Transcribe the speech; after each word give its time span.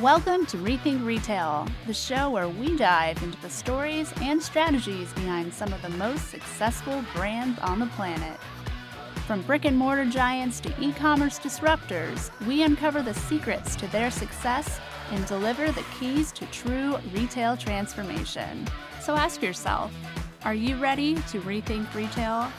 Welcome 0.00 0.46
to 0.46 0.56
Rethink 0.56 1.04
Retail, 1.04 1.68
the 1.86 1.92
show 1.92 2.30
where 2.30 2.48
we 2.48 2.78
dive 2.78 3.22
into 3.22 3.38
the 3.42 3.50
stories 3.50 4.10
and 4.22 4.42
strategies 4.42 5.12
behind 5.12 5.52
some 5.52 5.70
of 5.70 5.82
the 5.82 5.90
most 5.90 6.30
successful 6.30 7.04
brands 7.14 7.60
on 7.60 7.78
the 7.78 7.86
planet. 7.88 8.40
From 9.26 9.42
brick 9.42 9.66
and 9.66 9.76
mortar 9.76 10.06
giants 10.06 10.60
to 10.60 10.72
e 10.80 10.94
commerce 10.94 11.38
disruptors, 11.38 12.30
we 12.46 12.62
uncover 12.62 13.02
the 13.02 13.12
secrets 13.12 13.76
to 13.76 13.86
their 13.88 14.10
success 14.10 14.80
and 15.10 15.26
deliver 15.26 15.70
the 15.70 15.84
keys 16.00 16.32
to 16.32 16.46
true 16.46 16.96
retail 17.12 17.54
transformation. 17.54 18.66
So 19.02 19.14
ask 19.14 19.42
yourself 19.42 19.92
are 20.46 20.54
you 20.54 20.76
ready 20.76 21.16
to 21.16 21.40
rethink 21.42 21.94
retail? 21.94 22.50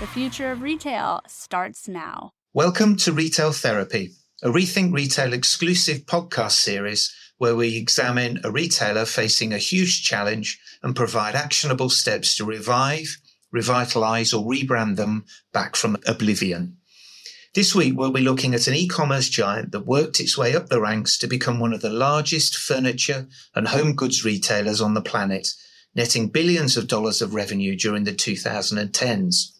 The 0.00 0.06
future 0.08 0.52
of 0.52 0.60
retail 0.60 1.22
starts 1.26 1.88
now. 1.88 2.32
Welcome 2.52 2.96
to 2.96 3.12
Retail 3.12 3.52
Therapy, 3.52 4.10
a 4.42 4.48
Rethink 4.48 4.94
Retail 4.94 5.34
exclusive 5.34 6.06
podcast 6.06 6.52
series 6.52 7.14
where 7.36 7.54
we 7.54 7.76
examine 7.76 8.40
a 8.42 8.50
retailer 8.50 9.04
facing 9.04 9.52
a 9.52 9.58
huge 9.58 10.02
challenge 10.02 10.58
and 10.82 10.96
provide 10.96 11.34
actionable 11.34 11.90
steps 11.90 12.36
to 12.36 12.46
revive, 12.46 13.18
revitalize, 13.52 14.32
or 14.32 14.46
rebrand 14.46 14.96
them 14.96 15.26
back 15.52 15.76
from 15.76 15.98
oblivion. 16.06 16.78
This 17.54 17.74
week, 17.74 17.92
we'll 17.94 18.12
be 18.12 18.22
looking 18.22 18.54
at 18.54 18.66
an 18.66 18.74
e-commerce 18.74 19.28
giant 19.28 19.72
that 19.72 19.86
worked 19.86 20.20
its 20.20 20.38
way 20.38 20.56
up 20.56 20.68
the 20.68 20.80
ranks 20.80 21.18
to 21.18 21.26
become 21.26 21.60
one 21.60 21.74
of 21.74 21.82
the 21.82 21.90
largest 21.90 22.56
furniture 22.56 23.28
and 23.54 23.68
home 23.68 23.94
goods 23.94 24.24
retailers 24.24 24.80
on 24.80 24.94
the 24.94 25.02
planet, 25.02 25.48
netting 25.94 26.28
billions 26.28 26.78
of 26.78 26.88
dollars 26.88 27.20
of 27.20 27.34
revenue 27.34 27.76
during 27.76 28.04
the 28.04 28.12
2010s. 28.12 29.59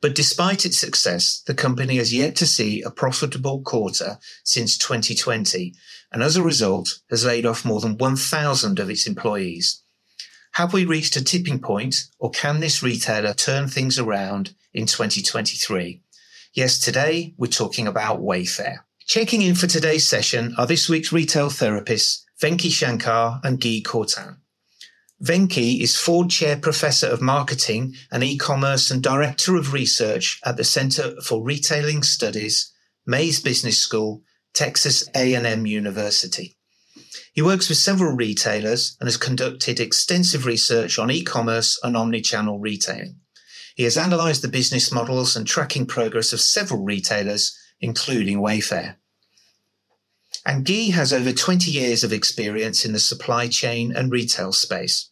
But 0.00 0.14
despite 0.14 0.64
its 0.66 0.78
success, 0.78 1.42
the 1.46 1.54
company 1.54 1.96
has 1.96 2.12
yet 2.12 2.36
to 2.36 2.46
see 2.46 2.82
a 2.82 2.90
profitable 2.90 3.62
quarter 3.62 4.18
since 4.44 4.76
2020, 4.76 5.74
and 6.12 6.22
as 6.22 6.36
a 6.36 6.42
result 6.42 7.00
has 7.10 7.24
laid 7.24 7.46
off 7.46 7.64
more 7.64 7.80
than 7.80 7.96
1,000 7.96 8.78
of 8.78 8.90
its 8.90 9.06
employees. 9.06 9.82
Have 10.52 10.74
we 10.74 10.84
reached 10.84 11.16
a 11.16 11.24
tipping 11.24 11.60
point, 11.60 12.04
or 12.18 12.30
can 12.30 12.60
this 12.60 12.82
retailer 12.82 13.32
turn 13.32 13.68
things 13.68 13.98
around 13.98 14.54
in 14.74 14.86
2023? 14.86 16.02
Yes, 16.52 16.78
today 16.78 17.32
we're 17.38 17.46
talking 17.46 17.86
about 17.86 18.20
Wayfair. 18.20 18.80
Checking 19.06 19.40
in 19.40 19.54
for 19.54 19.66
today's 19.66 20.06
session 20.06 20.54
are 20.58 20.66
this 20.66 20.88
week's 20.88 21.12
retail 21.12 21.48
therapists, 21.48 22.22
Venky 22.38 22.70
Shankar 22.70 23.40
and 23.42 23.60
Guy 23.60 23.80
Courtin. 23.82 24.41
Venky 25.22 25.80
is 25.80 25.96
Ford 25.96 26.30
Chair 26.30 26.56
Professor 26.56 27.06
of 27.06 27.22
Marketing 27.22 27.94
and 28.10 28.24
E-commerce 28.24 28.90
and 28.90 29.00
Director 29.00 29.54
of 29.54 29.72
Research 29.72 30.40
at 30.44 30.56
the 30.56 30.64
Center 30.64 31.14
for 31.20 31.44
Retailing 31.44 32.02
Studies, 32.02 32.72
Mays 33.06 33.38
Business 33.38 33.78
School, 33.78 34.22
Texas 34.52 35.08
A&M 35.14 35.64
University. 35.64 36.56
He 37.32 37.40
works 37.40 37.68
with 37.68 37.78
several 37.78 38.16
retailers 38.16 38.96
and 38.98 39.06
has 39.06 39.16
conducted 39.16 39.78
extensive 39.78 40.44
research 40.44 40.98
on 40.98 41.08
e-commerce 41.08 41.78
and 41.84 41.96
omni-channel 41.96 42.58
retailing. 42.58 43.20
He 43.76 43.84
has 43.84 43.96
analysed 43.96 44.42
the 44.42 44.48
business 44.48 44.90
models 44.90 45.36
and 45.36 45.46
tracking 45.46 45.86
progress 45.86 46.32
of 46.32 46.40
several 46.40 46.82
retailers, 46.82 47.56
including 47.80 48.40
Wayfair. 48.40 48.96
And 50.44 50.66
Guy 50.66 50.90
has 50.90 51.12
over 51.12 51.32
20 51.32 51.70
years 51.70 52.02
of 52.02 52.12
experience 52.12 52.84
in 52.84 52.92
the 52.92 52.98
supply 52.98 53.46
chain 53.46 53.94
and 53.94 54.10
retail 54.10 54.50
space. 54.50 55.10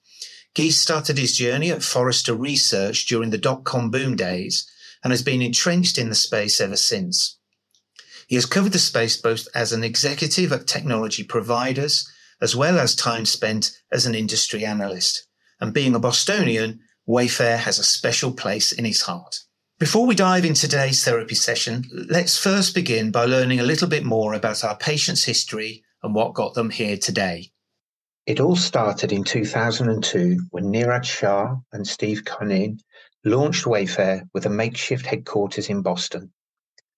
Guy 0.57 0.69
started 0.71 1.17
his 1.17 1.37
journey 1.37 1.71
at 1.71 1.83
Forrester 1.83 2.35
Research 2.35 3.07
during 3.07 3.31
the 3.31 3.39
dot-com 3.39 3.91
boom 3.91 4.17
days 4.17 4.69
and 5.03 5.13
has 5.13 5.23
been 5.23 5.43
entrenched 5.43 5.97
in 5.97 6.09
the 6.09 6.15
space 6.15 6.61
ever 6.61 6.77
since. 6.77 7.39
He 8.27 8.35
has 8.35 8.47
covered 8.47 8.73
the 8.73 8.79
space 8.79 9.17
both 9.17 9.47
as 9.55 9.73
an 9.73 9.85
executive 9.85 10.53
at 10.53 10.67
technology 10.67 11.23
providers 11.25 12.11
as 12.41 12.57
well 12.57 12.79
as 12.79 12.97
time 12.97 13.27
spent 13.27 13.71
as 13.93 14.07
an 14.07 14.15
industry 14.15 14.65
analyst. 14.65 15.27
And 15.61 15.75
being 15.75 15.95
a 15.95 16.01
Bostonian, 16.01 16.81
Wayfair 17.09 17.59
has 17.59 17.79
a 17.79 17.85
special 17.85 18.33
place 18.33 18.73
in 18.73 18.85
his 18.85 19.03
heart. 19.03 19.41
Before 19.79 20.07
we 20.07 20.15
dive 20.15 20.45
into 20.45 20.63
today's 20.63 21.05
therapy 21.05 21.35
session, 21.35 21.85
let's 21.93 22.37
first 22.37 22.75
begin 22.75 23.11
by 23.11 23.25
learning 23.25 23.61
a 23.61 23.65
little 23.65 23.89
bit 23.89 24.05
more 24.05 24.35
about 24.35 24.65
our 24.65 24.77
patient's 24.77 25.25
history 25.25 25.85
and 26.03 26.15
what 26.15 26.35
got 26.35 26.55
them 26.55 26.71
here 26.71 26.97
today. 26.97 27.53
It 28.27 28.39
all 28.39 28.55
started 28.55 29.13
in 29.13 29.25
2002 29.25 30.49
when 30.51 30.71
Niraj 30.71 31.05
Shah 31.05 31.57
and 31.73 31.87
Steve 31.87 32.23
Conine 32.25 32.79
launched 33.25 33.65
Wayfair 33.65 34.29
with 34.35 34.45
a 34.45 34.51
makeshift 34.51 35.07
headquarters 35.07 35.71
in 35.71 35.81
Boston. 35.81 36.31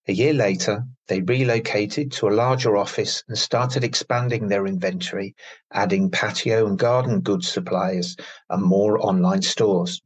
A 0.09 0.11
year 0.11 0.33
later, 0.33 0.85
they 1.07 1.21
relocated 1.21 2.11
to 2.11 2.27
a 2.27 2.35
larger 2.35 2.75
office 2.75 3.23
and 3.29 3.37
started 3.37 3.85
expanding 3.85 4.49
their 4.49 4.67
inventory, 4.67 5.33
adding 5.71 6.11
patio 6.11 6.67
and 6.67 6.77
garden 6.77 7.21
goods 7.21 7.47
suppliers 7.47 8.17
and 8.49 8.61
more 8.61 8.99
online 8.99 9.43
stores. 9.43 10.01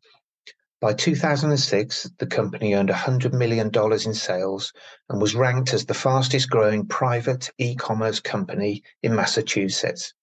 By 0.79 0.93
2006, 0.93 2.11
the 2.19 2.27
company 2.27 2.75
earned 2.75 2.89
$100 2.89 3.33
million 3.33 3.71
in 3.73 4.13
sales 4.13 4.71
and 5.09 5.19
was 5.19 5.33
ranked 5.33 5.73
as 5.73 5.87
the 5.87 5.95
fastest 5.95 6.51
growing 6.51 6.85
private 6.85 7.49
e 7.57 7.75
commerce 7.75 8.19
company 8.19 8.83
in 9.01 9.15
Massachusetts. 9.15 10.13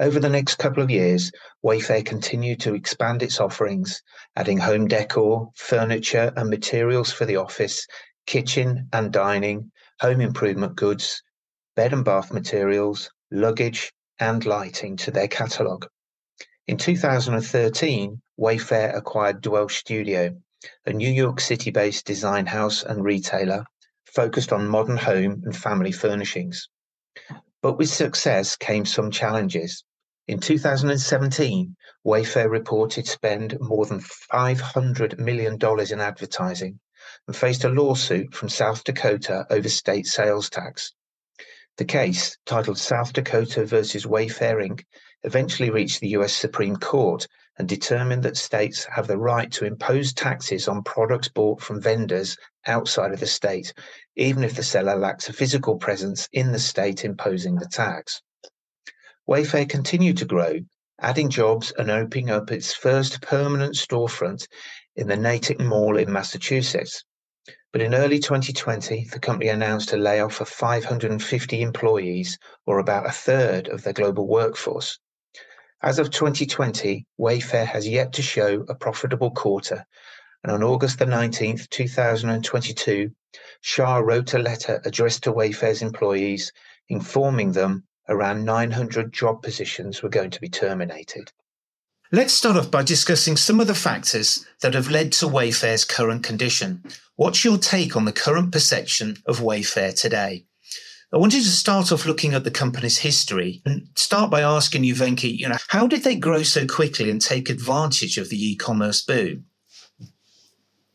Over 0.00 0.20
the 0.20 0.28
next 0.28 0.58
couple 0.58 0.80
of 0.80 0.90
years, 0.90 1.32
Wayfair 1.64 2.06
continued 2.06 2.60
to 2.60 2.74
expand 2.74 3.20
its 3.20 3.40
offerings, 3.40 4.00
adding 4.36 4.58
home 4.58 4.86
decor, 4.86 5.50
furniture, 5.56 6.32
and 6.36 6.48
materials 6.48 7.10
for 7.10 7.24
the 7.24 7.34
office, 7.34 7.84
kitchen 8.24 8.88
and 8.92 9.12
dining, 9.12 9.72
home 10.00 10.20
improvement 10.20 10.76
goods, 10.76 11.20
bed 11.74 11.92
and 11.92 12.04
bath 12.04 12.32
materials, 12.32 13.10
luggage, 13.32 13.92
and 14.20 14.46
lighting 14.46 14.96
to 14.98 15.10
their 15.10 15.26
catalogue. 15.26 15.86
In 16.68 16.76
2013, 16.76 18.22
Wayfair 18.38 18.96
acquired 18.96 19.40
Dwell 19.40 19.68
Studio, 19.68 20.40
a 20.86 20.92
New 20.92 21.10
York 21.10 21.40
City 21.40 21.72
based 21.72 22.06
design 22.06 22.46
house 22.46 22.84
and 22.84 23.02
retailer 23.02 23.64
focused 24.06 24.52
on 24.52 24.68
modern 24.68 24.96
home 24.96 25.42
and 25.44 25.56
family 25.56 25.90
furnishings. 25.90 26.68
But 27.62 27.78
with 27.78 27.88
success 27.88 28.54
came 28.54 28.86
some 28.86 29.10
challenges. 29.10 29.82
In 30.28 30.40
2017, 30.40 31.74
Wayfair 32.04 32.50
reported 32.50 33.06
spend 33.06 33.58
more 33.60 33.86
than 33.86 34.00
$500 34.00 35.18
million 35.18 35.54
in 35.54 36.00
advertising 36.02 36.80
and 37.26 37.34
faced 37.34 37.64
a 37.64 37.70
lawsuit 37.70 38.34
from 38.34 38.50
South 38.50 38.84
Dakota 38.84 39.46
over 39.48 39.70
state 39.70 40.04
sales 40.04 40.50
tax. 40.50 40.92
The 41.78 41.86
case, 41.86 42.36
titled 42.44 42.76
South 42.76 43.14
Dakota 43.14 43.64
versus 43.64 44.04
Wayfair 44.04 44.56
Inc., 44.56 44.84
eventually 45.22 45.70
reached 45.70 46.00
the 46.00 46.08
US 46.08 46.34
Supreme 46.34 46.76
Court 46.76 47.26
and 47.56 47.66
determined 47.66 48.22
that 48.24 48.36
states 48.36 48.84
have 48.84 49.06
the 49.06 49.16
right 49.16 49.50
to 49.52 49.64
impose 49.64 50.12
taxes 50.12 50.68
on 50.68 50.82
products 50.82 51.28
bought 51.28 51.62
from 51.62 51.80
vendors 51.80 52.36
outside 52.66 53.12
of 53.12 53.20
the 53.20 53.26
state, 53.26 53.72
even 54.14 54.44
if 54.44 54.54
the 54.54 54.62
seller 54.62 54.94
lacks 54.94 55.30
a 55.30 55.32
physical 55.32 55.78
presence 55.78 56.28
in 56.32 56.52
the 56.52 56.58
state 56.58 57.02
imposing 57.02 57.54
the 57.54 57.68
tax. 57.68 58.20
Wayfair 59.28 59.68
continued 59.68 60.16
to 60.16 60.24
grow, 60.24 60.60
adding 61.02 61.28
jobs 61.28 61.70
and 61.72 61.90
opening 61.90 62.30
up 62.30 62.50
its 62.50 62.72
first 62.72 63.20
permanent 63.20 63.74
storefront 63.74 64.48
in 64.96 65.06
the 65.06 65.18
Natick 65.18 65.60
Mall 65.60 65.98
in 65.98 66.10
Massachusetts. 66.10 67.04
But 67.70 67.82
in 67.82 67.94
early 67.94 68.20
2020, 68.20 69.08
the 69.12 69.20
company 69.20 69.50
announced 69.50 69.92
a 69.92 69.98
layoff 69.98 70.40
of 70.40 70.48
550 70.48 71.60
employees, 71.60 72.38
or 72.64 72.78
about 72.78 73.06
a 73.06 73.12
third 73.12 73.68
of 73.68 73.82
their 73.82 73.92
global 73.92 74.26
workforce. 74.26 74.98
As 75.82 75.98
of 75.98 76.10
2020, 76.10 77.04
Wayfair 77.20 77.66
has 77.66 77.86
yet 77.86 78.14
to 78.14 78.22
show 78.22 78.64
a 78.66 78.74
profitable 78.74 79.32
quarter, 79.32 79.84
and 80.42 80.50
on 80.50 80.62
August 80.62 80.98
the 80.98 81.04
19th, 81.04 81.68
2022, 81.68 83.10
Shah 83.60 83.98
wrote 83.98 84.32
a 84.32 84.38
letter 84.38 84.80
addressed 84.86 85.24
to 85.24 85.34
Wayfair's 85.34 85.82
employees 85.82 86.50
informing 86.88 87.52
them 87.52 87.84
around 88.08 88.44
900 88.44 89.12
job 89.12 89.42
positions 89.42 90.02
were 90.02 90.08
going 90.08 90.30
to 90.30 90.40
be 90.40 90.48
terminated. 90.48 91.32
Let's 92.10 92.32
start 92.32 92.56
off 92.56 92.70
by 92.70 92.82
discussing 92.82 93.36
some 93.36 93.60
of 93.60 93.66
the 93.66 93.74
factors 93.74 94.46
that 94.62 94.72
have 94.72 94.90
led 94.90 95.12
to 95.12 95.26
Wayfair's 95.26 95.84
current 95.84 96.22
condition. 96.22 96.82
What's 97.16 97.44
your 97.44 97.58
take 97.58 97.96
on 97.96 98.06
the 98.06 98.12
current 98.12 98.50
perception 98.50 99.18
of 99.26 99.40
Wayfair 99.40 99.94
today? 99.94 100.46
I 101.12 101.18
wanted 101.18 101.42
to 101.42 101.50
start 101.50 101.92
off 101.92 102.06
looking 102.06 102.32
at 102.32 102.44
the 102.44 102.50
company's 102.50 102.98
history 102.98 103.60
and 103.66 103.88
start 103.94 104.30
by 104.30 104.40
asking 104.40 104.84
you, 104.84 104.94
Venky, 104.94 105.36
you 105.36 105.48
know, 105.48 105.56
how 105.68 105.86
did 105.86 106.02
they 106.02 106.16
grow 106.16 106.42
so 106.42 106.66
quickly 106.66 107.10
and 107.10 107.20
take 107.20 107.50
advantage 107.50 108.16
of 108.16 108.30
the 108.30 108.42
e-commerce 108.52 109.02
boom? 109.02 109.44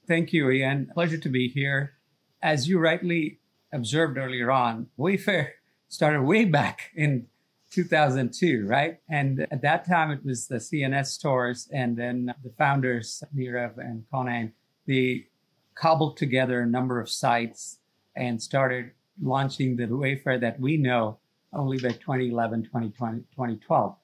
Thank 0.07 0.33
you, 0.33 0.49
Ian. 0.49 0.89
Pleasure 0.93 1.17
to 1.17 1.29
be 1.29 1.47
here. 1.47 1.93
As 2.41 2.67
you 2.67 2.79
rightly 2.79 3.39
observed 3.71 4.17
earlier 4.17 4.51
on, 4.51 4.87
Wayfair 4.99 5.49
started 5.93 6.23
way 6.23 6.43
back 6.43 6.89
in 6.95 7.27
2002, 7.69 8.65
right? 8.65 8.99
And 9.09 9.45
at 9.51 9.61
that 9.61 9.87
time, 9.87 10.09
it 10.09 10.25
was 10.25 10.47
the 10.47 10.55
CSN 10.55 11.05
stores, 11.05 11.69
and 11.71 11.95
then 11.95 12.33
the 12.43 12.49
founders, 12.57 13.23
Nirav 13.35 13.77
and 13.77 14.03
Conan, 14.11 14.53
they 14.87 15.27
cobbled 15.75 16.17
together 16.17 16.61
a 16.61 16.65
number 16.65 16.99
of 16.99 17.09
sites 17.09 17.77
and 18.15 18.41
started 18.41 18.91
launching 19.21 19.75
the 19.75 19.85
Wayfair 19.85 20.41
that 20.41 20.59
we 20.59 20.77
know 20.77 21.19
only 21.53 21.77
by 21.77 21.89
2011, 21.89 22.63
2020, 22.63 23.19
2012. 23.19 23.95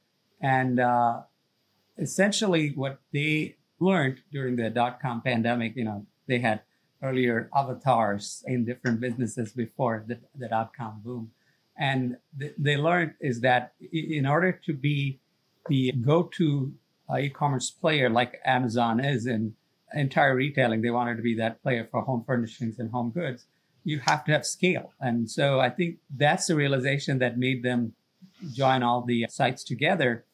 And 0.42 0.80
uh, 0.80 1.22
essentially, 1.98 2.70
what 2.76 3.00
they 3.12 3.56
learned 3.80 4.22
during 4.32 4.58
the 4.58 4.70
dot 4.70 5.02
com 5.02 5.22
pandemic, 5.22 5.76
you 5.76 5.86
know, 5.86 6.06
they 6.28 6.38
had 6.38 6.62
earlier 7.02 7.50
avatars 7.56 8.44
in 8.46 8.64
different 8.64 9.00
businesses 9.00 9.54
before 9.54 10.04
the, 10.08 10.20
the 10.38 10.48
dot 10.48 10.72
com 10.78 11.02
boom. 11.04 11.32
And 11.80 12.18
th- 12.38 12.54
they 12.58 12.78
learned 12.78 13.14
is 13.22 13.40
that 13.42 13.74
in 13.92 14.26
order 14.26 14.52
to 14.66 14.74
be 14.74 15.20
the 15.70 15.94
go 15.94 16.24
to 16.38 16.74
uh, 17.10 17.18
e 17.18 17.30
commerce 17.30 17.72
player 17.72 18.10
like 18.10 18.40
Amazon 18.46 19.00
is 19.00 19.26
in 19.26 19.56
entire 19.94 20.36
retailing, 20.36 20.82
they 20.82 20.90
wanted 20.92 21.16
to 21.16 21.24
be 21.24 21.36
that 21.36 21.64
player 21.64 21.88
for 21.90 22.02
home 22.02 22.24
furnishings 22.28 22.80
and 22.80 22.92
home 22.92 23.12
goods. 23.12 23.46
You 23.86 24.00
have 24.00 24.26
to 24.26 24.34
have 24.34 24.46
scale. 24.46 24.92
And 25.00 25.32
so 25.32 25.60
I 25.62 25.70
think 25.70 25.98
that's 26.16 26.48
the 26.48 26.56
realization 26.56 27.18
that 27.20 27.38
made 27.38 27.64
them 27.64 27.94
join 28.54 28.84
all 28.84 29.02
the 29.02 29.26
sites 29.30 29.64
together. 29.64 30.26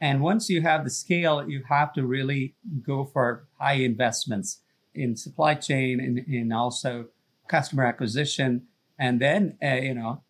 And 0.00 0.22
once 0.22 0.48
you 0.48 0.62
have 0.62 0.84
the 0.84 0.90
scale, 0.90 1.48
you 1.48 1.62
have 1.68 1.92
to 1.94 2.06
really 2.06 2.54
go 2.82 3.04
for 3.04 3.46
high 3.58 3.74
investments 3.74 4.60
in 4.94 5.16
supply 5.16 5.54
chain 5.54 5.98
and 6.00 6.18
in 6.18 6.52
also 6.52 7.06
customer 7.48 7.84
acquisition. 7.84 8.66
And 8.98 9.20
then, 9.20 9.56
uh, 9.62 9.74
you 9.76 9.94
know, 9.94 10.22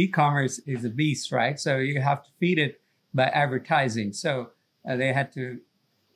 e-commerce 0.00 0.58
is 0.60 0.84
a 0.84 0.90
beast, 0.90 1.32
right? 1.32 1.58
So 1.58 1.78
you 1.78 2.00
have 2.00 2.22
to 2.24 2.30
feed 2.38 2.58
it 2.58 2.80
by 3.12 3.24
advertising. 3.24 4.12
So 4.12 4.50
uh, 4.88 4.96
they 4.96 5.12
had 5.12 5.32
to 5.32 5.58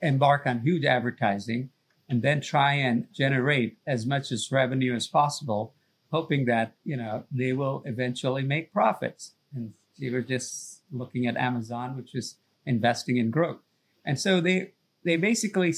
embark 0.00 0.46
on 0.46 0.60
huge 0.60 0.84
advertising 0.84 1.70
and 2.08 2.22
then 2.22 2.40
try 2.40 2.74
and 2.74 3.06
generate 3.12 3.78
as 3.86 4.06
much 4.06 4.32
as 4.32 4.52
revenue 4.52 4.94
as 4.94 5.06
possible, 5.06 5.74
hoping 6.10 6.44
that, 6.46 6.74
you 6.84 6.96
know, 6.96 7.24
they 7.30 7.52
will 7.52 7.82
eventually 7.86 8.42
make 8.42 8.72
profits. 8.72 9.32
And 9.54 9.72
you 9.96 10.12
were 10.12 10.22
just 10.22 10.82
looking 10.92 11.26
at 11.26 11.36
Amazon, 11.36 11.96
which 11.96 12.14
is 12.14 12.36
investing 12.66 13.16
in 13.16 13.30
growth. 13.30 13.60
And 14.04 14.18
so 14.18 14.40
they, 14.40 14.72
they 15.04 15.16
basically 15.16 15.74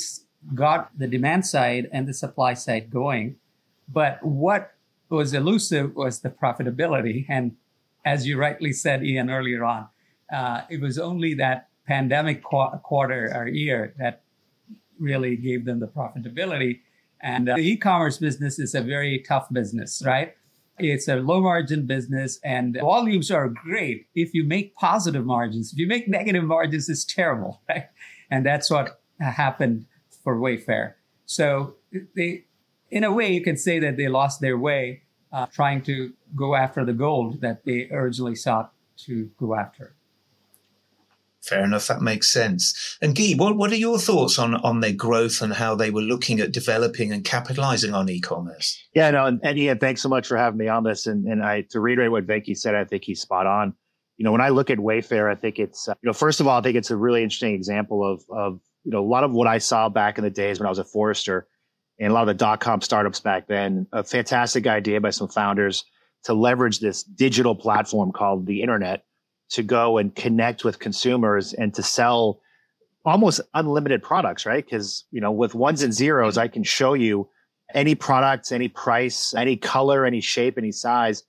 got 0.55 0.91
the 0.99 1.07
demand 1.07 1.47
side 1.47 1.89
and 1.93 2.09
the 2.09 2.15
supply 2.15 2.55
side 2.55 2.91
going. 2.91 3.37
But 3.89 4.23
what 4.23 4.75
was 5.09 5.33
elusive 5.33 5.95
was 5.95 6.21
the 6.21 6.31
profitability. 6.31 7.27
And 7.29 7.57
as 8.05 8.27
you 8.27 8.39
rightly 8.39 8.73
said, 8.73 9.03
Ian, 9.05 9.31
earlier 9.31 9.65
on, 9.65 9.89
uh, 10.33 10.63
it 10.69 10.81
was 10.81 10.99
only 10.99 11.35
that 11.35 11.69
pandemic 11.87 12.43
qu- 12.43 12.79
quarter 12.83 13.33
or 13.35 13.49
year 13.49 13.95
that 13.99 14.23
really 14.99 15.37
gave 15.37 15.65
them 15.65 15.81
the 15.81 15.87
profitability. 15.87 16.81
And 17.21 17.49
uh, 17.49 17.57
the 17.57 17.63
e-commerce 17.63 18.19
business 18.19 18.59
is 18.59 18.75
a 18.75 18.83
very 18.83 19.25
tough 19.27 19.53
business, 19.53 20.03
right? 20.05 20.35
It's 20.79 21.09
a 21.09 21.17
low 21.17 21.41
margin 21.41 21.87
business 21.87 22.41
and 22.43 22.77
volumes 22.81 23.31
are 23.31 23.49
great 23.49 24.09
if 24.15 24.35
you 24.35 24.45
make 24.45 24.75
positive 24.75 25.25
margins. 25.25 25.73
If 25.73 25.79
you 25.79 25.87
make 25.87 26.09
negative 26.09 26.45
margins, 26.45 26.89
it's 26.89 27.05
terrible, 27.05 27.63
right? 27.69 27.87
And 28.31 28.45
that's 28.45 28.71
what 28.71 29.01
happened 29.21 29.87
for 30.23 30.37
Wayfair. 30.37 30.95
So 31.27 31.77
they, 32.17 32.45
in 32.91 33.05
a 33.05 33.13
way, 33.13 33.33
you 33.33 33.43
can 33.43 33.57
say 33.57 33.79
that 33.79 33.97
they 33.97 34.09
lost 34.09 34.41
their 34.41 34.59
way 34.59 35.03
uh, 35.33 35.47
trying 35.47 35.83
to 35.83 36.13
go 36.35 36.55
after 36.55 36.85
the 36.85 36.93
gold 36.93 37.41
that 37.41 37.65
they 37.65 37.89
originally 37.91 38.35
sought 38.35 38.73
to 38.97 39.31
go 39.39 39.55
after. 39.55 39.95
Fair 41.43 41.65
enough. 41.65 41.89
That 41.89 42.01
makes 42.01 42.31
sense. 42.31 42.97
And 43.03 43.15
Guy, 43.15 43.35
what, 43.37 43.57
what 43.57 43.71
are 43.71 43.77
your 43.77 43.99
thoughts 43.99 44.39
on, 44.39 44.55
on 44.55 44.81
their 44.81 44.95
growth 44.95 45.43
and 45.43 45.53
how 45.53 45.75
they 45.75 45.91
were 45.91 46.01
looking 46.01 46.41
at 46.41 46.53
developing 46.53 47.13
and 47.13 47.23
capitalizing 47.23 47.93
on 47.93 48.09
e-commerce? 48.09 48.83
Yeah, 48.95 49.11
no, 49.11 49.27
and, 49.27 49.41
and 49.43 49.59
Ian, 49.59 49.79
thanks 49.79 50.01
so 50.01 50.09
much 50.09 50.27
for 50.27 50.39
having 50.39 50.59
me 50.59 50.69
on 50.69 50.85
this. 50.85 51.07
And, 51.07 51.27
and 51.27 51.45
I, 51.45 51.63
to 51.71 51.81
reiterate 51.81 52.13
what 52.13 52.27
Venky 52.27 52.57
said, 52.57 52.75
I 52.75 52.85
think 52.85 53.05
he's 53.05 53.21
spot 53.21 53.47
on. 53.47 53.75
You 54.17 54.25
know, 54.25 54.33
when 54.33 54.41
I 54.41 54.49
look 54.49 54.71
at 54.71 54.79
Wayfair, 54.79 55.31
I 55.31 55.35
think 55.35 55.59
it's, 55.59 55.87
uh, 55.87 55.95
you 56.03 56.07
know, 56.07 56.15
first 56.15 56.41
of 56.41 56.47
all, 56.47 56.59
I 56.59 56.63
think 56.63 56.77
it's 56.77 56.91
a 56.91 56.97
really 56.97 57.23
interesting 57.23 57.53
example 57.53 58.11
of, 58.11 58.25
of, 58.31 58.61
you 58.85 58.93
know, 58.93 59.01
a 59.01 59.07
lot 59.07 59.25
of 59.25 59.33
what 59.33 59.47
I 59.47 59.59
saw 59.59 59.91
back 59.91 60.17
in 60.17 60.25
the 60.25 60.31
days 60.31 60.59
when 60.59 60.67
I 60.67 60.71
was 60.71 60.79
at 60.79 60.87
Forrester 60.87 61.47
and 61.99 62.11
a 62.11 62.15
lot 62.15 62.23
of 62.23 62.29
the 62.29 62.35
dot 62.35 62.61
com 62.61 62.81
startups 62.81 63.21
back 63.21 63.49
then, 63.49 63.87
a 63.93 64.03
fantastic 64.03 64.67
idea 64.67 65.01
by 65.01 65.11
some 65.11 65.29
founders 65.29 65.85
to 66.25 66.35
leverage 66.35 66.81
this 66.81 67.03
digital 67.03 67.55
platform 67.55 68.13
called 68.13 68.47
the 68.47 68.63
internet 68.63 69.05
to 69.51 69.63
go 69.63 69.99
and 69.99 70.15
connect 70.15 70.65
with 70.65 70.79
consumers 70.79 71.53
and 71.53 71.75
to 71.75 71.83
sell 71.83 72.41
almost 73.05 73.41
unlimited 73.53 74.03
products, 74.03 74.47
right? 74.47 74.65
Because, 74.65 75.05
you 75.11 75.21
know, 75.21 75.31
with 75.31 75.55
ones 75.55 75.83
and 75.83 75.93
zeros, 75.93 76.39
I 76.39 76.49
can 76.49 76.63
show 76.63 76.95
you 76.95 77.29
any 77.75 77.95
product, 77.95 78.51
any 78.53 78.69
price, 78.69 79.35
any 79.35 79.57
color, 79.57 80.07
any 80.07 80.21
shape, 80.21 80.57
any 80.57 80.73
size. 80.73 81.23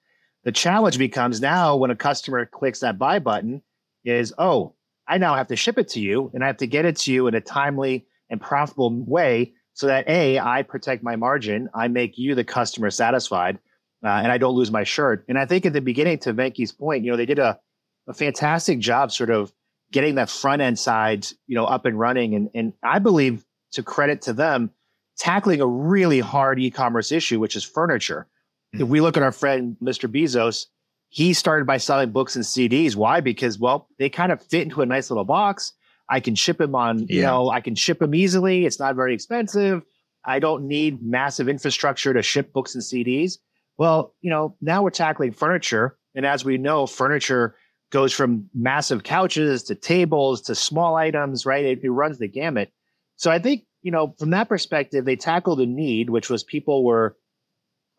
The 0.44 0.51
challenge 0.51 0.98
becomes 0.98 1.41
now 1.41 1.75
when 1.75 1.91
a 1.91 1.95
customer 1.95 2.45
clicks 2.45 2.80
that 2.80 2.98
buy 2.98 3.19
button 3.19 3.62
is, 4.06 4.33
oh, 4.38 4.75
I 5.07 5.18
now 5.18 5.36
have 5.36 5.48
to 5.48 5.56
ship 5.56 5.77
it 5.77 5.89
to 5.89 6.00
you 6.00 6.31
and 6.33 6.44
I 6.44 6.48
have 6.48 6.57
to 6.57 6.68
get 6.68 6.86
it 6.86 6.95
to 6.98 7.12
you 7.12 7.27
in 7.27 7.36
a 7.36 7.41
timely 7.41 8.06
and 8.30 8.39
profitable 8.39 8.91
way 9.06 9.53
so 9.74 9.88
that 9.88 10.07
A, 10.07 10.39
I 10.39 10.63
protect 10.63 11.03
my 11.03 11.18
margin, 11.18 11.69
I 11.74 11.89
make 11.89 12.18
you, 12.18 12.33
the 12.33 12.45
customer, 12.45 12.89
satisfied, 12.89 13.59
uh, 14.05 14.09
and 14.09 14.31
I 14.31 14.37
don't 14.37 14.55
lose 14.55 14.71
my 14.71 14.83
shirt. 14.83 15.25
And 15.27 15.37
I 15.37 15.45
think 15.45 15.65
at 15.65 15.73
the 15.73 15.81
beginning, 15.81 16.19
to 16.19 16.33
Venky's 16.33 16.71
point, 16.71 17.03
you 17.03 17.11
know, 17.11 17.17
they 17.17 17.25
did 17.25 17.39
a 17.39 17.59
a 18.07 18.13
fantastic 18.13 18.79
job 18.79 19.11
sort 19.11 19.29
of 19.29 19.51
getting 19.91 20.15
that 20.15 20.29
front 20.29 20.61
end 20.61 20.77
side, 20.77 21.27
you 21.47 21.55
know, 21.55 21.65
up 21.65 21.85
and 21.85 21.99
running. 21.99 22.35
And, 22.35 22.49
and 22.53 22.73
I 22.83 22.99
believe 22.99 23.45
to 23.73 23.83
credit 23.83 24.23
to 24.23 24.33
them, 24.33 24.71
tackling 25.17 25.61
a 25.61 25.67
really 25.67 26.19
hard 26.19 26.59
e-commerce 26.59 27.11
issue, 27.11 27.39
which 27.39 27.55
is 27.55 27.63
furniture. 27.63 28.27
Mm-hmm. 28.73 28.83
If 28.83 28.89
we 28.89 29.01
look 29.01 29.17
at 29.17 29.23
our 29.23 29.31
friend, 29.31 29.77
Mr. 29.81 30.09
Bezos, 30.11 30.67
he 31.09 31.33
started 31.33 31.65
by 31.65 31.77
selling 31.77 32.11
books 32.11 32.35
and 32.35 32.43
CDs. 32.43 32.95
Why? 32.95 33.21
Because, 33.21 33.57
well, 33.57 33.87
they 33.97 34.09
kind 34.09 34.31
of 34.31 34.41
fit 34.41 34.63
into 34.63 34.81
a 34.81 34.85
nice 34.85 35.09
little 35.09 35.23
box. 35.23 35.73
I 36.09 36.19
can 36.19 36.35
ship 36.35 36.57
them 36.57 36.75
on, 36.75 36.99
yeah. 36.99 37.15
you 37.15 37.21
know, 37.21 37.49
I 37.49 37.61
can 37.61 37.75
ship 37.75 37.99
them 37.99 38.13
easily. 38.13 38.65
It's 38.65 38.79
not 38.79 38.95
very 38.95 39.13
expensive. 39.13 39.83
I 40.23 40.39
don't 40.39 40.67
need 40.67 41.01
massive 41.01 41.47
infrastructure 41.47 42.13
to 42.13 42.21
ship 42.21 42.51
books 42.51 42.75
and 42.75 42.83
CDs. 42.83 43.37
Well, 43.77 44.13
you 44.22 44.30
know, 44.30 44.56
now 44.62 44.83
we're 44.83 44.89
tackling 44.89 45.31
furniture. 45.31 45.98
And 46.16 46.25
as 46.25 46.45
we 46.45 46.57
know, 46.57 46.86
furniture 46.88 47.56
goes 47.92 48.13
from 48.13 48.50
massive 48.54 49.04
couches 49.04 49.63
to 49.63 49.75
tables 49.75 50.42
to 50.44 50.56
small 50.56 50.95
items, 50.95 51.45
right? 51.45 51.66
It, 51.66 51.83
it, 51.83 51.89
runs 51.89 52.18
the 52.18 52.27
gamut. 52.27 52.72
So 53.16 53.31
I 53.31 53.39
think, 53.39 53.66
you 53.83 53.92
know, 53.92 54.16
from 54.18 54.31
that 54.31 54.50
perspective, 54.50 55.06
they 55.06 55.16
tackled 55.16 55.62
a 55.62 55.66
need, 55.66 56.10
which 56.10 56.30
was 56.30 56.44
people 56.44 56.83
were 56.83 57.16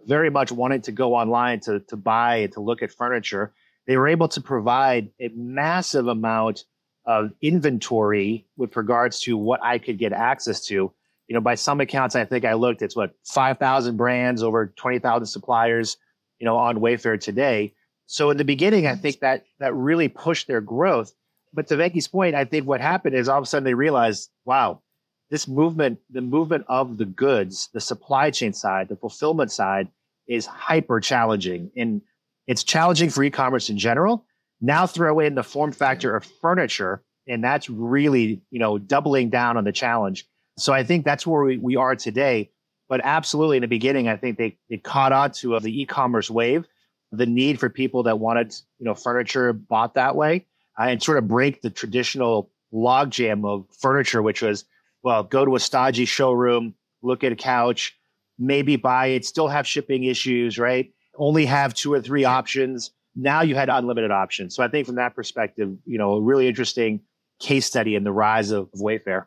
very 0.07 0.31
much 0.31 0.51
wanting 0.53 0.83
to 0.83 0.93
go 0.93 1.15
online 1.15 1.61
to, 1.61 1.81
to 1.89 1.97
buy 1.97 2.37
and 2.37 2.53
to 2.53 2.61
look 2.61 2.83
at 2.83 2.91
furniture. 2.91 3.53
They 3.87 3.97
were 3.97 4.09
able 4.09 4.29
to 4.29 4.41
provide 4.41 5.11
a 5.21 5.29
massive 5.35 6.09
amount 6.09 6.65
of 7.07 7.31
inventory 7.41 8.47
with 8.57 8.77
regards 8.77 9.21
to 9.21 9.37
what 9.37 9.63
I 9.63 9.79
could 9.79 9.99
get 9.99 10.13
access 10.13 10.65
to. 10.67 10.93
You 11.29 11.35
know, 11.35 11.41
by 11.41 11.57
some 11.57 11.81
accounts, 11.81 12.15
I 12.15 12.25
think 12.25 12.45
I 12.45 12.55
looked, 12.55 12.83
it's 12.83 12.97
what, 12.97 13.15
5,000 13.25 13.97
brands, 13.97 14.43
over 14.43 14.73
20,000 14.77 15.27
suppliers, 15.27 15.97
you 16.39 16.45
know, 16.45 16.57
on 16.57 16.79
Wayfair 16.79 17.21
today. 17.21 17.75
So 18.07 18.31
in 18.31 18.37
the 18.37 18.45
beginning, 18.45 18.87
I 18.87 18.95
think 18.95 19.21
that 19.21 19.45
that 19.59 19.75
really 19.75 20.09
pushed 20.09 20.47
their 20.47 20.61
growth. 20.61 21.13
But 21.53 21.67
to 21.69 21.77
Venky's 21.77 22.07
point, 22.07 22.35
I 22.35 22.45
think 22.45 22.67
what 22.67 22.81
happened 22.81 23.17
is 23.17 23.29
all 23.29 23.39
of 23.39 23.45
a 23.45 23.47
sudden 23.47 23.65
they 23.65 23.75
realized, 23.75 24.31
wow, 24.45 24.83
this 25.31 25.49
movement, 25.49 25.99
the 26.11 26.21
movement 26.21 26.65
of 26.69 26.99
the 26.99 27.05
goods, 27.05 27.71
the 27.73 27.81
supply 27.81 28.31
chain 28.31 28.53
side, 28.53 28.89
the 28.89 28.97
fulfillment 28.97 29.51
side 29.51 29.89
is 30.29 30.47
hyper 30.47 31.01
challenging. 31.01 31.71
And 31.77 32.03
it's 32.47 32.63
challenging 32.63 33.11
for 33.11 33.25
e-commerce 33.25 33.71
in 33.71 33.79
general. 33.79 34.25
Now 34.61 34.87
throw 34.87 35.19
in 35.19 35.35
the 35.35 35.43
form 35.43 35.73
factor 35.73 36.15
of 36.15 36.25
furniture, 36.25 37.03
and 37.27 37.43
that's 37.43 37.69
really, 37.69 38.41
you 38.51 38.61
know, 38.61 38.79
doubling 38.79 39.31
down 39.31 39.57
on 39.57 39.65
the 39.65 39.73
challenge. 39.73 40.27
So 40.59 40.73
I 40.73 40.85
think 40.85 41.05
that's 41.05 41.27
where 41.27 41.43
we, 41.43 41.59
we 41.59 41.77
are 41.77 41.97
today. 41.97 42.51
But 42.89 43.01
absolutely 43.03 43.57
in 43.57 43.63
the 43.63 43.69
beginning, 43.69 44.09
I 44.09 44.17
think 44.17 44.39
they, 44.39 44.59
they 44.71 44.77
caught 44.77 45.13
on 45.13 45.33
to 45.33 45.57
uh, 45.57 45.59
the 45.59 45.81
e-commerce 45.83 46.31
wave 46.31 46.67
the 47.13 47.27
need 47.27 47.59
for 47.59 47.69
people 47.69 48.03
that 48.05 48.19
wanted, 48.19 48.55
you 48.79 48.85
know, 48.85 48.95
furniture 48.95 49.53
bought 49.53 49.95
that 49.95 50.17
way 50.17 50.47
uh, 50.79 50.85
and 50.85 51.03
sort 51.03 51.19
of 51.19 51.29
break 51.29 51.63
the 51.63 51.71
traditional 51.71 52.51
logjam 52.73 53.47
of 53.47 53.67
furniture, 53.81 54.23
which 54.23 54.43
was, 54.43 54.65
well, 55.03 55.23
go 55.23 55.45
to 55.45 55.57
a 55.57 55.61
stodgy 55.61 56.05
showroom, 56.05 56.75
look 57.03 57.25
at 57.25 57.33
a 57.33 57.37
couch, 57.37 57.97
maybe 58.39 58.77
buy 58.77 59.07
it, 59.09 59.25
still 59.25 59.49
have 59.49 59.67
shipping 59.67 60.05
issues, 60.05 60.59
right? 60.59 60.93
Only 61.17 61.47
have 61.47 61.75
two 61.75 61.93
or 61.93 62.01
three 62.01 62.25
options. 62.25 62.91
Now 63.15 63.43
you 63.43 63.55
had 63.55 63.69
unlimited 63.69 64.11
options. 64.11 64.55
So 64.55 64.63
I 64.63 64.69
think 64.69 64.87
from 64.87 64.97
that 64.97 65.15
perspective, 65.15 65.75
you 65.87 65.99
know, 65.99 66.15
a 66.15 66.21
really 66.21 66.49
interesting 66.49 67.01
case 67.41 67.67
study 67.67 67.95
in 67.95 68.05
the 68.05 68.13
rise 68.13 68.51
of 68.51 68.71
Wayfair. 68.73 69.27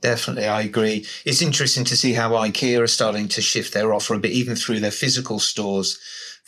Definitely, 0.00 0.46
I 0.46 0.62
agree. 0.62 1.06
It's 1.24 1.42
interesting 1.42 1.84
to 1.84 1.96
see 1.96 2.12
how 2.12 2.30
IKEA 2.30 2.80
are 2.80 2.86
starting 2.86 3.28
to 3.28 3.42
shift 3.42 3.74
their 3.74 3.92
offer 3.92 4.14
a 4.14 4.18
bit, 4.18 4.32
even 4.32 4.54
through 4.54 4.80
their 4.80 4.92
physical 4.92 5.38
stores 5.40 5.98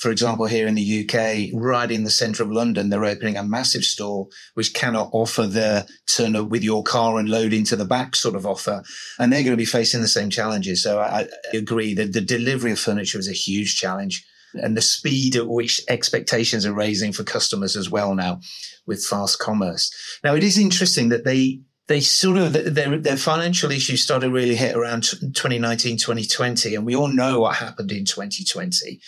for 0.00 0.10
example, 0.10 0.46
here 0.46 0.66
in 0.66 0.76
the 0.76 1.04
UK, 1.04 1.50
right 1.52 1.90
in 1.90 2.04
the 2.04 2.10
centre 2.10 2.42
of 2.42 2.50
London, 2.50 2.88
they're 2.88 3.04
opening 3.04 3.36
a 3.36 3.44
massive 3.44 3.84
store 3.84 4.28
which 4.54 4.72
cannot 4.72 5.10
offer 5.12 5.46
the 5.46 5.86
turn 6.06 6.36
up 6.36 6.48
with 6.48 6.64
your 6.64 6.82
car 6.82 7.18
and 7.18 7.28
load 7.28 7.52
into 7.52 7.76
the 7.76 7.84
back 7.84 8.16
sort 8.16 8.34
of 8.34 8.46
offer. 8.46 8.82
And 9.18 9.30
they're 9.30 9.42
going 9.42 9.52
to 9.52 9.58
be 9.58 9.66
facing 9.66 10.00
the 10.00 10.08
same 10.08 10.30
challenges. 10.30 10.82
So 10.82 11.00
I, 11.00 11.28
I 11.52 11.56
agree 11.56 11.92
that 11.94 12.14
the 12.14 12.22
delivery 12.22 12.72
of 12.72 12.78
furniture 12.78 13.18
is 13.18 13.28
a 13.28 13.34
huge 13.34 13.76
challenge. 13.76 14.26
and 14.54 14.74
the 14.74 14.80
speed 14.80 15.36
at 15.36 15.48
which 15.48 15.82
expectations 15.86 16.64
are 16.64 16.72
raising 16.72 17.12
for 17.12 17.22
customers 17.22 17.76
as 17.76 17.90
well 17.90 18.14
now 18.14 18.40
with 18.86 19.04
fast 19.04 19.38
commerce. 19.38 19.92
Now, 20.24 20.34
it 20.34 20.42
is 20.42 20.56
interesting 20.56 21.10
that 21.10 21.26
they 21.26 21.60
they 21.90 22.00
sort 22.00 22.36
of 22.38 22.52
their 22.52 22.96
their 22.98 23.16
financial 23.16 23.72
issues 23.72 24.00
started 24.00 24.30
really 24.30 24.54
hit 24.54 24.76
around 24.76 25.02
2019 25.02 25.96
2020 25.96 26.76
and 26.76 26.86
we 26.86 26.94
all 26.94 27.08
know 27.08 27.40
what 27.40 27.56
happened 27.56 27.90
in 27.90 28.04
2020 28.04 29.00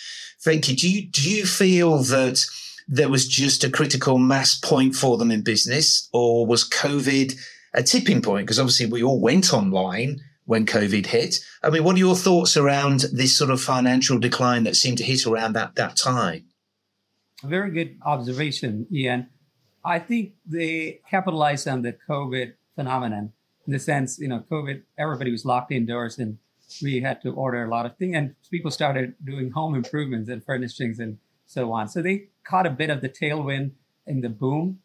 Venky, 0.44 0.76
do 0.76 0.90
you 0.90 1.06
do 1.08 1.30
you 1.30 1.46
feel 1.46 1.98
that 1.98 2.44
there 2.88 3.08
was 3.08 3.28
just 3.28 3.62
a 3.62 3.70
critical 3.70 4.18
mass 4.18 4.58
point 4.58 4.96
for 4.96 5.16
them 5.16 5.30
in 5.30 5.42
business 5.42 6.08
or 6.12 6.44
was 6.44 6.68
covid 6.68 7.38
a 7.74 7.82
tipping 7.82 8.20
point? 8.20 8.46
Because 8.46 8.58
obviously 8.58 8.86
we 8.86 9.02
all 9.02 9.20
went 9.20 9.54
online 9.54 10.20
when 10.46 10.66
covid 10.66 11.06
hit. 11.06 11.38
I 11.62 11.70
mean 11.70 11.84
what 11.84 11.94
are 11.94 12.00
your 12.00 12.16
thoughts 12.16 12.56
around 12.56 13.04
this 13.12 13.38
sort 13.38 13.50
of 13.50 13.60
financial 13.60 14.18
decline 14.18 14.64
that 14.64 14.74
seemed 14.74 14.98
to 14.98 15.04
hit 15.04 15.24
around 15.24 15.52
that 15.52 15.76
that 15.76 15.94
time? 15.96 16.46
Very 17.44 17.70
good 17.70 17.96
observation 18.04 18.88
ian. 18.92 19.28
I 19.84 20.00
think 20.00 20.32
they 20.44 21.00
capitalized 21.08 21.68
on 21.68 21.82
the 21.82 21.94
covid 22.08 22.54
phenomenon 22.74 23.32
in 23.66 23.72
the 23.72 23.78
sense, 23.78 24.18
you 24.18 24.28
know, 24.28 24.44
COVID, 24.50 24.82
everybody 24.98 25.30
was 25.30 25.44
locked 25.44 25.72
indoors 25.72 26.18
and 26.18 26.38
we 26.82 27.00
had 27.00 27.20
to 27.22 27.32
order 27.32 27.64
a 27.64 27.68
lot 27.68 27.86
of 27.86 27.96
things 27.96 28.16
and 28.16 28.34
people 28.50 28.70
started 28.70 29.14
doing 29.24 29.50
home 29.50 29.74
improvements 29.74 30.28
and 30.28 30.44
furnishings 30.44 30.98
and 30.98 31.18
so 31.46 31.72
on. 31.72 31.88
So 31.88 32.02
they 32.02 32.28
caught 32.44 32.66
a 32.66 32.70
bit 32.70 32.90
of 32.90 33.02
the 33.02 33.08
tailwind 33.08 33.72
in 34.06 34.20
the 34.20 34.28
boom. 34.28 34.80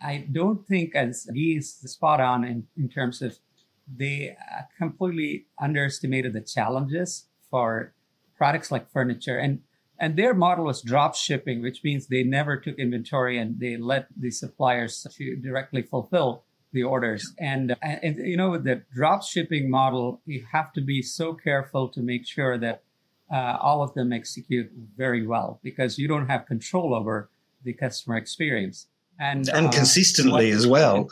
I 0.00 0.26
don't 0.30 0.66
think 0.66 0.94
as 0.94 1.28
he's 1.32 1.74
spot 1.74 2.20
on 2.20 2.44
in, 2.44 2.66
in 2.76 2.88
terms 2.88 3.22
of 3.22 3.38
they 3.94 4.36
uh, 4.40 4.62
completely 4.78 5.46
underestimated 5.60 6.32
the 6.32 6.40
challenges 6.40 7.26
for 7.50 7.92
products 8.36 8.70
like 8.70 8.90
furniture 8.90 9.38
and 9.38 9.60
and 9.98 10.16
their 10.16 10.34
model 10.34 10.64
was 10.64 10.82
drop 10.82 11.14
shipping, 11.14 11.62
which 11.62 11.84
means 11.84 12.08
they 12.08 12.24
never 12.24 12.56
took 12.56 12.76
inventory 12.76 13.38
and 13.38 13.60
they 13.60 13.76
let 13.76 14.08
the 14.16 14.32
suppliers 14.32 15.06
to 15.16 15.36
directly 15.36 15.80
fulfill 15.80 16.42
the 16.72 16.82
orders. 16.82 17.32
And, 17.38 17.76
and, 17.82 18.16
you 18.16 18.36
know, 18.36 18.50
with 18.50 18.64
the 18.64 18.82
drop 18.94 19.22
shipping 19.22 19.70
model, 19.70 20.20
you 20.26 20.44
have 20.52 20.72
to 20.74 20.80
be 20.80 21.02
so 21.02 21.34
careful 21.34 21.88
to 21.90 22.00
make 22.00 22.26
sure 22.26 22.58
that 22.58 22.82
uh, 23.32 23.56
all 23.60 23.82
of 23.82 23.94
them 23.94 24.12
execute 24.12 24.70
very 24.96 25.26
well 25.26 25.60
because 25.62 25.98
you 25.98 26.08
don't 26.08 26.28
have 26.28 26.46
control 26.46 26.94
over 26.94 27.30
the 27.64 27.72
customer 27.72 28.16
experience. 28.16 28.88
And, 29.18 29.48
and 29.48 29.68
uh, 29.68 29.70
consistently 29.70 30.50
as 30.50 30.66
well. 30.66 31.08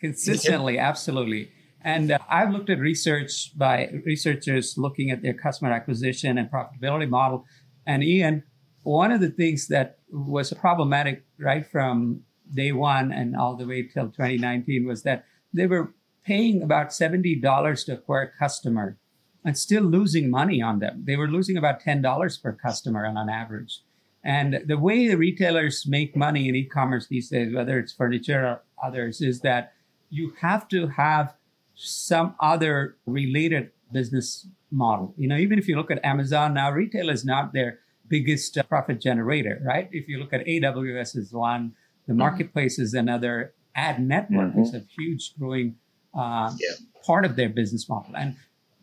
Consistently, 0.00 0.78
absolutely. 0.78 1.50
And 1.82 2.12
uh, 2.12 2.18
I've 2.28 2.50
looked 2.50 2.70
at 2.70 2.78
research 2.78 3.56
by 3.56 3.90
researchers 4.04 4.76
looking 4.76 5.10
at 5.10 5.22
their 5.22 5.34
customer 5.34 5.72
acquisition 5.72 6.38
and 6.38 6.50
profitability 6.50 7.08
model. 7.08 7.44
And 7.86 8.02
Ian, 8.02 8.44
one 8.82 9.12
of 9.12 9.20
the 9.20 9.30
things 9.30 9.68
that 9.68 9.98
was 10.10 10.52
problematic 10.54 11.24
right 11.38 11.66
from 11.66 12.22
day 12.54 12.72
one 12.72 13.12
and 13.12 13.36
all 13.36 13.56
the 13.56 13.66
way 13.66 13.82
till 13.82 14.06
2019 14.06 14.86
was 14.86 15.02
that 15.02 15.24
they 15.52 15.66
were 15.66 15.92
paying 16.24 16.62
about 16.62 16.88
$70 16.88 17.84
to 17.86 17.92
acquire 17.92 18.32
customer 18.38 18.96
and 19.44 19.56
still 19.56 19.82
losing 19.82 20.30
money 20.30 20.60
on 20.60 20.78
them. 20.78 21.02
They 21.06 21.16
were 21.16 21.28
losing 21.28 21.56
about 21.56 21.82
$10 21.82 22.42
per 22.42 22.52
customer 22.52 23.06
on, 23.06 23.16
on 23.16 23.30
average. 23.30 23.80
And 24.22 24.60
the 24.66 24.76
way 24.76 25.08
the 25.08 25.16
retailers 25.16 25.86
make 25.86 26.14
money 26.14 26.48
in 26.48 26.54
e-commerce 26.54 27.06
these 27.06 27.30
days, 27.30 27.54
whether 27.54 27.78
it's 27.78 27.92
furniture 27.92 28.46
or 28.46 28.62
others, 28.82 29.22
is 29.22 29.40
that 29.40 29.72
you 30.10 30.34
have 30.40 30.68
to 30.68 30.88
have 30.88 31.34
some 31.74 32.34
other 32.38 32.96
related 33.06 33.70
business 33.92 34.46
model. 34.70 35.14
You 35.16 35.28
know, 35.28 35.36
even 35.36 35.58
if 35.58 35.66
you 35.68 35.76
look 35.76 35.90
at 35.90 36.04
Amazon 36.04 36.54
now, 36.54 36.70
retail 36.70 37.08
is 37.08 37.24
not 37.24 37.54
their 37.54 37.78
biggest 38.08 38.58
profit 38.68 39.00
generator, 39.00 39.62
right? 39.64 39.88
If 39.90 40.08
you 40.08 40.18
look 40.18 40.32
at 40.32 40.44
AWS 40.44 41.16
is 41.16 41.32
one, 41.32 41.72
the 42.10 42.14
mm-hmm. 42.14 42.22
marketplace 42.22 42.80
is 42.80 42.92
another 42.92 43.54
ad 43.76 44.02
network 44.02 44.50
mm-hmm. 44.50 44.62
is 44.62 44.74
a 44.74 44.82
huge 44.98 45.32
growing 45.38 45.76
uh, 46.12 46.52
yeah. 46.58 46.74
part 47.06 47.24
of 47.24 47.36
their 47.36 47.48
business 47.48 47.88
model. 47.88 48.16
And 48.16 48.34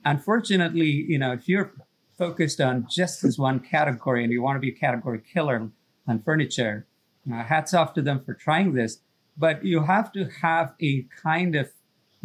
unfortunately, 0.06 0.88
you 1.10 1.20
know, 1.20 1.34
if 1.34 1.50
you're 1.50 1.74
focused 2.18 2.62
on 2.62 2.88
just 2.90 3.22
this 3.22 3.38
one 3.38 3.60
category 3.60 4.24
and 4.24 4.32
you 4.32 4.42
want 4.42 4.56
to 4.56 4.62
be 4.62 4.70
a 4.70 4.80
category 4.80 5.22
killer 5.34 5.70
on 6.08 6.22
furniture, 6.24 6.88
uh, 7.30 7.44
hats 7.44 7.74
off 7.74 7.94
to 7.96 8.02
them 8.02 8.24
for 8.24 8.34
trying 8.34 8.74
this. 8.74 9.02
But 9.38 9.66
you 9.66 9.84
have 9.84 10.14
to 10.14 10.30
have 10.42 10.74
a 10.82 11.06
kind 11.22 11.54
of 11.54 11.70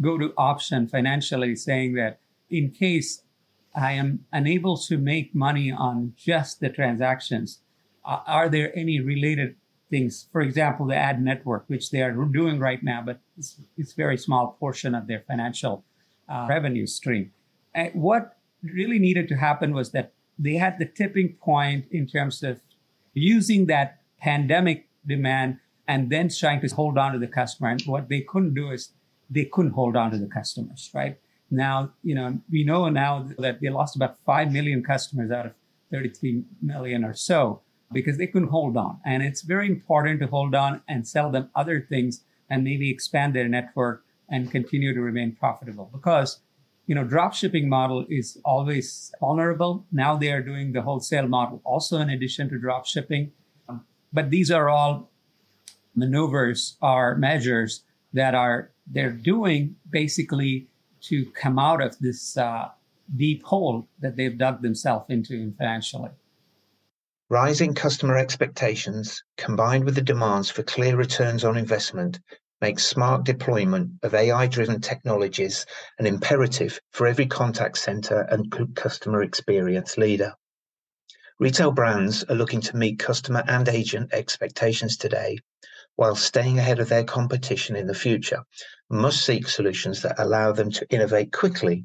go 0.01 0.17
to 0.17 0.33
option 0.37 0.87
financially 0.87 1.53
saying 1.57 1.95
that 1.95 2.21
in 2.49 2.71
case 2.71 3.23
I 3.75 3.91
am 3.91 4.23
unable 4.31 4.77
to 4.77 4.97
make 4.97 5.35
money 5.35 5.69
on 5.69 6.13
just 6.15 6.61
the 6.61 6.69
transactions, 6.69 7.59
uh, 8.05 8.19
are 8.25 8.47
there 8.47 8.71
any 8.73 9.01
related 9.01 9.57
things. 9.93 10.27
For 10.31 10.41
example, 10.41 10.87
the 10.87 10.95
ad 10.95 11.21
network, 11.21 11.65
which 11.67 11.91
they 11.91 12.01
are 12.01 12.13
doing 12.39 12.57
right 12.59 12.81
now, 12.81 13.03
but 13.05 13.19
it's, 13.37 13.49
it's 13.77 13.93
a 13.93 13.95
very 13.95 14.17
small 14.17 14.57
portion 14.59 14.95
of 14.95 15.05
their 15.05 15.21
financial 15.31 15.83
uh, 16.27 16.47
revenue 16.49 16.87
stream. 16.87 17.31
And 17.75 17.93
what 17.93 18.37
really 18.63 18.97
needed 18.97 19.27
to 19.27 19.35
happen 19.35 19.71
was 19.71 19.91
that 19.91 20.13
they 20.39 20.55
had 20.55 20.79
the 20.79 20.87
tipping 20.87 21.29
point 21.49 21.85
in 21.91 22.07
terms 22.07 22.41
of 22.41 22.59
using 23.13 23.67
that 23.67 24.01
pandemic 24.19 24.87
demand 25.05 25.59
and 25.87 26.09
then 26.09 26.27
trying 26.29 26.61
to 26.61 26.67
hold 26.73 26.97
on 26.97 27.13
to 27.13 27.19
the 27.19 27.27
customer. 27.27 27.69
And 27.69 27.81
what 27.83 28.09
they 28.09 28.21
couldn't 28.21 28.55
do 28.55 28.71
is 28.71 28.89
they 29.29 29.45
couldn't 29.45 29.73
hold 29.73 29.95
on 29.95 30.09
to 30.09 30.17
the 30.17 30.31
customers, 30.39 30.89
right? 30.95 31.19
Now, 31.51 31.91
you 32.01 32.15
know, 32.15 32.39
we 32.49 32.63
know 32.63 32.89
now 32.89 33.27
that 33.37 33.61
they 33.61 33.69
lost 33.69 33.95
about 33.95 34.17
5 34.25 34.51
million 34.51 34.81
customers 34.81 35.29
out 35.29 35.45
of 35.45 35.53
33 35.91 36.45
million 36.63 37.03
or 37.03 37.13
so 37.13 37.61
because 37.93 38.17
they 38.17 38.27
couldn't 38.27 38.49
hold 38.49 38.75
on. 38.77 38.99
And 39.05 39.23
it's 39.23 39.41
very 39.41 39.67
important 39.67 40.19
to 40.21 40.27
hold 40.27 40.55
on 40.55 40.81
and 40.87 41.07
sell 41.07 41.29
them 41.31 41.49
other 41.55 41.81
things 41.81 42.23
and 42.49 42.63
maybe 42.63 42.89
expand 42.89 43.33
their 43.35 43.47
network 43.47 44.03
and 44.29 44.51
continue 44.51 44.93
to 44.93 45.01
remain 45.01 45.35
profitable. 45.35 45.89
Because 45.93 46.39
you 46.85 46.95
know 46.95 47.03
drop 47.03 47.33
shipping 47.33 47.69
model 47.69 48.05
is 48.09 48.37
always 48.43 49.13
vulnerable 49.21 49.85
now 49.91 50.17
they 50.17 50.31
are 50.31 50.41
doing 50.41 50.73
the 50.73 50.81
wholesale 50.81 51.29
model 51.29 51.61
also 51.63 51.97
in 51.99 52.09
addition 52.09 52.49
to 52.49 52.59
drop 52.59 52.85
shipping. 52.85 53.31
But 54.11 54.29
these 54.29 54.51
are 54.51 54.69
all 54.69 55.09
maneuvers 55.95 56.77
or 56.81 57.15
measures 57.15 57.83
that 58.13 58.35
are 58.35 58.71
they're 58.85 59.11
doing 59.11 59.75
basically 59.89 60.67
to 61.01 61.25
come 61.31 61.57
out 61.57 61.81
of 61.81 61.97
this 61.99 62.37
uh, 62.37 62.69
deep 63.15 63.43
hole 63.43 63.87
that 63.99 64.15
they've 64.15 64.37
dug 64.37 64.61
themselves 64.61 65.09
into 65.09 65.53
financially 65.57 66.09
Rising 67.33 67.73
customer 67.73 68.15
expectations, 68.15 69.23
combined 69.37 69.85
with 69.85 69.95
the 69.95 70.03
demands 70.03 70.51
for 70.51 70.61
clear 70.61 70.95
returns 70.95 71.43
on 71.43 71.57
investment, 71.57 72.19
make 72.61 72.79
smart 72.79 73.25
deployment 73.25 73.93
of 74.03 74.13
AI-driven 74.13 74.81
technologies 74.81 75.65
an 75.97 76.05
imperative 76.05 76.79
for 76.91 77.07
every 77.07 77.25
contact 77.25 77.79
center 77.79 78.27
and 78.29 78.53
customer 78.75 79.23
experience 79.23 79.97
leader. 79.97 80.35
Retail 81.39 81.71
brands 81.71 82.23
are 82.25 82.35
looking 82.35 82.61
to 82.61 82.77
meet 82.77 82.99
customer 82.99 83.43
and 83.47 83.67
agent 83.67 84.13
expectations 84.13 84.95
today 84.95 85.39
while 85.95 86.15
staying 86.15 86.59
ahead 86.59 86.77
of 86.77 86.87
their 86.87 87.03
competition 87.03 87.75
in 87.75 87.87
the 87.87 87.95
future, 87.95 88.43
must 88.91 89.25
seek 89.25 89.47
solutions 89.47 90.03
that 90.03 90.19
allow 90.19 90.51
them 90.51 90.69
to 90.69 90.87
innovate 90.91 91.31
quickly 91.31 91.83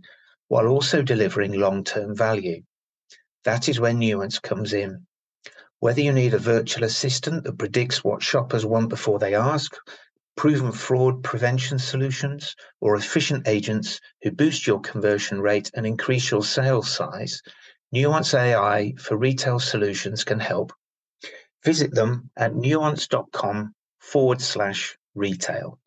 while 0.48 0.66
also 0.66 1.00
delivering 1.00 1.54
long-term 1.58 2.14
value. 2.14 2.60
That 3.44 3.70
is 3.70 3.80
where 3.80 3.94
Nuance 3.94 4.40
comes 4.40 4.74
in. 4.74 5.06
Whether 5.80 6.00
you 6.00 6.12
need 6.12 6.34
a 6.34 6.38
virtual 6.38 6.84
assistant 6.84 7.44
that 7.44 7.58
predicts 7.58 8.02
what 8.02 8.22
shoppers 8.22 8.66
want 8.66 8.88
before 8.88 9.18
they 9.18 9.34
ask, 9.34 9.76
proven 10.36 10.72
fraud 10.72 11.22
prevention 11.22 11.78
solutions, 11.78 12.56
or 12.80 12.96
efficient 12.96 13.46
agents 13.46 14.00
who 14.22 14.30
boost 14.30 14.66
your 14.66 14.80
conversion 14.80 15.40
rate 15.40 15.70
and 15.74 15.86
increase 15.86 16.30
your 16.30 16.42
sales 16.42 16.90
size, 16.90 17.42
Nuance 17.90 18.34
AI 18.34 18.92
for 18.98 19.16
retail 19.16 19.58
solutions 19.58 20.22
can 20.22 20.40
help. 20.40 20.72
Visit 21.64 21.94
them 21.94 22.30
at 22.36 22.54
nuance.com 22.54 23.74
forward 23.98 24.42
slash 24.42 24.98
retail. 25.14 25.78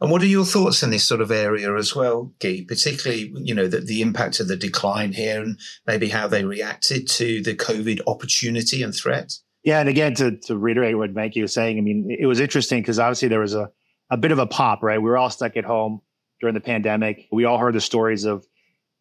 And 0.00 0.10
what 0.10 0.22
are 0.22 0.26
your 0.26 0.44
thoughts 0.44 0.82
in 0.82 0.90
this 0.90 1.06
sort 1.06 1.20
of 1.20 1.30
area 1.30 1.74
as 1.76 1.94
well, 1.94 2.32
Guy? 2.40 2.64
Particularly, 2.66 3.32
you 3.36 3.54
know, 3.54 3.68
the, 3.68 3.80
the 3.80 4.02
impact 4.02 4.40
of 4.40 4.48
the 4.48 4.56
decline 4.56 5.12
here 5.12 5.42
and 5.42 5.58
maybe 5.86 6.08
how 6.08 6.28
they 6.28 6.44
reacted 6.44 7.08
to 7.08 7.42
the 7.42 7.54
COVID 7.54 8.00
opportunity 8.06 8.82
and 8.82 8.94
threat? 8.94 9.32
Yeah, 9.62 9.80
and 9.80 9.88
again, 9.88 10.14
to, 10.14 10.38
to 10.46 10.56
reiterate 10.56 10.96
what 10.96 11.12
Venky 11.12 11.42
was 11.42 11.52
saying, 11.52 11.78
I 11.78 11.82
mean, 11.82 12.16
it 12.18 12.26
was 12.26 12.40
interesting 12.40 12.80
because 12.80 12.98
obviously 12.98 13.28
there 13.28 13.40
was 13.40 13.54
a, 13.54 13.70
a 14.10 14.16
bit 14.16 14.32
of 14.32 14.38
a 14.38 14.46
pop, 14.46 14.82
right? 14.82 14.98
We 14.98 15.08
were 15.08 15.18
all 15.18 15.30
stuck 15.30 15.56
at 15.56 15.64
home 15.64 16.00
during 16.40 16.54
the 16.54 16.60
pandemic. 16.60 17.26
We 17.30 17.44
all 17.44 17.58
heard 17.58 17.74
the 17.74 17.80
stories 17.80 18.24
of, 18.24 18.46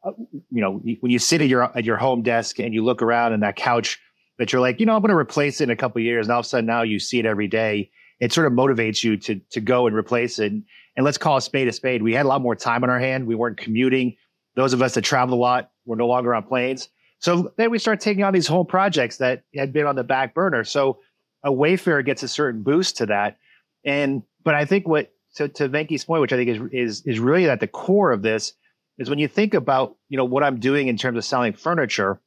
uh, 0.03 0.11
you 0.49 0.61
know, 0.61 0.81
when 0.99 1.11
you 1.11 1.19
sit 1.19 1.41
at 1.41 1.47
your 1.47 1.77
at 1.77 1.85
your 1.85 1.97
home 1.97 2.23
desk 2.23 2.59
and 2.59 2.73
you 2.73 2.83
look 2.83 3.01
around 3.01 3.33
and 3.33 3.43
that 3.43 3.55
couch 3.55 3.99
that 4.37 4.51
you're 4.51 4.61
like, 4.61 4.79
you 4.79 4.85
know, 4.85 4.95
I'm 4.95 5.01
going 5.01 5.09
to 5.09 5.17
replace 5.17 5.59
it 5.61 5.65
in 5.65 5.69
a 5.69 5.75
couple 5.75 6.01
years, 6.01 6.27
and 6.27 6.33
all 6.33 6.39
of 6.39 6.45
a 6.45 6.49
sudden 6.49 6.65
now 6.65 6.83
you 6.83 6.99
see 6.99 7.19
it 7.19 7.25
every 7.25 7.47
day 7.47 7.89
it 8.19 8.33
sort 8.33 8.47
of 8.47 8.53
motivates 8.53 9.03
you 9.03 9.17
to 9.17 9.39
to 9.51 9.61
go 9.61 9.87
and 9.87 9.95
replace 9.95 10.39
it. 10.39 10.51
And 10.51 11.05
let's 11.05 11.17
call 11.17 11.37
a 11.37 11.41
spade 11.41 11.67
a 11.67 11.71
spade. 11.71 12.03
We 12.03 12.13
had 12.13 12.25
a 12.25 12.29
lot 12.29 12.41
more 12.41 12.55
time 12.55 12.83
on 12.83 12.89
our 12.89 12.99
hand. 12.99 13.27
We 13.27 13.35
weren't 13.35 13.57
commuting. 13.57 14.15
Those 14.55 14.73
of 14.73 14.81
us 14.81 14.95
that 14.95 15.01
traveled 15.01 15.37
a 15.37 15.41
lot 15.41 15.71
were 15.85 15.95
no 15.95 16.07
longer 16.07 16.35
on 16.35 16.43
planes. 16.43 16.89
So 17.19 17.53
then 17.57 17.69
we 17.69 17.79
start 17.79 17.99
taking 17.99 18.23
on 18.23 18.33
these 18.33 18.47
whole 18.47 18.65
projects 18.65 19.17
that 19.17 19.43
had 19.55 19.73
been 19.73 19.85
on 19.85 19.95
the 19.95 20.03
back 20.03 20.33
burner. 20.33 20.63
So 20.63 20.99
a 21.43 21.51
Wayfair 21.51 22.03
gets 22.05 22.23
a 22.23 22.27
certain 22.27 22.63
boost 22.63 22.97
to 22.97 23.05
that. 23.07 23.37
And 23.85 24.23
but 24.43 24.55
I 24.55 24.65
think 24.65 24.87
what 24.87 25.13
so 25.29 25.47
to 25.47 25.69
Venky's 25.69 26.05
point, 26.05 26.21
which 26.21 26.33
I 26.33 26.37
think 26.37 26.49
is 26.49 26.61
is 26.71 27.05
is 27.05 27.19
really 27.19 27.49
at 27.49 27.59
the 27.59 27.67
core 27.67 28.11
of 28.11 28.21
this, 28.21 28.53
is 28.97 29.09
when 29.09 29.19
you 29.19 29.27
think 29.27 29.53
about 29.53 29.95
you 30.09 30.17
know 30.17 30.25
what 30.25 30.43
I'm 30.43 30.59
doing 30.59 30.87
in 30.87 30.97
terms 30.97 31.17
of 31.17 31.25
selling 31.25 31.53
furniture. 31.53 32.19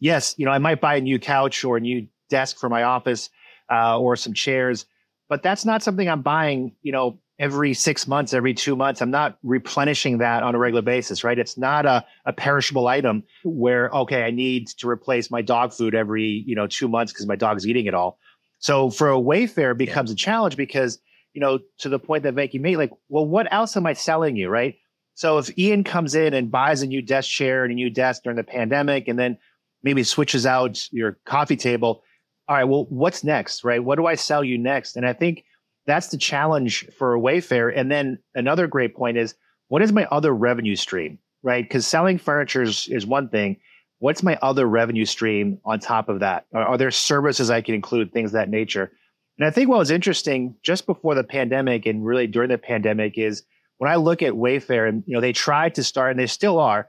Yes, 0.00 0.34
you 0.38 0.46
know 0.46 0.52
I 0.52 0.58
might 0.58 0.80
buy 0.80 0.96
a 0.96 1.00
new 1.00 1.18
couch 1.18 1.64
or 1.64 1.76
a 1.76 1.80
new 1.80 2.06
desk 2.28 2.58
for 2.58 2.68
my 2.68 2.82
office 2.82 3.30
uh, 3.70 3.98
or 3.98 4.16
some 4.16 4.34
chairs, 4.34 4.86
but 5.32 5.42
that's 5.42 5.64
not 5.64 5.82
something 5.82 6.10
I'm 6.10 6.20
buying. 6.20 6.76
You 6.82 6.92
know 6.92 7.18
every 7.38 7.72
six 7.72 8.06
months, 8.06 8.34
every 8.34 8.52
two 8.52 8.76
months. 8.76 9.00
I'm 9.00 9.10
not 9.10 9.38
replenishing 9.42 10.18
that 10.18 10.42
on 10.42 10.54
a 10.54 10.58
regular 10.58 10.82
basis, 10.82 11.24
right? 11.24 11.38
It's 11.38 11.56
not 11.56 11.86
a, 11.86 12.04
a 12.26 12.34
perishable 12.34 12.86
item 12.86 13.24
where, 13.42 13.88
okay, 13.88 14.24
I 14.24 14.30
need 14.30 14.68
to 14.76 14.86
replace 14.90 15.30
my 15.30 15.40
dog 15.40 15.72
food 15.72 15.94
every, 15.94 16.44
you 16.46 16.54
know, 16.54 16.66
two 16.66 16.86
months 16.86 17.14
because 17.14 17.26
my 17.26 17.34
dog's 17.34 17.66
eating 17.66 17.86
it 17.86 17.94
all. 17.94 18.18
So 18.58 18.90
for 18.90 19.10
a 19.10 19.16
Wayfair 19.16 19.74
becomes 19.74 20.10
a 20.10 20.14
challenge 20.14 20.58
because, 20.58 20.98
you 21.32 21.40
know, 21.40 21.60
to 21.78 21.88
the 21.88 21.98
point 21.98 22.24
that 22.24 22.34
Venky 22.34 22.60
made, 22.60 22.76
like, 22.76 22.92
well, 23.08 23.26
what 23.26 23.50
else 23.50 23.74
am 23.74 23.86
I 23.86 23.94
selling 23.94 24.36
you, 24.36 24.50
right? 24.50 24.74
So 25.14 25.38
if 25.38 25.58
Ian 25.58 25.82
comes 25.82 26.14
in 26.14 26.34
and 26.34 26.50
buys 26.50 26.82
a 26.82 26.86
new 26.86 27.00
desk 27.00 27.30
chair 27.30 27.64
and 27.64 27.72
a 27.72 27.74
new 27.74 27.88
desk 27.88 28.22
during 28.22 28.36
the 28.36 28.44
pandemic 28.44 29.08
and 29.08 29.18
then 29.18 29.38
maybe 29.82 30.04
switches 30.04 30.44
out 30.44 30.86
your 30.92 31.18
coffee 31.24 31.56
table, 31.56 32.02
all 32.48 32.56
right, 32.56 32.64
well, 32.64 32.86
what's 32.88 33.24
next, 33.24 33.64
right? 33.64 33.82
What 33.82 33.96
do 33.96 34.06
I 34.06 34.14
sell 34.14 34.42
you 34.42 34.58
next? 34.58 34.96
And 34.96 35.06
I 35.06 35.12
think 35.12 35.44
that's 35.86 36.08
the 36.08 36.18
challenge 36.18 36.86
for 36.98 37.18
Wayfair. 37.18 37.72
And 37.74 37.90
then 37.90 38.18
another 38.34 38.66
great 38.66 38.94
point 38.94 39.16
is 39.16 39.34
what 39.68 39.82
is 39.82 39.92
my 39.92 40.06
other 40.06 40.34
revenue 40.34 40.76
stream, 40.76 41.18
right? 41.42 41.64
Because 41.64 41.86
selling 41.86 42.18
furniture 42.18 42.62
is, 42.62 42.88
is, 42.88 43.06
one 43.06 43.28
thing. 43.28 43.58
What's 44.00 44.22
my 44.22 44.36
other 44.42 44.66
revenue 44.66 45.04
stream 45.04 45.58
on 45.64 45.78
top 45.78 46.08
of 46.08 46.20
that? 46.20 46.46
Are, 46.52 46.62
are 46.62 46.78
there 46.78 46.90
services 46.90 47.50
I 47.50 47.62
can 47.62 47.74
include, 47.74 48.12
things 48.12 48.32
that 48.32 48.50
nature? 48.50 48.92
And 49.38 49.46
I 49.46 49.50
think 49.50 49.68
what 49.68 49.78
was 49.78 49.90
interesting 49.90 50.56
just 50.62 50.86
before 50.86 51.14
the 51.14 51.24
pandemic 51.24 51.86
and 51.86 52.04
really 52.04 52.26
during 52.26 52.50
the 52.50 52.58
pandemic 52.58 53.16
is 53.16 53.44
when 53.78 53.90
I 53.90 53.96
look 53.96 54.22
at 54.22 54.34
Wayfair 54.34 54.88
and 54.88 55.02
you 55.06 55.14
know 55.14 55.20
they 55.20 55.32
tried 55.32 55.76
to 55.76 55.84
start 55.84 56.10
and 56.10 56.20
they 56.20 56.26
still 56.26 56.58
are 56.58 56.88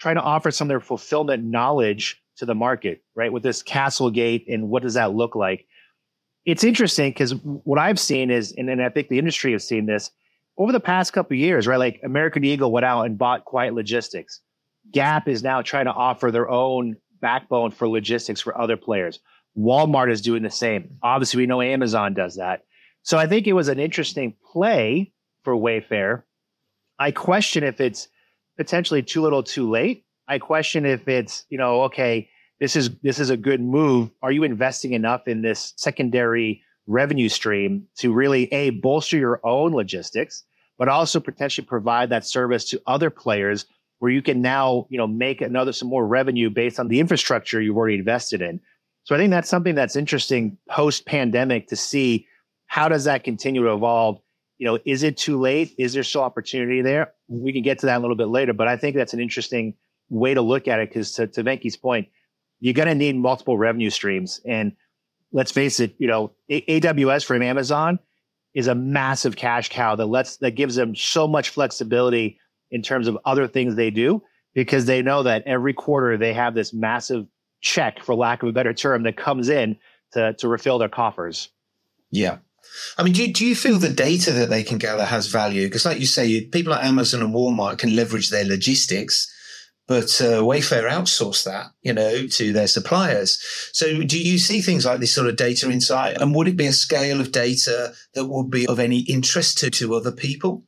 trying 0.00 0.16
to 0.16 0.22
offer 0.22 0.50
some 0.50 0.66
of 0.66 0.70
their 0.70 0.80
fulfillment 0.80 1.44
knowledge 1.44 2.21
to 2.36 2.46
the 2.46 2.54
market, 2.54 3.02
right? 3.14 3.32
With 3.32 3.42
this 3.42 3.62
Castlegate 3.62 4.52
and 4.52 4.68
what 4.68 4.82
does 4.82 4.94
that 4.94 5.14
look 5.14 5.34
like? 5.34 5.66
it's 6.44 6.64
interesting 6.64 7.10
because 7.10 7.34
what 7.42 7.78
I've 7.78 8.00
seen 8.00 8.30
is, 8.30 8.52
and, 8.52 8.68
and 8.68 8.82
I 8.82 8.88
think 8.88 9.08
the 9.08 9.18
industry 9.18 9.52
has 9.52 9.66
seen 9.66 9.86
this 9.86 10.10
over 10.58 10.72
the 10.72 10.80
past 10.80 11.12
couple 11.12 11.36
years, 11.36 11.66
right? 11.66 11.78
Like 11.78 12.00
American 12.02 12.44
Eagle 12.44 12.72
went 12.72 12.84
out 12.84 13.04
and 13.04 13.16
bought 13.16 13.44
Quiet 13.44 13.74
Logistics. 13.74 14.40
Gap 14.90 15.28
is 15.28 15.42
now 15.42 15.62
trying 15.62 15.84
to 15.84 15.92
offer 15.92 16.30
their 16.30 16.50
own 16.50 16.96
backbone 17.20 17.70
for 17.70 17.88
logistics 17.88 18.40
for 18.40 18.60
other 18.60 18.76
players. 18.76 19.20
Walmart 19.56 20.10
is 20.10 20.20
doing 20.20 20.42
the 20.42 20.50
same. 20.50 20.96
Obviously, 21.02 21.38
we 21.38 21.46
know 21.46 21.62
Amazon 21.62 22.14
does 22.14 22.36
that. 22.36 22.64
So 23.02 23.18
I 23.18 23.26
think 23.26 23.46
it 23.46 23.52
was 23.52 23.68
an 23.68 23.78
interesting 23.78 24.34
play 24.52 25.12
for 25.44 25.54
Wayfair. 25.54 26.22
I 26.98 27.12
question 27.12 27.62
if 27.62 27.80
it's 27.80 28.08
potentially 28.56 29.02
too 29.02 29.22
little 29.22 29.42
too 29.42 29.70
late. 29.70 30.04
I 30.28 30.38
question 30.38 30.86
if 30.86 31.08
it's, 31.08 31.44
you 31.48 31.58
know, 31.58 31.82
okay, 31.82 32.28
this 32.60 32.76
is 32.76 32.90
this 33.02 33.18
is 33.18 33.30
a 33.30 33.36
good 33.36 33.60
move. 33.60 34.10
Are 34.22 34.30
you 34.30 34.44
investing 34.44 34.92
enough 34.92 35.26
in 35.26 35.42
this 35.42 35.74
secondary 35.76 36.62
revenue 36.86 37.28
stream 37.28 37.88
to 37.98 38.12
really 38.12 38.52
a 38.52 38.70
bolster 38.70 39.16
your 39.16 39.40
own 39.44 39.72
logistics, 39.72 40.44
but 40.78 40.88
also 40.88 41.20
potentially 41.20 41.66
provide 41.66 42.10
that 42.10 42.24
service 42.24 42.64
to 42.66 42.80
other 42.86 43.10
players 43.10 43.66
where 43.98 44.10
you 44.10 44.22
can 44.22 44.42
now 44.42 44.86
you 44.90 44.98
know 44.98 45.06
make 45.06 45.40
another 45.40 45.72
some 45.72 45.88
more 45.88 46.06
revenue 46.06 46.50
based 46.50 46.78
on 46.78 46.88
the 46.88 47.00
infrastructure 47.00 47.60
you've 47.60 47.76
already 47.76 47.96
invested 47.96 48.40
in. 48.40 48.60
So 49.04 49.14
I 49.14 49.18
think 49.18 49.30
that's 49.30 49.48
something 49.48 49.74
that's 49.74 49.96
interesting 49.96 50.56
post 50.70 51.04
pandemic 51.04 51.68
to 51.68 51.76
see 51.76 52.26
how 52.66 52.88
does 52.88 53.04
that 53.04 53.24
continue 53.24 53.64
to 53.64 53.72
evolve. 53.72 54.20
You 54.58 54.66
know, 54.66 54.78
is 54.84 55.02
it 55.02 55.16
too 55.16 55.40
late? 55.40 55.74
Is 55.78 55.92
there 55.94 56.04
still 56.04 56.22
opportunity 56.22 56.82
there? 56.82 57.12
We 57.26 57.52
can 57.52 57.62
get 57.62 57.80
to 57.80 57.86
that 57.86 57.98
a 57.98 58.00
little 58.00 58.16
bit 58.16 58.28
later, 58.28 58.52
but 58.52 58.68
I 58.68 58.76
think 58.76 58.94
that's 58.94 59.12
an 59.12 59.20
interesting 59.20 59.74
way 60.12 60.34
to 60.34 60.42
look 60.42 60.68
at 60.68 60.78
it 60.78 60.90
because 60.90 61.12
to, 61.12 61.26
to 61.26 61.42
Venky's 61.42 61.76
point, 61.76 62.08
you're 62.60 62.74
going 62.74 62.88
to 62.88 62.94
need 62.94 63.16
multiple 63.16 63.58
revenue 63.58 63.90
streams. 63.90 64.40
And 64.44 64.72
let's 65.32 65.50
face 65.50 65.80
it, 65.80 65.94
you 65.98 66.06
know, 66.06 66.32
a- 66.48 66.80
AWS 66.80 67.24
from 67.24 67.42
Amazon 67.42 67.98
is 68.54 68.66
a 68.66 68.74
massive 68.74 69.34
cash 69.36 69.70
cow 69.70 69.96
that 69.96 70.06
lets 70.06 70.36
that 70.38 70.52
gives 70.52 70.74
them 70.76 70.94
so 70.94 71.26
much 71.26 71.48
flexibility 71.48 72.38
in 72.70 72.82
terms 72.82 73.08
of 73.08 73.18
other 73.24 73.48
things 73.48 73.74
they 73.74 73.90
do 73.90 74.22
because 74.54 74.84
they 74.84 75.02
know 75.02 75.22
that 75.22 75.42
every 75.46 75.72
quarter 75.72 76.18
they 76.18 76.34
have 76.34 76.54
this 76.54 76.74
massive 76.74 77.26
check, 77.62 78.02
for 78.02 78.14
lack 78.14 78.42
of 78.42 78.50
a 78.50 78.52
better 78.52 78.74
term, 78.74 79.04
that 79.04 79.16
comes 79.16 79.48
in 79.48 79.76
to 80.12 80.34
to 80.34 80.48
refill 80.48 80.78
their 80.78 80.90
coffers. 80.90 81.48
Yeah. 82.10 82.38
I 82.96 83.02
mean, 83.02 83.12
do 83.12 83.26
you, 83.26 83.32
do 83.32 83.44
you 83.44 83.56
feel 83.56 83.78
the 83.78 83.88
data 83.88 84.32
that 84.32 84.48
they 84.48 84.62
can 84.62 84.78
gather 84.78 85.04
has 85.04 85.26
value? 85.26 85.66
Because, 85.66 85.84
like 85.84 85.98
you 85.98 86.06
say, 86.06 86.42
people 86.44 86.72
like 86.72 86.84
Amazon 86.84 87.22
and 87.22 87.34
Walmart 87.34 87.78
can 87.78 87.96
leverage 87.96 88.30
their 88.30 88.44
logistics 88.44 89.31
but 89.92 90.22
uh, 90.22 90.40
Wayfair 90.40 90.90
outsource 90.90 91.44
that, 91.44 91.66
you 91.82 91.92
know, 91.92 92.26
to 92.26 92.50
their 92.54 92.66
suppliers. 92.66 93.38
So 93.74 94.02
do 94.02 94.18
you 94.18 94.38
see 94.38 94.62
things 94.62 94.86
like 94.86 95.00
this 95.00 95.14
sort 95.14 95.28
of 95.28 95.36
data 95.36 95.70
insight? 95.70 96.18
And 96.18 96.34
would 96.34 96.48
it 96.48 96.56
be 96.56 96.64
a 96.64 96.72
scale 96.72 97.20
of 97.20 97.30
data 97.30 97.92
that 98.14 98.24
would 98.24 98.50
be 98.50 98.66
of 98.66 98.78
any 98.78 99.00
interest 99.00 99.58
to, 99.58 99.70
to 99.72 99.94
other 99.94 100.10
people? 100.10 100.64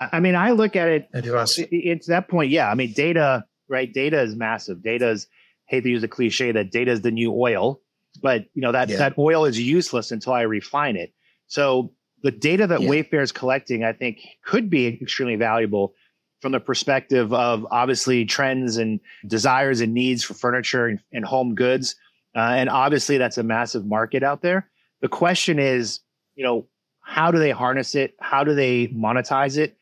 I 0.00 0.20
mean, 0.20 0.36
I 0.36 0.52
look 0.52 0.76
at 0.76 0.88
it, 0.88 1.08
it's 1.12 2.06
that 2.06 2.28
point. 2.28 2.52
Yeah. 2.52 2.70
I 2.70 2.76
mean, 2.76 2.92
data, 2.92 3.44
right? 3.68 3.92
Data 3.92 4.22
is 4.22 4.36
massive. 4.36 4.84
Data 4.84 5.08
is, 5.08 5.26
hate 5.66 5.82
to 5.82 5.88
use 5.88 6.04
a 6.04 6.08
cliche 6.08 6.52
that 6.52 6.70
data 6.70 6.92
is 6.92 7.00
the 7.00 7.10
new 7.10 7.32
oil, 7.32 7.80
but 8.22 8.44
you 8.54 8.62
know, 8.62 8.70
that, 8.70 8.88
yeah. 8.88 8.98
that 8.98 9.18
oil 9.18 9.46
is 9.46 9.58
useless 9.58 10.12
until 10.12 10.32
I 10.32 10.42
refine 10.42 10.94
it. 10.94 11.12
So 11.48 11.92
the 12.22 12.30
data 12.30 12.68
that 12.68 12.82
yeah. 12.82 12.88
Wayfair 12.88 13.20
is 13.20 13.32
collecting, 13.32 13.82
I 13.82 13.94
think 13.94 14.20
could 14.44 14.70
be 14.70 14.86
extremely 14.86 15.34
valuable 15.34 15.94
from 16.40 16.52
the 16.52 16.60
perspective 16.60 17.32
of 17.32 17.66
obviously 17.70 18.24
trends 18.24 18.76
and 18.76 19.00
desires 19.26 19.80
and 19.80 19.94
needs 19.94 20.22
for 20.22 20.34
furniture 20.34 20.86
and, 20.86 21.00
and 21.12 21.24
home 21.24 21.54
goods. 21.54 21.96
Uh, 22.34 22.40
and 22.40 22.68
obviously, 22.68 23.18
that's 23.18 23.38
a 23.38 23.42
massive 23.42 23.86
market 23.86 24.22
out 24.22 24.42
there. 24.42 24.68
The 25.00 25.08
question 25.08 25.58
is, 25.58 26.00
you 26.34 26.44
know, 26.44 26.66
how 27.00 27.30
do 27.30 27.38
they 27.38 27.50
harness 27.50 27.94
it? 27.94 28.14
How 28.20 28.44
do 28.44 28.54
they 28.54 28.88
monetize 28.88 29.56
it? 29.56 29.76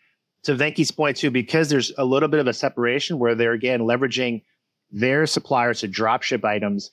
To 0.45 0.55
Venky's 0.55 0.91
point, 0.91 1.17
too, 1.17 1.31
because 1.31 1.71
there's 1.71 1.91
a 1.97 2.05
little 2.05 2.29
bit 2.29 2.39
of 2.39 2.47
a 2.47 2.53
separation 2.53 3.19
where 3.19 3.35
they're 3.35 3.53
again 3.53 3.81
leveraging 3.81 4.43
their 4.91 5.27
suppliers 5.27 5.81
to 5.81 5.89
drop 5.89 6.23
ship 6.23 6.45
items. 6.45 6.91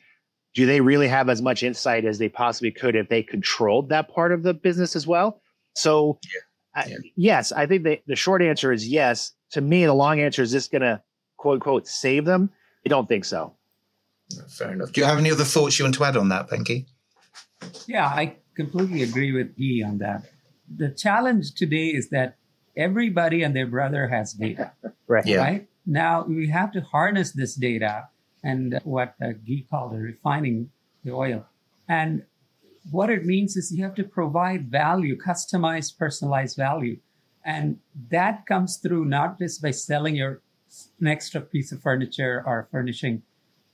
Do 0.54 0.65
they 0.65 0.82
really 0.82 1.08
have 1.08 1.30
as 1.30 1.41
much 1.41 1.62
insight 1.62 2.06
as 2.06 2.17
they 2.17 2.30
possibly 2.30 2.71
could 2.71 2.95
if 2.95 3.10
they 3.10 3.21
controlled 3.21 3.89
that 3.89 4.10
part 4.10 4.32
of 4.32 4.43
the 4.43 4.54
business 4.54 4.95
as 4.95 5.06
well? 5.06 5.41
So, 5.76 6.17
yeah. 6.24 6.88
Yeah. 6.88 6.97
yes, 7.17 7.52
I 7.52 7.67
think 7.67 7.84
the, 7.84 8.00
the 8.08 8.15
short 8.15 8.41
answer 8.41 8.71
is 8.71 8.88
yes 8.88 9.34
to 9.51 9.61
me, 9.61 9.85
the 9.85 9.93
long 9.93 10.19
answer 10.19 10.41
is 10.41 10.51
this 10.51 10.67
going 10.67 10.81
to 10.81 11.01
quote 11.37 11.55
unquote 11.55 11.87
save 11.87 12.25
them? 12.25 12.49
I 12.85 12.89
don't 12.89 13.07
think 13.07 13.25
so. 13.25 13.53
Fair 14.49 14.71
enough. 14.71 14.91
Do 14.91 15.01
you 15.01 15.05
have 15.05 15.17
any 15.17 15.31
other 15.31 15.43
thoughts 15.43 15.77
you 15.77 15.85
want 15.85 15.95
to 15.95 16.03
add 16.03 16.17
on 16.17 16.29
that, 16.29 16.49
Venky? 16.49 16.85
Yeah, 17.87 18.07
I 18.07 18.37
completely 18.55 19.03
agree 19.03 19.31
with 19.31 19.57
E 19.59 19.83
on 19.83 19.97
that. 19.99 20.23
The 20.73 20.89
challenge 20.89 21.53
today 21.53 21.87
is 21.87 22.09
that 22.09 22.37
everybody 22.77 23.43
and 23.43 23.55
their 23.55 23.67
brother 23.67 24.07
has 24.07 24.33
data. 24.33 24.71
right. 25.07 25.25
Yeah. 25.25 25.37
Right? 25.37 25.67
Now 25.85 26.23
we 26.23 26.47
have 26.47 26.71
to 26.73 26.81
harness 26.81 27.31
this 27.31 27.55
data 27.55 28.07
and 28.43 28.79
what 28.83 29.15
uh, 29.21 29.33
Guy 29.47 29.65
called 29.69 29.93
refining 29.93 30.69
the 31.03 31.11
oil. 31.11 31.45
And 31.87 32.23
what 32.89 33.09
it 33.09 33.25
means 33.25 33.55
is 33.57 33.71
you 33.71 33.83
have 33.83 33.95
to 33.95 34.03
provide 34.03 34.71
value, 34.71 35.17
customized, 35.17 35.97
personalized 35.97 36.57
value. 36.57 36.97
And 37.43 37.80
that 38.10 38.45
comes 38.45 38.77
through 38.77 39.06
not 39.06 39.39
just 39.39 39.62
by 39.62 39.71
selling 39.71 40.15
your 40.15 40.41
an 40.99 41.08
extra 41.08 41.41
piece 41.41 41.71
of 41.71 41.82
furniture 41.82 42.43
or 42.45 42.67
furnishing 42.71 43.23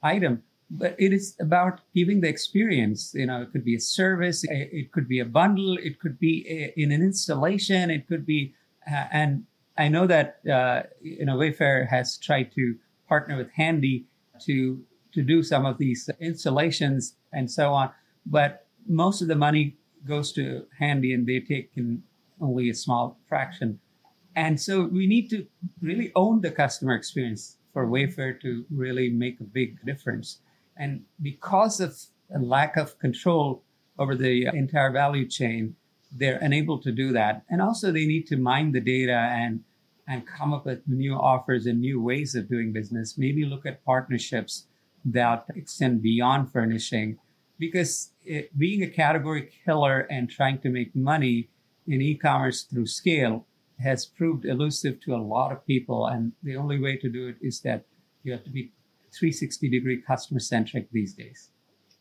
item, 0.02 0.44
but 0.70 0.96
it 0.98 1.14
is 1.14 1.36
about 1.40 1.82
giving 1.94 2.22
the 2.22 2.28
experience. 2.28 3.14
You 3.14 3.28
know, 3.28 3.42
it 3.42 3.52
could 3.52 3.64
be 3.64 3.76
a 3.76 3.80
service, 3.80 4.44
it 4.50 4.92
could 4.92 5.08
be 5.08 5.20
a 5.20 5.26
bundle, 5.26 5.78
it 5.78 6.00
could 6.00 6.20
be 6.20 6.46
a, 6.50 6.74
in 6.80 6.92
an 6.92 7.02
installation, 7.02 7.90
it 7.90 8.08
could 8.08 8.26
be, 8.26 8.54
uh, 8.90 9.06
and 9.12 9.46
I 9.78 9.88
know 9.90 10.08
that 10.08 10.40
uh, 10.52 10.84
you 11.02 11.26
know 11.26 11.38
Wayfair 11.38 11.88
has 11.88 12.18
tried 12.18 12.52
to 12.54 12.76
partner 13.08 13.38
with 13.38 13.52
Handy 13.52 14.06
to 14.42 14.84
to 15.14 15.22
do 15.22 15.44
some 15.44 15.66
of 15.66 15.78
these 15.78 16.10
installations 16.20 17.16
and 17.32 17.50
so 17.50 17.74
on, 17.74 17.92
but 18.26 18.66
most 18.88 19.22
of 19.22 19.28
the 19.28 19.36
money 19.36 19.78
goes 20.08 20.32
to 20.34 20.66
Handy, 20.80 21.14
and 21.14 21.28
they 21.28 21.40
take 21.40 21.72
in 21.76 22.04
only 22.42 22.70
a 22.70 22.74
small 22.74 23.18
fraction. 23.28 23.80
And 24.36 24.60
so 24.60 24.84
we 24.86 25.08
need 25.08 25.30
to 25.32 25.48
really 25.82 26.12
own 26.16 26.42
the 26.42 26.52
customer 26.52 26.94
experience 26.94 27.58
for 27.74 27.88
Wayfair 27.88 28.40
to 28.42 28.66
really 28.70 29.10
make 29.10 29.40
a 29.40 29.44
big 29.44 29.84
difference. 29.86 30.42
And 30.78 31.04
because 31.22 31.80
of 31.80 31.98
a 32.34 32.40
lack 32.40 32.78
of 32.78 33.00
control 33.00 33.64
over 33.98 34.16
the 34.16 34.48
entire 34.54 34.92
value 34.92 35.28
chain, 35.28 35.76
they're 36.12 36.40
unable 36.40 36.80
to 36.80 36.92
do 36.92 37.12
that. 37.14 37.44
And 37.50 37.62
also, 37.62 37.92
they 37.92 38.06
need 38.06 38.28
to 38.28 38.38
mine 38.38 38.72
the 38.72 38.80
data 38.80 39.30
and 39.32 39.64
and 40.08 40.26
come 40.26 40.54
up 40.54 40.66
with 40.66 40.88
new 40.88 41.14
offers 41.14 41.66
and 41.66 41.82
new 41.82 42.02
ways 42.02 42.34
of 42.34 42.48
doing 42.48 42.72
business. 42.72 43.18
Maybe 43.18 43.44
look 43.44 43.66
at 43.66 43.84
partnerships 43.84 44.68
that 45.04 45.46
extend 45.56 46.02
beyond 46.02 46.52
furnishing 46.52 47.18
because 47.60 48.12
it, 48.24 48.58
being 48.58 48.84
a 48.84 48.88
category 48.88 49.50
killer 49.66 50.08
and 50.10 50.30
trying 50.30 50.60
to 50.60 50.70
make 50.70 50.96
money 50.96 51.50
in 51.88 52.02
e-commerce 52.02 52.64
through 52.64 52.88
scale 52.88 53.46
has 53.80 54.06
proved 54.06 54.46
elusive 54.46 55.00
to 55.02 55.16
a 55.16 55.18
lot 55.18 55.52
of 55.52 55.66
people. 55.66 56.08
And 56.08 56.34
the 56.44 56.56
only 56.56 56.80
way 56.80 56.98
to 56.98 57.10
do 57.10 57.28
it 57.28 57.36
is 57.42 57.62
that 57.62 57.86
you 58.24 58.32
have 58.32 58.44
to 58.44 58.50
be 58.50 58.72
360 59.18 59.70
degree 59.70 60.02
customer 60.02 60.40
centric 60.40 60.92
these 60.92 61.14
days. 61.14 61.50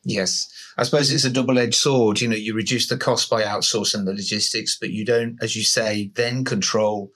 Yes. 0.04 0.48
I 0.78 0.84
suppose 0.84 1.10
it's 1.10 1.24
a 1.24 1.30
double 1.30 1.58
edged 1.58 1.74
sword. 1.74 2.20
You 2.20 2.28
know, 2.28 2.36
you 2.36 2.54
reduce 2.54 2.88
the 2.88 2.96
cost 2.96 3.28
by 3.28 3.42
outsourcing 3.42 4.04
the 4.04 4.14
logistics, 4.14 4.78
but 4.78 4.90
you 4.90 5.04
don't, 5.04 5.36
as 5.42 5.56
you 5.56 5.64
say, 5.64 6.12
then 6.14 6.44
control 6.44 7.10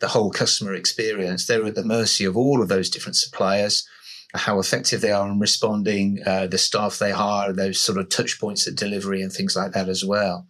the 0.00 0.08
whole 0.08 0.30
customer 0.30 0.74
experience. 0.74 1.46
They're 1.46 1.64
at 1.64 1.74
the 1.74 1.84
mercy 1.84 2.24
of 2.24 2.36
all 2.36 2.60
of 2.60 2.68
those 2.68 2.90
different 2.90 3.16
suppliers, 3.16 3.88
how 4.34 4.58
effective 4.58 5.00
they 5.00 5.12
are 5.12 5.26
in 5.26 5.38
responding, 5.38 6.18
uh, 6.26 6.46
the 6.46 6.58
staff 6.58 6.98
they 6.98 7.12
hire, 7.12 7.52
those 7.52 7.78
sort 7.78 7.96
of 7.96 8.10
touch 8.10 8.38
points 8.38 8.68
at 8.68 8.74
delivery 8.74 9.22
and 9.22 9.32
things 9.32 9.56
like 9.56 9.72
that 9.72 9.88
as 9.88 10.04
well. 10.04 10.46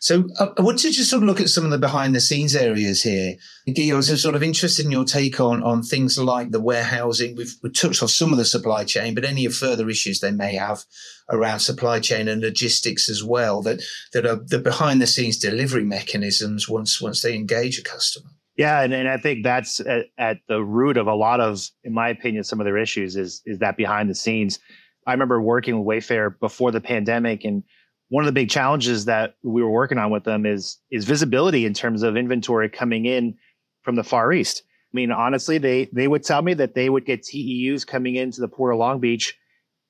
So 0.00 0.28
uh, 0.38 0.48
I 0.56 0.62
want 0.62 0.78
to 0.80 0.90
just 0.90 1.10
sort 1.10 1.22
of 1.22 1.28
look 1.28 1.40
at 1.40 1.48
some 1.48 1.64
of 1.64 1.70
the 1.70 1.78
behind 1.78 2.14
the 2.14 2.20
scenes 2.20 2.54
areas 2.54 3.02
here. 3.02 3.36
I 3.68 3.94
was 3.94 4.22
sort 4.22 4.34
of 4.34 4.42
interested 4.42 4.84
in 4.84 4.92
your 4.92 5.04
take 5.04 5.40
on, 5.40 5.62
on 5.62 5.82
things 5.82 6.18
like 6.18 6.50
the 6.50 6.60
warehousing. 6.60 7.36
We've, 7.36 7.54
we've 7.62 7.74
touched 7.74 8.02
on 8.02 8.08
some 8.08 8.32
of 8.32 8.38
the 8.38 8.44
supply 8.44 8.84
chain, 8.84 9.14
but 9.14 9.24
any 9.24 9.46
further 9.48 9.88
issues 9.88 10.20
they 10.20 10.30
may 10.30 10.54
have 10.54 10.84
around 11.30 11.60
supply 11.60 12.00
chain 12.00 12.28
and 12.28 12.40
logistics 12.40 13.08
as 13.08 13.22
well 13.22 13.62
that, 13.62 13.82
that 14.12 14.26
are 14.26 14.36
the 14.36 14.58
behind 14.58 15.02
the 15.02 15.06
scenes 15.06 15.38
delivery 15.38 15.84
mechanisms 15.84 16.68
once, 16.68 17.00
once 17.00 17.22
they 17.22 17.34
engage 17.34 17.78
a 17.78 17.82
customer. 17.82 18.30
Yeah, 18.58 18.82
and, 18.82 18.92
and 18.92 19.08
I 19.08 19.18
think 19.18 19.44
that's 19.44 19.78
at, 19.78 20.06
at, 20.18 20.38
the 20.48 20.60
root 20.60 20.96
of 20.96 21.06
a 21.06 21.14
lot 21.14 21.38
of, 21.38 21.60
in 21.84 21.94
my 21.94 22.08
opinion, 22.08 22.42
some 22.42 22.60
of 22.60 22.64
their 22.64 22.76
issues 22.76 23.14
is 23.14 23.40
is 23.46 23.60
that 23.60 23.76
behind 23.76 24.10
the 24.10 24.16
scenes. 24.16 24.58
I 25.06 25.12
remember 25.12 25.40
working 25.40 25.78
with 25.78 25.86
Wayfair 25.86 26.38
before 26.40 26.72
the 26.72 26.80
pandemic, 26.80 27.44
and 27.44 27.62
one 28.08 28.24
of 28.24 28.26
the 28.26 28.32
big 28.32 28.50
challenges 28.50 29.04
that 29.04 29.36
we 29.42 29.62
were 29.62 29.70
working 29.70 29.98
on 29.98 30.10
with 30.10 30.24
them 30.24 30.46
is 30.46 30.78
is 30.90 31.04
visibility 31.04 31.66
in 31.66 31.74
terms 31.74 32.02
of 32.02 32.16
inventory 32.16 32.68
coming 32.68 33.06
in 33.06 33.36
from 33.82 33.96
the 33.96 34.04
Far 34.04 34.32
East. 34.32 34.62
I 34.66 34.94
mean, 34.94 35.12
honestly, 35.12 35.58
they 35.58 35.88
they 35.92 36.08
would 36.08 36.22
tell 36.22 36.42
me 36.42 36.54
that 36.54 36.74
they 36.74 36.88
would 36.88 37.04
get 37.04 37.22
TEUs 37.22 37.86
coming 37.86 38.16
into 38.16 38.40
the 38.40 38.48
port 38.48 38.72
of 38.72 38.78
Long 38.78 39.00
Beach, 39.00 39.36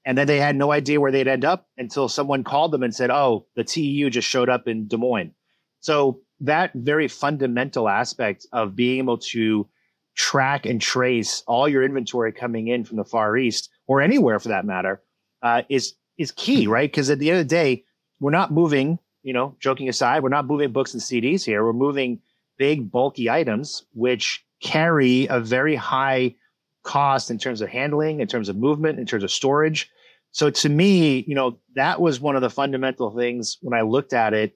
and 0.05 0.19
then 0.19 0.27
they 0.27 0.41
had 0.41 0.57
no 0.57 0.73
idea 0.73 1.01
where 1.01 1.13
they'd 1.13 1.29
end 1.29 1.45
up 1.45 1.69
until 1.79 2.09
someone 2.09 2.45
called 2.45 2.73
them 2.73 2.83
and 2.83 2.95
said, 2.95 3.11
"Oh, 3.11 3.47
the 3.55 3.65
TEU 3.65 4.11
just 4.11 4.29
showed 4.29 4.49
up 4.49 4.67
in 4.67 4.89
Des 4.89 4.97
Moines." 4.97 5.33
So 5.81 6.21
that 6.41 6.73
very 6.75 7.09
fundamental 7.09 7.89
aspect 7.89 8.47
of 8.53 8.75
being 8.75 8.99
able 8.99 9.19
to 9.19 9.69
track 10.17 10.67
and 10.67 10.81
trace 10.81 11.45
all 11.47 11.69
your 11.69 11.85
inventory 11.85 12.33
coming 12.33 12.67
in 12.67 12.85
from 12.85 12.97
the 12.97 13.05
Far 13.05 13.37
East 13.37 13.71
or 13.87 14.01
anywhere 14.01 14.41
for 14.41 14.49
that 14.49 14.65
matter 14.65 15.01
uh, 15.43 15.63
is 15.69 15.95
is 16.19 16.33
key, 16.33 16.67
right? 16.67 16.91
Because 16.91 17.11
at 17.11 17.21
the 17.21 17.31
end 17.31 17.39
of 17.39 17.49
the 17.49 17.55
day, 17.55 17.85
we're 18.21 18.31
not 18.31 18.53
moving. 18.53 18.99
You 19.23 19.33
know, 19.33 19.57
joking 19.61 19.89
aside, 19.89 20.23
we're 20.23 20.29
not 20.29 20.47
moving 20.47 20.73
books 20.73 20.95
and 20.95 21.03
CDs 21.03 21.45
here. 21.45 21.65
We're 21.65 21.73
moving 21.73 22.21
big, 22.57 22.91
bulky 22.91 23.29
items 23.29 23.85
which 23.93 24.45
carry 24.63 25.27
a 25.29 25.41
very 25.41 25.75
high 25.75 26.35
cost 26.83 27.31
in 27.31 27.39
terms 27.39 27.61
of 27.61 27.69
handling, 27.69 28.21
in 28.21 28.29
terms 28.29 28.49
of 28.49 28.57
movement, 28.57 28.99
in 28.99 29.07
terms 29.07 29.25
of 29.25 29.31
storage. 29.31 29.91
So 30.31 30.51
to 30.51 30.69
me, 30.69 31.25
you 31.27 31.35
know, 31.35 31.59
that 31.75 32.01
was 32.01 32.21
one 32.21 32.37
of 32.37 32.43
the 32.43 32.51
fundamental 32.51 33.11
things 33.11 33.59
when 33.61 33.79
I 33.79 33.83
looked 33.83 34.13
at 34.13 34.35
it 34.35 34.55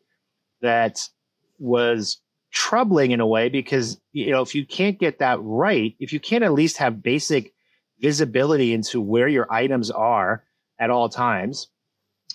that 0.61 1.09
was 1.59 2.18
troubling 2.53 3.12
in 3.12 3.20
a 3.20 3.27
way 3.27 3.48
because 3.48 3.98
you 4.12 4.31
know 4.31 4.42
if 4.42 4.55
you 4.55 4.66
can't 4.66 4.98
get 4.98 5.18
that 5.20 5.38
right 5.40 5.96
if 5.98 6.12
you 6.12 6.20
can't 6.20 6.44
at 6.44 6.53
least 6.53 6.77
have 6.77 7.03
basic 7.03 7.55
visibility 7.98 8.75
into 8.75 9.01
where 9.01 9.27
your 9.27 9.51
items 9.51 9.90
are 9.90 10.44
at 10.79 10.90
all 10.90 11.09
times 11.09 11.68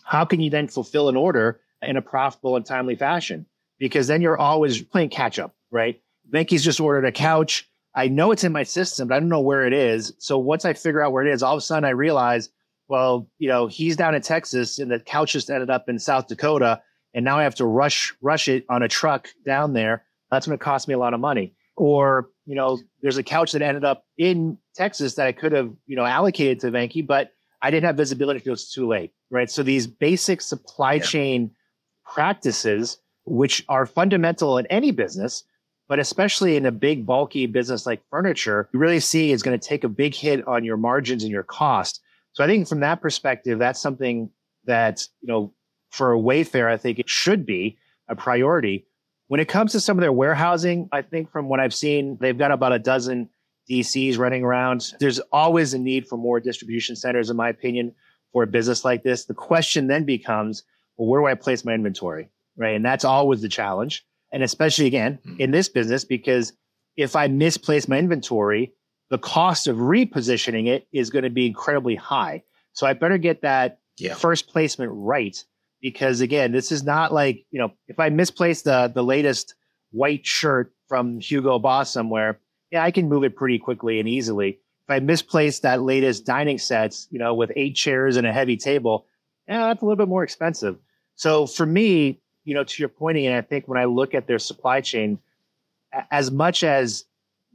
how 0.07 0.25
can 0.25 0.39
you 0.39 0.49
then 0.49 0.67
fulfill 0.67 1.09
an 1.09 1.15
order 1.15 1.59
in 1.81 1.97
a 1.97 2.01
profitable 2.01 2.55
and 2.55 2.65
timely 2.65 2.95
fashion 2.95 3.45
because 3.79 4.07
then 4.07 4.21
you're 4.21 4.37
always 4.37 4.81
playing 4.81 5.09
catch 5.09 5.39
up 5.39 5.55
right 5.71 6.01
Venky's 6.31 6.63
just 6.63 6.79
ordered 6.79 7.05
a 7.05 7.11
couch 7.11 7.69
i 7.95 8.07
know 8.07 8.31
it's 8.31 8.43
in 8.43 8.51
my 8.51 8.63
system 8.63 9.07
but 9.07 9.15
i 9.15 9.19
don't 9.19 9.29
know 9.29 9.41
where 9.41 9.65
it 9.65 9.73
is 9.73 10.13
so 10.17 10.37
once 10.37 10.65
i 10.65 10.73
figure 10.73 11.01
out 11.01 11.11
where 11.11 11.25
it 11.25 11.31
is 11.31 11.43
all 11.43 11.53
of 11.53 11.59
a 11.59 11.61
sudden 11.61 11.85
i 11.85 11.89
realize 11.89 12.49
well 12.87 13.29
you 13.37 13.47
know 13.47 13.67
he's 13.67 13.95
down 13.95 14.15
in 14.15 14.21
texas 14.21 14.79
and 14.79 14.91
the 14.91 14.99
couch 14.99 15.33
just 15.33 15.49
ended 15.49 15.69
up 15.69 15.87
in 15.87 15.99
south 15.99 16.27
dakota 16.27 16.81
and 17.17 17.25
now 17.25 17.39
I 17.39 17.43
have 17.43 17.55
to 17.55 17.65
rush 17.65 18.13
rush 18.21 18.47
it 18.47 18.63
on 18.69 18.83
a 18.83 18.87
truck 18.87 19.29
down 19.43 19.73
there. 19.73 20.05
That's 20.29 20.45
going 20.45 20.57
to 20.57 20.63
cost 20.63 20.87
me 20.87 20.93
a 20.93 20.99
lot 20.99 21.15
of 21.15 21.19
money. 21.19 21.55
Or 21.75 22.29
you 22.45 22.55
know, 22.55 22.79
there's 23.01 23.17
a 23.17 23.23
couch 23.23 23.53
that 23.53 23.63
ended 23.63 23.83
up 23.83 24.05
in 24.17 24.59
Texas 24.75 25.15
that 25.15 25.25
I 25.25 25.31
could 25.31 25.51
have 25.51 25.73
you 25.87 25.95
know 25.95 26.05
allocated 26.05 26.59
to 26.59 26.71
Venky, 26.71 27.05
but 27.05 27.31
I 27.61 27.71
didn't 27.71 27.85
have 27.85 27.97
visibility 27.97 28.39
because 28.39 28.63
it's 28.63 28.73
too 28.73 28.87
late. 28.87 29.11
Right. 29.29 29.49
So 29.49 29.63
these 29.63 29.87
basic 29.87 30.41
supply 30.41 30.93
yeah. 30.93 31.03
chain 31.03 31.51
practices, 32.05 32.99
which 33.25 33.65
are 33.67 33.85
fundamental 33.85 34.57
in 34.57 34.65
any 34.67 34.91
business, 34.91 35.43
but 35.87 35.99
especially 35.99 36.55
in 36.55 36.65
a 36.65 36.71
big 36.71 37.05
bulky 37.05 37.45
business 37.45 37.85
like 37.85 38.01
furniture, 38.09 38.69
you 38.73 38.79
really 38.79 38.99
see 38.99 39.31
is 39.31 39.41
going 39.43 39.57
to 39.57 39.67
take 39.67 39.83
a 39.83 39.89
big 39.89 40.13
hit 40.13 40.47
on 40.47 40.63
your 40.63 40.77
margins 40.77 41.23
and 41.23 41.31
your 41.31 41.43
cost. 41.43 42.01
So 42.33 42.43
I 42.43 42.47
think 42.47 42.67
from 42.67 42.81
that 42.81 43.01
perspective, 43.01 43.59
that's 43.59 43.79
something 43.79 44.29
that 44.65 45.07
you 45.21 45.27
know 45.27 45.53
for 45.89 46.13
a 46.13 46.17
Wayfair, 46.17 46.67
I 46.67 46.77
think 46.77 46.99
it 46.99 47.09
should 47.09 47.45
be 47.45 47.77
a 48.07 48.15
priority. 48.15 48.85
When 49.27 49.39
it 49.39 49.47
comes 49.47 49.71
to 49.73 49.79
some 49.79 49.97
of 49.97 50.01
their 50.01 50.11
warehousing, 50.11 50.89
I 50.91 51.01
think 51.01 51.31
from 51.31 51.49
what 51.49 51.59
I've 51.59 51.73
seen, 51.73 52.17
they've 52.21 52.37
got 52.37 52.51
about 52.51 52.73
a 52.73 52.79
dozen 52.79 53.29
DCs 53.69 54.17
running 54.17 54.43
around. 54.43 54.93
There's 54.99 55.19
always 55.31 55.73
a 55.73 55.79
need 55.79 56.07
for 56.07 56.17
more 56.17 56.39
distribution 56.39 56.95
centers, 56.95 57.29
in 57.29 57.37
my 57.37 57.49
opinion, 57.49 57.93
for 58.31 58.43
a 58.43 58.47
business 58.47 58.85
like 58.85 59.03
this. 59.03 59.25
The 59.25 59.33
question 59.33 59.87
then 59.87 60.03
becomes, 60.03 60.63
well, 60.97 61.07
where 61.07 61.21
do 61.21 61.27
I 61.27 61.35
place 61.35 61.65
my 61.65 61.73
inventory? 61.73 62.29
Right. 62.55 62.75
And 62.75 62.83
that's 62.83 63.05
always 63.05 63.41
the 63.41 63.49
challenge. 63.49 64.05
And 64.31 64.43
especially 64.43 64.87
again 64.87 65.19
mm-hmm. 65.25 65.39
in 65.39 65.51
this 65.51 65.69
business, 65.69 66.03
because 66.03 66.53
if 66.95 67.15
I 67.15 67.27
misplace 67.27 67.87
my 67.87 67.97
inventory, 67.97 68.73
the 69.09 69.17
cost 69.17 69.67
of 69.67 69.77
repositioning 69.77 70.67
it 70.67 70.87
is 70.91 71.09
going 71.09 71.23
to 71.23 71.29
be 71.29 71.45
incredibly 71.45 71.95
high. 71.95 72.43
So 72.73 72.85
I 72.85 72.93
better 72.93 73.17
get 73.17 73.41
that 73.41 73.79
yeah. 73.97 74.15
first 74.15 74.49
placement 74.49 74.91
right 74.93 75.41
because 75.81 76.21
again, 76.21 76.51
this 76.51 76.71
is 76.71 76.83
not 76.83 77.13
like, 77.13 77.45
you 77.51 77.59
know, 77.59 77.71
if 77.87 77.99
I 77.99 78.09
misplace 78.09 78.63
the 78.63 78.91
the 78.93 79.03
latest 79.03 79.55
white 79.91 80.25
shirt 80.25 80.73
from 80.87 81.19
Hugo 81.19 81.59
Boss 81.59 81.91
somewhere, 81.91 82.39
yeah, 82.71 82.83
I 82.83 82.91
can 82.91 83.09
move 83.09 83.23
it 83.23 83.35
pretty 83.35 83.59
quickly 83.59 83.99
and 83.99 84.07
easily. 84.07 84.59
If 84.87 84.89
I 84.89 84.99
misplace 84.99 85.59
that 85.59 85.81
latest 85.81 86.25
dining 86.25 86.57
sets, 86.57 87.07
you 87.11 87.19
know, 87.19 87.33
with 87.33 87.51
eight 87.55 87.75
chairs 87.75 88.15
and 88.15 88.25
a 88.25 88.33
heavy 88.33 88.57
table, 88.57 89.05
yeah, 89.47 89.67
that's 89.67 89.81
a 89.81 89.85
little 89.85 89.97
bit 89.97 90.09
more 90.09 90.23
expensive. 90.23 90.77
So 91.15 91.45
for 91.47 91.65
me, 91.65 92.19
you 92.45 92.53
know, 92.53 92.63
to 92.63 92.81
your 92.81 92.89
point, 92.89 93.17
and 93.17 93.35
I 93.35 93.41
think 93.41 93.67
when 93.67 93.77
I 93.77 93.85
look 93.85 94.13
at 94.13 94.27
their 94.27 94.39
supply 94.39 94.81
chain, 94.81 95.19
as 96.11 96.31
much 96.31 96.63
as 96.63 97.05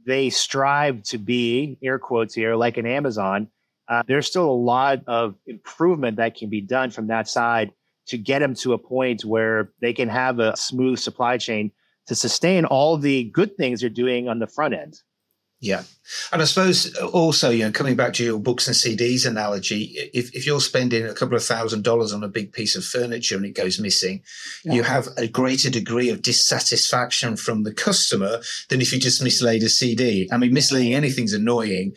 they 0.05 0.29
strive 0.29 1.01
to 1.03 1.17
be 1.17 1.77
air 1.81 1.97
quotes 1.97 2.33
here 2.33 2.55
like 2.55 2.77
an 2.77 2.85
Amazon, 2.85 3.47
uh, 3.87 4.03
there's 4.07 4.27
still 4.27 4.49
a 4.49 4.51
lot 4.51 5.01
of 5.07 5.35
improvement 5.45 6.17
that 6.17 6.35
can 6.35 6.49
be 6.49 6.61
done 6.61 6.89
from 6.91 7.07
that 7.07 7.27
side 7.27 7.71
to 8.05 8.17
get 8.17 8.39
them 8.39 8.53
to 8.55 8.73
a 8.73 8.77
point 8.77 9.23
where 9.23 9.71
they 9.81 9.93
can 9.93 10.09
have 10.09 10.39
a 10.39 10.55
smooth 10.57 10.99
supply 10.99 11.37
chain 11.37 11.71
to 12.07 12.15
sustain 12.15 12.65
all 12.65 12.97
the 12.97 13.25
good 13.25 13.55
things 13.57 13.81
you're 13.81 13.89
doing 13.89 14.27
on 14.27 14.39
the 14.39 14.47
front 14.47 14.73
end. 14.73 15.01
Yeah. 15.63 15.83
And 16.33 16.41
I 16.41 16.45
suppose 16.45 16.93
uh, 16.97 17.07
also, 17.07 17.49
you 17.49 17.63
know, 17.63 17.71
coming 17.71 17.95
back 17.95 18.11
to 18.15 18.23
your 18.23 18.37
books 18.37 18.67
and 18.67 18.75
CDs 18.75 19.25
analogy, 19.25 19.95
if, 20.13 20.35
if 20.35 20.45
you're 20.45 20.59
spending 20.59 21.05
a 21.05 21.13
couple 21.13 21.37
of 21.37 21.43
thousand 21.43 21.85
dollars 21.85 22.11
on 22.11 22.21
a 22.21 22.27
big 22.27 22.51
piece 22.51 22.75
of 22.75 22.83
furniture 22.83 23.37
and 23.37 23.45
it 23.45 23.55
goes 23.55 23.79
missing, 23.79 24.23
yeah. 24.65 24.73
you 24.73 24.83
have 24.83 25.07
a 25.15 25.25
greater 25.25 25.69
degree 25.69 26.09
of 26.09 26.21
dissatisfaction 26.21 27.37
from 27.37 27.63
the 27.63 27.73
customer 27.73 28.41
than 28.67 28.81
if 28.81 28.91
you 28.91 28.99
just 28.99 29.23
mislaid 29.23 29.63
a 29.63 29.69
CD. 29.69 30.27
I 30.33 30.37
mean, 30.37 30.51
mislaying 30.51 30.95
anything's 30.95 31.31
annoying, 31.31 31.95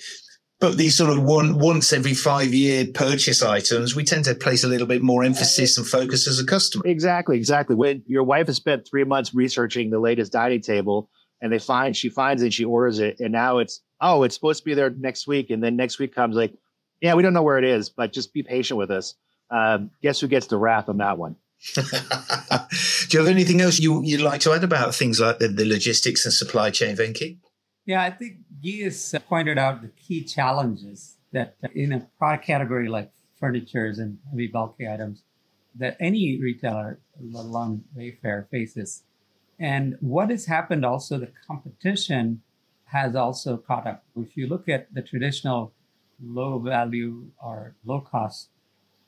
but 0.58 0.76
these 0.76 0.96
sort 0.96 1.10
of 1.10 1.22
one 1.22 1.58
once 1.58 1.92
every 1.92 2.14
five 2.14 2.54
year 2.54 2.86
purchase 2.92 3.42
items, 3.42 3.94
we 3.94 4.04
tend 4.04 4.24
to 4.24 4.34
place 4.34 4.64
a 4.64 4.68
little 4.68 4.86
bit 4.86 5.02
more 5.02 5.22
emphasis 5.22 5.76
and 5.76 5.86
focus 5.86 6.26
as 6.26 6.40
a 6.40 6.46
customer. 6.46 6.86
Exactly, 6.86 7.36
exactly. 7.36 7.76
When 7.76 8.02
your 8.06 8.22
wife 8.22 8.46
has 8.46 8.56
spent 8.56 8.88
three 8.88 9.04
months 9.04 9.34
researching 9.34 9.90
the 9.90 9.98
latest 9.98 10.32
dining 10.32 10.62
table, 10.62 11.10
and 11.42 11.52
they 11.52 11.58
find 11.58 11.94
she 11.94 12.08
finds 12.08 12.42
it, 12.42 12.46
and 12.46 12.54
she 12.54 12.64
orders 12.64 12.98
it, 12.98 13.20
and 13.20 13.32
now 13.32 13.58
it's 13.58 13.82
oh, 14.00 14.22
it's 14.22 14.34
supposed 14.34 14.60
to 14.60 14.64
be 14.64 14.74
there 14.74 14.90
next 14.90 15.26
week, 15.26 15.50
and 15.50 15.62
then 15.62 15.76
next 15.76 15.98
week 15.98 16.14
comes 16.14 16.36
like, 16.36 16.54
yeah, 17.00 17.14
we 17.14 17.22
don't 17.22 17.34
know 17.34 17.42
where 17.42 17.58
it 17.58 17.64
is, 17.64 17.90
but 17.90 18.12
just 18.12 18.32
be 18.32 18.42
patient 18.42 18.78
with 18.78 18.90
us. 18.90 19.14
Um, 19.50 19.90
guess 20.02 20.20
who 20.20 20.28
gets 20.28 20.46
the 20.46 20.56
wrath 20.56 20.88
on 20.88 20.98
that 20.98 21.18
one? 21.18 21.36
Do 21.74 21.82
you 23.10 23.18
have 23.20 23.28
anything 23.28 23.60
else 23.60 23.78
you, 23.78 24.02
you'd 24.02 24.20
like 24.20 24.40
to 24.42 24.52
add 24.52 24.64
about 24.64 24.94
things 24.94 25.20
like 25.20 25.38
the, 25.38 25.48
the 25.48 25.64
logistics 25.64 26.24
and 26.24 26.34
supply 26.34 26.70
chain, 26.70 26.96
Venky? 26.96 27.38
Yeah, 27.86 28.02
I 28.02 28.10
think 28.10 28.38
Guy 28.62 28.82
has 28.82 29.14
uh, 29.14 29.20
pointed 29.20 29.58
out 29.58 29.80
the 29.80 29.88
key 29.88 30.24
challenges 30.24 31.18
that 31.32 31.54
uh, 31.62 31.68
in 31.72 31.92
a 31.92 32.00
product 32.18 32.44
category 32.44 32.88
like 32.88 33.12
furnitures 33.38 34.00
and 34.00 34.18
heavy 34.28 34.48
bulky 34.48 34.88
items 34.88 35.22
that 35.76 35.96
any 36.00 36.40
retailer, 36.40 36.98
let 37.20 37.44
alone 37.44 37.84
Wayfair, 37.96 38.48
faces. 38.48 39.04
And 39.60 39.96
what 40.00 40.30
has 40.30 40.46
happened 40.46 40.84
also, 40.84 41.18
the 41.18 41.30
competition 41.46 42.42
has 42.86 43.14
also 43.14 43.56
caught 43.56 43.86
up. 43.86 44.04
If 44.16 44.36
you 44.36 44.48
look 44.48 44.68
at 44.68 44.92
the 44.92 45.02
traditional 45.02 45.72
low 46.20 46.58
value 46.58 47.30
or 47.40 47.76
low 47.84 48.00
cost 48.00 48.48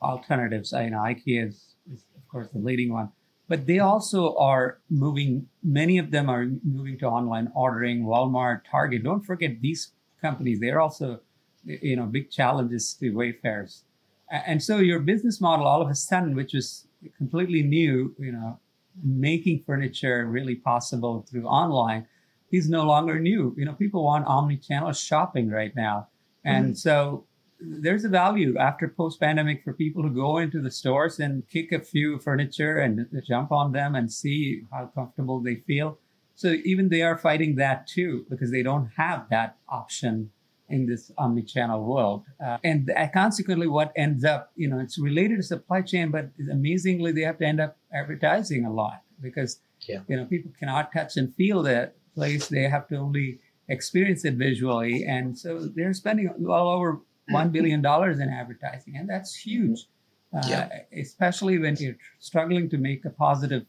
alternatives, 0.01 0.73
I 0.73 0.89
know 0.89 0.99
IKEA 0.99 1.49
is, 1.49 1.75
is 1.93 2.05
of 2.17 2.29
course 2.29 2.49
the 2.53 2.59
leading 2.59 2.93
one, 2.93 3.11
but 3.49 3.67
they 3.67 3.79
also 3.79 4.37
are 4.37 4.79
moving. 4.91 5.49
Many 5.63 5.99
of 5.99 6.11
them 6.11 6.29
are 6.29 6.47
moving 6.63 6.99
to 6.99 7.07
online 7.07 7.51
ordering. 7.55 8.05
Walmart, 8.05 8.61
Target. 8.71 9.03
Don't 9.03 9.25
forget 9.25 9.61
these 9.61 9.93
companies. 10.21 10.61
They're 10.61 10.81
also, 10.81 11.21
you 11.65 11.97
know, 11.97 12.07
big 12.07 12.31
challenges 12.31 12.95
to 12.95 13.11
wayfarers 13.11 13.85
And 14.31 14.63
so 14.63 14.79
your 14.79 15.01
business 15.01 15.41
model, 15.41 15.67
all 15.67 15.81
of 15.81 15.89
a 15.89 15.95
sudden, 15.95 16.35
which 16.35 16.53
was 16.53 16.87
completely 17.17 17.63
new, 17.63 18.15
you 18.19 18.33
know, 18.33 18.61
making 19.03 19.63
furniture 19.65 20.27
really 20.27 20.57
possible 20.57 21.25
through 21.29 21.47
online, 21.47 22.07
is 22.51 22.69
no 22.69 22.85
longer 22.85 23.19
new. 23.19 23.55
You 23.57 23.65
know, 23.65 23.73
people 23.73 24.05
want 24.05 24.27
omni-channel 24.27 24.93
shopping 24.93 25.51
right 25.51 25.75
now, 25.77 26.09
and 26.45 26.67
mm-hmm. 26.67 26.75
so 26.75 27.25
there's 27.61 28.05
a 28.05 28.09
value 28.09 28.57
after 28.59 28.89
post 28.89 29.21
pandemic 29.21 29.65
for 29.65 29.73
people 29.73 30.03
to 30.03 30.09
go 30.11 30.39
into 30.39 30.61
the 30.61 30.71
stores 30.71 31.19
and 31.19 31.49
kick 31.49 31.73
a 31.73 31.81
few 31.81 32.19
furniture 32.19 32.79
and 32.79 33.07
jump 33.27 33.53
on 33.53 33.73
them 33.73 33.95
and 33.95 34.13
see 34.13 34.63
how 34.73 34.87
comfortable 34.95 35.41
they 35.41 35.57
feel. 35.57 35.99
So 36.35 36.57
even 36.65 36.89
they 36.89 37.03
are 37.03 37.19
fighting 37.19 37.57
that 37.57 37.87
too 37.87 38.25
because 38.31 38.51
they 38.51 38.63
don't 38.63 38.91
have 38.97 39.29
that 39.31 39.57
option 39.69 40.31
in 40.69 40.87
this 40.87 41.11
omni-channel 41.19 41.83
world. 41.83 42.25
Uh, 42.45 42.59
and 42.63 42.91
consequently, 43.13 43.67
what 43.67 43.93
ends 43.97 44.25
up, 44.25 44.53
you 44.55 44.69
know, 44.69 44.79
it's 44.79 44.99
related 44.99 45.37
to 45.39 45.43
supply 45.43 45.81
chain, 45.81 46.11
but 46.11 46.29
amazingly, 46.53 47.11
they 47.11 47.23
have 47.23 47.39
to 47.39 47.47
end 47.47 47.61
up 47.61 47.77
advertising 47.93 48.67
a 48.67 48.73
lot 48.73 49.03
because, 49.21 49.61
yeah. 49.89 50.01
you 50.09 50.17
know, 50.17 50.27
people 50.27 50.53
cannot 50.59 50.93
touch 50.93 51.17
and 51.17 51.35
feel 51.35 51.63
the 51.63 51.91
place. 52.15 52.49
They 52.49 52.65
have 52.65 52.87
to 52.89 52.97
only 52.97 53.41
experience 53.69 54.25
it 54.25 54.35
visually. 54.35 55.05
And 55.05 55.37
so 55.39 55.69
they're 55.75 55.95
spending 55.95 56.33
well 56.39 56.69
over 56.69 57.01
$1 57.31 57.53
billion 57.53 57.81
in 57.81 58.29
advertising. 58.29 58.97
And 58.97 59.09
that's 59.09 59.35
huge, 59.35 59.87
uh, 60.35 60.43
yeah. 60.49 60.69
especially 60.97 61.59
when 61.59 61.77
you're 61.77 61.97
struggling 62.19 62.69
to 62.71 62.79
make 62.79 63.05
a 63.05 63.11
positive 63.11 63.65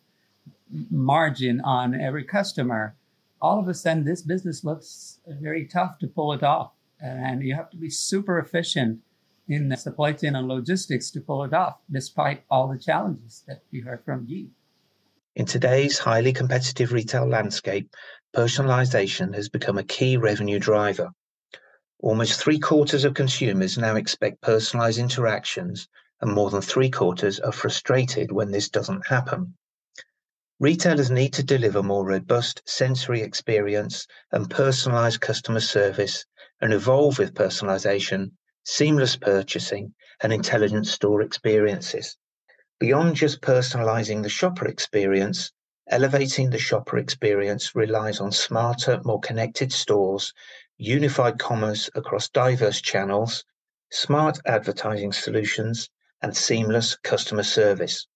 margin 0.92 1.62
on 1.62 2.00
every 2.00 2.24
customer. 2.24 2.96
All 3.42 3.60
of 3.60 3.68
a 3.68 3.74
sudden, 3.74 4.04
this 4.04 4.22
business 4.22 4.64
looks 4.64 5.20
very 5.28 5.66
tough 5.66 6.00
to 6.00 6.08
pull 6.08 6.34
it 6.34 6.44
off. 6.44 6.72
And 7.02 7.42
you 7.44 7.56
have 7.56 7.70
to 7.70 7.78
be 7.78 7.90
super 7.90 8.40
efficient 8.40 9.00
in 9.48 9.70
the 9.70 9.78
supply 9.78 10.14
chain 10.14 10.36
and 10.36 10.48
logistics 10.48 11.10
to 11.12 11.22
pull 11.22 11.44
it 11.44 11.54
off, 11.54 11.78
despite 11.90 12.44
all 12.52 12.68
the 12.68 12.78
challenges 12.78 13.44
that 13.48 13.64
you 13.72 13.84
heard 13.84 14.04
from 14.04 14.26
Yi. 14.28 14.50
In 15.36 15.46
today's 15.46 15.98
highly 15.98 16.34
competitive 16.34 16.92
retail 16.92 17.26
landscape, 17.26 17.96
personalization 18.36 19.34
has 19.34 19.50
become 19.50 19.78
a 19.78 19.84
key 19.84 20.18
revenue 20.18 20.60
driver. 20.60 21.12
Almost 22.02 22.40
three 22.40 22.60
quarters 22.60 23.04
of 23.04 23.14
consumers 23.14 23.78
now 23.78 23.96
expect 23.98 24.42
personalized 24.42 25.00
interactions, 25.00 25.90
and 26.22 26.32
more 26.32 26.50
than 26.50 26.62
three 26.62 26.90
quarters 26.90 27.42
are 27.42 27.52
frustrated 27.52 28.32
when 28.32 28.52
this 28.52 28.70
doesn't 28.70 29.08
happen. 29.08 29.56
Retailers 30.62 31.12
need 31.12 31.34
to 31.34 31.44
deliver 31.44 31.84
more 31.84 32.06
robust 32.06 32.62
sensory 32.66 33.22
experience 33.22 34.08
and 34.32 34.50
personalized 34.50 35.20
customer 35.20 35.60
service 35.60 36.26
and 36.62 36.74
evolve 36.74 37.20
with 37.20 37.34
personalization, 37.34 38.32
seamless 38.64 39.18
purchasing, 39.18 39.94
and 40.22 40.32
intelligent 40.32 40.88
store 40.88 41.22
experiences. 41.22 42.18
Beyond 42.80 43.16
just 43.16 43.42
personalizing 43.42 44.24
the 44.24 44.30
shopper 44.30 44.68
experience, 44.68 45.52
elevating 45.90 46.50
the 46.50 46.58
shopper 46.58 46.98
experience 46.98 47.76
relies 47.76 48.22
on 48.22 48.32
smarter, 48.32 49.02
more 49.04 49.20
connected 49.20 49.74
stores, 49.74 50.34
unified 50.80 51.38
commerce 51.38 51.90
across 51.94 52.30
diverse 52.30 52.82
channels, 52.82 53.44
smart 53.92 54.40
advertising 54.46 55.12
solutions, 55.12 55.90
and 56.22 56.36
seamless 56.36 56.96
customer 57.04 57.44
service. 57.44 58.08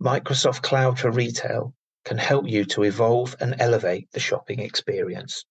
Microsoft 0.00 0.62
Cloud 0.62 0.98
for 0.98 1.10
Retail 1.10 1.74
can 2.04 2.18
help 2.18 2.46
you 2.46 2.64
to 2.66 2.84
evolve 2.84 3.34
and 3.40 3.56
elevate 3.58 4.08
the 4.12 4.20
shopping 4.20 4.60
experience. 4.60 5.44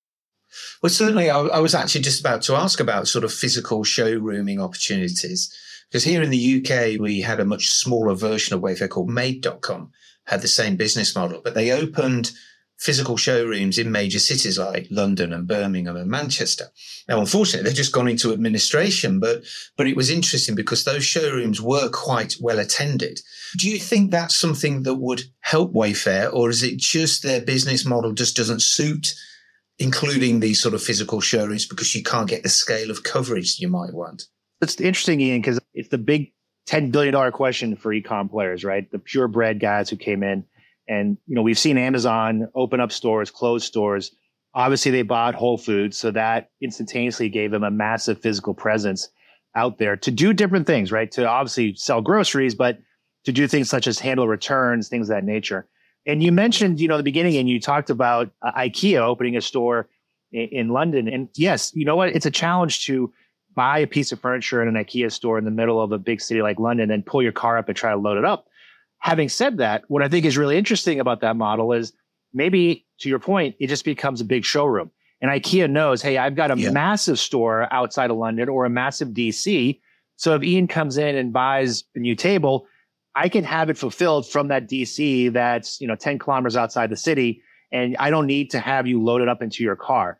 Well, 0.82 0.92
certainly, 0.92 1.30
I, 1.30 1.40
I, 1.40 1.60
was 1.60 1.74
actually 1.74 2.02
just 2.02 2.20
about 2.20 2.44
to 2.44 2.56
ask 2.56 2.80
about 2.80 3.08
sort 3.08 3.24
of 3.24 3.34
physical 3.34 3.84
showrooming 3.84 4.62
opportunities. 4.62 5.52
Because 5.90 6.04
here 6.04 6.22
in 6.22 6.30
the 6.30 6.60
UK, 6.60 7.00
we 7.00 7.22
had 7.22 7.40
a 7.40 7.46
much 7.46 7.72
smaller 7.72 8.14
version 8.14 8.56
of 8.56 8.62
Wayfair 8.62 8.90
called 8.90 9.10
Made.com, 9.10 9.92
had 10.26 10.42
the 10.42 10.48
same 10.48 10.76
business 10.76 11.16
model, 11.16 11.42
but 11.44 11.56
they 11.56 11.72
opened 11.72 12.32
physical 12.84 13.16
showrooms 13.16 13.78
in 13.78 13.92
major 13.92 14.20
cities 14.20 14.60
like 14.60 14.88
London 14.92 15.32
and 15.32 15.48
Birmingham 15.48 15.96
and 15.96 16.12
Manchester. 16.12 16.66
Now, 17.08 17.22
unfortunately, 17.22 17.64
they've 17.64 17.78
just 17.78 17.94
gone 17.94 18.10
into 18.10 18.34
administration, 18.34 19.22
but, 19.22 19.44
but 19.78 19.88
it 19.88 19.96
was 19.96 20.10
interesting 20.10 20.54
because 20.54 20.84
those 20.84 21.06
showrooms 21.06 21.62
were 21.62 21.90
quite 21.90 22.36
well 22.42 22.60
attended. 22.60 23.22
Do 23.58 23.70
you 23.70 23.80
think 23.80 24.12
that's 24.12 24.36
something 24.36 24.84
that 24.84 24.96
would 24.96 25.22
help 25.40 25.74
Wayfair 25.74 26.34
or 26.34 26.50
is 26.50 26.62
it 26.62 26.78
just 26.78 27.24
their 27.24 27.42
business 27.42 27.86
model 27.86 28.12
just 28.12 28.36
doesn't 28.36 28.62
suit 28.62 29.14
including 29.80 30.40
these 30.40 30.62
sort 30.62 30.76
of 30.76 30.84
physical 30.84 31.20
showrooms 31.20 31.66
because 31.66 31.96
you 31.96 32.04
can't 32.04 32.30
get 32.30 32.44
the 32.44 32.50
scale 32.50 32.92
of 32.92 33.04
coverage 33.04 33.60
you 33.60 33.68
might 33.68 33.94
want. 33.94 34.28
It's 34.62 34.80
interesting, 34.80 35.20
Ian, 35.20 35.42
because 35.42 35.60
it's 35.74 35.90
the 35.90 35.98
big 35.98 36.32
$10 36.68 36.92
billion 36.92 37.32
question 37.32 37.76
for 37.76 37.92
ecom 37.92 38.30
players, 38.30 38.64
right? 38.64 38.90
The 38.92 39.00
purebred 39.00 39.60
guys 39.60 39.90
who 39.90 39.98
came 39.98 40.24
in. 40.24 40.46
And, 40.88 41.18
you 41.28 41.36
know, 41.36 41.42
we've 41.42 41.58
seen 41.58 41.78
Amazon 41.78 42.48
open 42.56 42.80
up 42.80 42.92
stores, 42.92 43.32
close 43.32 43.64
stores. 43.64 44.16
Obviously, 44.54 44.92
they 44.92 45.02
bought 45.02 45.36
Whole 45.36 45.58
Foods. 45.58 45.98
So 45.98 46.12
that 46.12 46.50
instantaneously 46.62 47.30
gave 47.30 47.52
them 47.52 47.64
a 47.64 47.72
massive 47.72 48.22
physical 48.22 48.54
presence 48.54 49.10
out 49.56 49.78
there 49.78 49.96
to 49.98 50.12
do 50.12 50.34
different 50.34 50.68
things, 50.68 50.92
right? 50.92 51.12
To 51.12 51.28
obviously 51.28 51.76
sell 51.76 52.02
groceries, 52.02 52.56
but 52.56 52.80
to 53.26 53.32
do 53.32 53.48
things 53.48 53.70
such 53.70 53.88
as 53.88 54.00
handle 54.00 54.28
returns, 54.28 54.90
things 54.90 55.10
of 55.10 55.16
that 55.16 55.24
nature. 55.24 55.68
And 56.06 56.22
you 56.22 56.32
mentioned, 56.32 56.80
you 56.80 56.88
know, 56.88 56.98
the 56.98 57.04
beginning, 57.04 57.38
and 57.38 57.50
you 57.50 57.60
talked 57.60 57.90
about 57.90 58.32
uh, 58.42 58.52
IKEA 58.54 59.00
opening 59.00 59.38
a 59.38 59.42
store 59.42 59.88
in, 60.32 60.50
in, 60.52 60.70
London. 60.70 61.08
And 61.08 61.30
yes, 61.36 61.72
you 61.74 61.86
know 61.86 61.96
what? 61.96 62.10
It's 62.10 62.26
a 62.26 62.32
challenge 62.32 62.86
to 62.88 63.14
buy 63.56 63.80
a 63.80 63.88
piece 63.88 64.12
of 64.12 64.20
furniture 64.20 64.62
in 64.62 64.68
an 64.68 64.84
IKEA 64.84 65.12
store 65.12 65.38
in 65.38 65.46
the 65.46 65.52
middle 65.52 65.82
of 65.82 65.92
a 65.92 65.98
big 65.98 66.20
city 66.20 66.42
like 66.42 66.60
London 66.60 66.92
and 66.92 67.06
pull 67.06 67.22
your 67.22 67.32
car 67.32 67.58
up 67.58 67.70
and 67.70 67.78
try 67.78 67.92
to 67.92 67.98
load 67.98 68.18
it 68.18 68.26
up. 68.26 68.48
Having 69.04 69.30
said 69.30 69.58
that, 69.58 69.84
what 69.90 70.02
I 70.02 70.08
think 70.08 70.26
is 70.26 70.38
really 70.38 70.58
interesting 70.58 71.02
about 71.02 71.20
that 71.22 71.36
model 71.36 71.74
is 71.74 71.92
maybe 72.34 72.86
to 73.00 73.10
your 73.10 73.20
point, 73.20 73.54
it 73.60 73.68
just 73.68 73.84
becomes 73.84 74.22
a 74.22 74.26
big 74.26 74.46
showroom. 74.46 74.92
And 75.22 75.30
IKEA 75.30 75.70
knows, 75.70 76.02
hey, 76.02 76.18
I've 76.18 76.36
got 76.36 76.52
a 76.52 76.58
yeah. 76.58 76.72
massive 76.72 77.20
store 77.20 77.68
outside 77.72 78.12
of 78.12 78.18
London 78.18 78.48
or 78.48 78.64
a 78.64 78.70
massive 78.70 79.10
DC. 79.10 79.78
So 80.16 80.36
if 80.36 80.44
Ian 80.44 80.68
comes 80.68 80.98
in 80.98 81.18
and 81.18 81.34
buys 81.34 81.84
a 81.96 82.00
new 82.00 82.16
table, 82.16 82.66
I 83.14 83.28
can 83.28 83.44
have 83.44 83.70
it 83.70 83.78
fulfilled 83.78 84.26
from 84.30 84.48
that 84.48 84.70
DC 84.70 85.34
that's, 85.34 85.82
you 85.82 85.88
know, 85.88 85.96
10 85.96 86.18
kilometers 86.18 86.56
outside 86.56 86.90
the 86.90 86.96
city. 86.96 87.42
And 87.74 87.98
I 87.98 88.10
don't 88.10 88.26
need 88.26 88.52
to 88.52 88.60
have 88.60 88.88
you 88.88 89.04
load 89.04 89.22
it 89.22 89.28
up 89.28 89.42
into 89.42 89.66
your 89.66 89.76
car. 89.76 90.18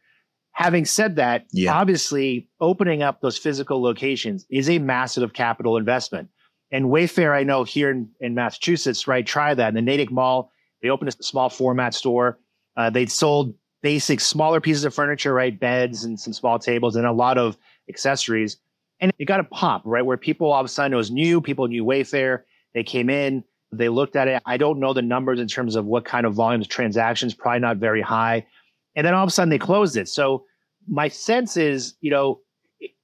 Having 0.52 0.86
said 0.86 1.16
that, 1.16 1.46
yeah. 1.54 1.74
obviously 1.74 2.50
opening 2.60 3.02
up 3.02 3.22
those 3.22 3.38
physical 3.38 3.82
locations 3.82 4.46
is 4.50 4.70
a 4.70 4.78
massive 4.78 5.32
capital 5.32 5.78
investment. 5.78 6.28
And 6.74 6.86
Wayfair, 6.86 7.34
I 7.34 7.44
know 7.44 7.64
here 7.64 7.92
in, 7.92 8.10
in 8.20 8.34
Massachusetts, 8.34 9.08
right, 9.08 9.26
try 9.26 9.54
that. 9.54 9.70
In 9.70 9.76
the 9.76 9.82
Natick 9.82 10.12
Mall, 10.12 10.52
they 10.82 10.90
opened 10.90 11.10
a 11.10 11.24
small 11.24 11.50
format 11.50 11.94
store. 11.94 12.40
Uh, 12.76 12.90
they 12.90 13.06
sold 13.06 13.54
basic 13.84 14.20
smaller 14.20 14.60
pieces 14.60 14.84
of 14.84 14.94
furniture, 14.94 15.34
right, 15.34 15.58
beds 15.58 16.04
and 16.04 16.20
some 16.20 16.34
small 16.34 16.58
tables 16.58 16.96
and 16.96 17.06
a 17.06 17.12
lot 17.12 17.38
of 17.38 17.58
accessories. 17.88 18.58
And 19.00 19.14
it 19.20 19.26
got 19.26 19.40
a 19.40 19.44
pop, 19.44 19.84
right, 19.86 20.04
where 20.06 20.18
people 20.18 20.52
all 20.52 20.60
of 20.60 20.66
a 20.66 20.70
sudden 20.70 20.94
it 20.94 20.98
was 20.98 21.12
new, 21.12 21.42
people 21.42 21.68
knew 21.68 21.86
Wayfair 21.86 22.42
they 22.74 22.84
came 22.84 23.10
in, 23.10 23.44
they 23.72 23.90
looked 23.90 24.16
at 24.16 24.28
it. 24.28 24.42
I 24.46 24.58
don't 24.58 24.80
know 24.80 24.94
the 24.94 25.02
numbers 25.04 25.40
in 25.40 25.48
terms 25.48 25.76
of 25.76 25.86
what 25.86 26.06
kind 26.06 26.26
of 26.26 26.34
volumes, 26.34 26.68
transactions, 26.68 27.36
probably 27.36 27.60
not 27.60 27.78
very 27.78 28.02
high. 28.02 28.48
And 28.96 29.06
then 29.06 29.14
all 29.14 29.24
of 29.24 29.28
a 29.28 29.32
sudden 29.32 29.50
they 29.50 29.60
closed 29.60 29.96
it. 29.96 30.08
So 30.10 30.46
my 30.88 31.08
sense 31.08 31.56
is, 31.56 31.96
you 32.02 32.10
know, 32.10 32.40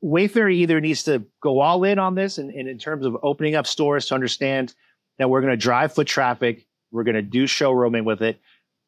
Wayfair 0.03 0.53
either 0.53 0.79
needs 0.79 1.03
to 1.03 1.25
go 1.41 1.59
all 1.59 1.83
in 1.83 1.99
on 1.99 2.15
this 2.15 2.37
and, 2.37 2.51
and 2.51 2.67
in 2.67 2.77
terms 2.77 3.05
of 3.05 3.17
opening 3.23 3.55
up 3.55 3.67
stores 3.67 4.07
to 4.07 4.15
understand 4.15 4.73
that 5.17 5.29
we're 5.29 5.41
going 5.41 5.51
to 5.51 5.57
drive 5.57 5.93
foot 5.93 6.07
traffic, 6.07 6.65
we're 6.91 7.03
going 7.03 7.15
to 7.15 7.21
do 7.21 7.45
showrooming 7.45 8.05
with 8.05 8.21
it. 8.21 8.39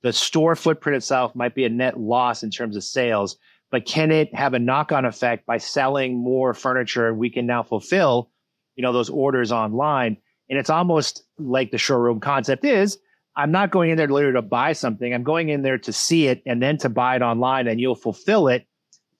The 0.01 0.13
store 0.13 0.55
footprint 0.55 0.95
itself 0.95 1.35
might 1.35 1.53
be 1.53 1.65
a 1.65 1.69
net 1.69 1.99
loss 1.99 2.43
in 2.43 2.49
terms 2.49 2.75
of 2.75 2.83
sales, 2.83 3.37
but 3.69 3.85
can 3.85 4.11
it 4.11 4.33
have 4.33 4.53
a 4.53 4.59
knock 4.59 4.91
on 4.91 5.05
effect 5.05 5.45
by 5.45 5.57
selling 5.57 6.17
more 6.17 6.53
furniture 6.53 7.07
and 7.07 7.17
we 7.17 7.29
can 7.29 7.45
now 7.45 7.63
fulfill, 7.63 8.31
you 8.75 8.81
know, 8.81 8.93
those 8.93 9.09
orders 9.09 9.51
online? 9.51 10.17
And 10.49 10.57
it's 10.57 10.69
almost 10.69 11.23
like 11.37 11.71
the 11.71 11.77
showroom 11.77 12.19
concept 12.19 12.65
is 12.65 12.97
I'm 13.35 13.51
not 13.51 13.71
going 13.71 13.91
in 13.91 13.97
there 13.97 14.07
literally 14.07 14.33
to 14.33 14.41
buy 14.41 14.73
something. 14.73 15.13
I'm 15.13 15.23
going 15.23 15.49
in 15.49 15.61
there 15.61 15.77
to 15.77 15.93
see 15.93 16.27
it 16.27 16.41
and 16.45 16.61
then 16.61 16.77
to 16.79 16.89
buy 16.89 17.15
it 17.15 17.21
online 17.21 17.67
and 17.67 17.79
you'll 17.79 17.95
fulfill 17.95 18.47
it 18.47 18.67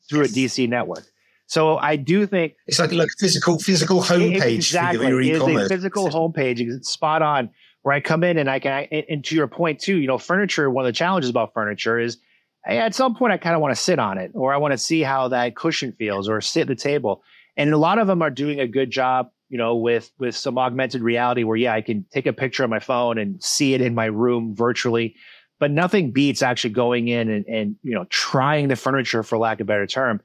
through 0.09 0.23
yes. 0.23 0.31
a 0.31 0.33
DC 0.33 0.69
network. 0.69 1.05
So 1.51 1.77
I 1.77 1.97
do 1.97 2.25
think 2.25 2.55
it's 2.65 2.79
like 2.79 2.93
a 2.93 3.05
physical 3.19 3.59
physical 3.59 4.01
homepage 4.01 4.53
exactly. 4.53 5.05
for 5.05 5.09
your 5.09 5.21
e-commerce. 5.21 5.63
It's 5.63 5.65
a 5.65 5.75
physical 5.75 6.07
homepage. 6.07 6.61
It's 6.61 6.89
spot 6.89 7.21
on 7.21 7.49
where 7.81 7.93
I 7.93 7.99
come 7.99 8.23
in 8.23 8.37
and 8.37 8.49
I 8.49 8.59
can. 8.59 8.87
and 9.09 9.21
to 9.25 9.35
your 9.35 9.49
point 9.49 9.81
too, 9.81 9.97
you 9.97 10.07
know, 10.07 10.17
furniture. 10.17 10.71
One 10.71 10.85
of 10.85 10.87
the 10.87 10.95
challenges 10.95 11.29
about 11.29 11.53
furniture 11.53 11.99
is 11.99 12.19
at 12.65 12.95
some 12.95 13.15
point 13.15 13.33
I 13.33 13.37
kind 13.37 13.53
of 13.53 13.61
want 13.61 13.75
to 13.75 13.81
sit 13.81 13.99
on 13.99 14.17
it 14.17 14.31
or 14.33 14.53
I 14.53 14.57
want 14.57 14.71
to 14.71 14.77
see 14.77 15.01
how 15.01 15.27
that 15.27 15.57
cushion 15.57 15.91
feels 15.91 16.29
or 16.29 16.39
sit 16.39 16.61
at 16.61 16.67
the 16.69 16.75
table. 16.75 17.21
And 17.57 17.73
a 17.73 17.77
lot 17.77 17.99
of 17.99 18.07
them 18.07 18.21
are 18.21 18.29
doing 18.29 18.61
a 18.61 18.67
good 18.67 18.89
job, 18.89 19.29
you 19.49 19.57
know, 19.57 19.75
with 19.75 20.09
with 20.19 20.37
some 20.37 20.57
augmented 20.57 21.01
reality 21.01 21.43
where 21.43 21.57
yeah, 21.57 21.73
I 21.73 21.81
can 21.81 22.05
take 22.13 22.27
a 22.27 22.33
picture 22.33 22.63
on 22.63 22.69
my 22.69 22.79
phone 22.79 23.17
and 23.17 23.43
see 23.43 23.73
it 23.73 23.81
in 23.81 23.93
my 23.93 24.05
room 24.05 24.55
virtually. 24.55 25.17
But 25.59 25.71
nothing 25.71 26.11
beats 26.11 26.41
actually 26.41 26.69
going 26.69 27.09
in 27.09 27.29
and, 27.29 27.45
and 27.45 27.75
you 27.83 27.93
know 27.93 28.05
trying 28.09 28.69
the 28.69 28.77
furniture 28.77 29.21
for 29.21 29.37
lack 29.37 29.59
of 29.59 29.65
a 29.65 29.67
better 29.67 29.85
term. 29.85 30.21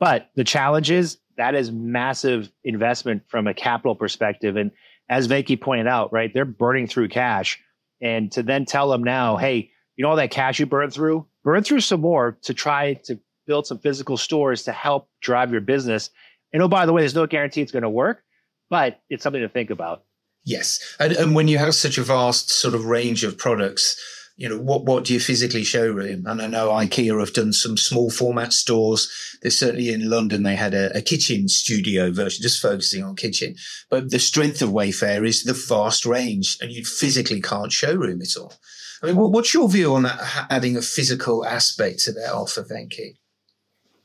But 0.00 0.30
the 0.34 0.44
challenge 0.44 0.90
is 0.90 1.18
that 1.36 1.54
is 1.54 1.70
massive 1.70 2.50
investment 2.64 3.22
from 3.28 3.46
a 3.46 3.54
capital 3.54 3.94
perspective. 3.94 4.56
And 4.56 4.72
as 5.08 5.28
Venky 5.28 5.60
pointed 5.60 5.86
out, 5.86 6.12
right, 6.12 6.32
they're 6.34 6.44
burning 6.44 6.86
through 6.86 7.08
cash. 7.08 7.60
And 8.02 8.32
to 8.32 8.42
then 8.42 8.64
tell 8.64 8.90
them 8.90 9.04
now, 9.04 9.36
hey, 9.36 9.70
you 9.96 10.02
know 10.02 10.10
all 10.10 10.16
that 10.16 10.30
cash 10.30 10.58
you 10.58 10.66
burned 10.66 10.92
through? 10.92 11.26
Burn 11.44 11.62
through 11.62 11.80
some 11.80 12.00
more 12.00 12.38
to 12.42 12.54
try 12.54 12.94
to 13.04 13.20
build 13.46 13.66
some 13.66 13.78
physical 13.78 14.16
stores 14.16 14.64
to 14.64 14.72
help 14.72 15.08
drive 15.20 15.52
your 15.52 15.60
business. 15.60 16.10
And 16.52 16.62
oh, 16.62 16.68
by 16.68 16.86
the 16.86 16.92
way, 16.92 17.02
there's 17.02 17.14
no 17.14 17.26
guarantee 17.26 17.60
it's 17.60 17.72
going 17.72 17.82
to 17.82 17.90
work, 17.90 18.22
but 18.70 19.00
it's 19.10 19.22
something 19.22 19.42
to 19.42 19.48
think 19.48 19.70
about. 19.70 20.04
Yes. 20.44 20.80
And, 20.98 21.12
and 21.12 21.34
when 21.34 21.48
you 21.48 21.58
have 21.58 21.74
such 21.74 21.98
a 21.98 22.02
vast 22.02 22.50
sort 22.50 22.74
of 22.74 22.86
range 22.86 23.24
of 23.24 23.36
products, 23.36 24.00
you 24.40 24.48
know, 24.48 24.56
what, 24.56 24.86
what 24.86 25.04
do 25.04 25.12
you 25.12 25.20
physically 25.20 25.64
showroom? 25.64 26.24
And 26.24 26.40
I 26.40 26.46
know 26.46 26.70
IKEA 26.70 27.20
have 27.20 27.34
done 27.34 27.52
some 27.52 27.76
small 27.76 28.10
format 28.10 28.54
stores. 28.54 29.06
There's 29.42 29.58
certainly 29.58 29.92
in 29.92 30.08
London, 30.08 30.44
they 30.44 30.56
had 30.56 30.72
a, 30.72 30.96
a 30.96 31.02
kitchen 31.02 31.46
studio 31.46 32.10
version, 32.10 32.42
just 32.42 32.62
focusing 32.62 33.04
on 33.04 33.16
kitchen. 33.16 33.54
But 33.90 34.10
the 34.10 34.18
strength 34.18 34.62
of 34.62 34.70
Wayfair 34.70 35.28
is 35.28 35.42
the 35.42 35.52
vast 35.52 36.06
range 36.06 36.56
and 36.62 36.72
you 36.72 36.86
physically 36.86 37.42
can't 37.42 37.70
showroom 37.70 38.22
it 38.22 38.34
all. 38.40 38.54
I 39.02 39.08
mean, 39.08 39.16
what's 39.16 39.52
your 39.52 39.68
view 39.68 39.94
on 39.94 40.04
that, 40.04 40.46
adding 40.48 40.74
a 40.74 40.82
physical 40.82 41.44
aspect 41.44 41.98
to 42.04 42.12
their 42.12 42.34
offer, 42.34 42.62
Venky? 42.62 43.18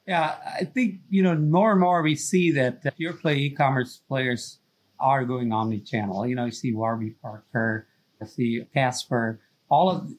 Yeah, 0.05 0.35
I 0.59 0.65
think, 0.65 0.95
you 1.09 1.23
know, 1.23 1.35
more 1.35 1.71
and 1.71 1.79
more 1.79 2.01
we 2.01 2.17
see 2.17 2.51
that 2.51 2.83
pure 2.97 3.13
play 3.13 3.37
e-commerce 3.37 4.01
players 4.05 4.59
are 4.99 5.23
going 5.23 5.53
omni-channel. 5.53 6.27
You 6.27 6.35
know, 6.35 6.45
you 6.45 6.51
see 6.51 6.73
Warby 6.73 7.11
Parker, 7.21 7.87
I 8.21 8.25
see 8.25 8.65
Casper, 8.73 9.39
all 9.69 9.89
of 9.89 10.11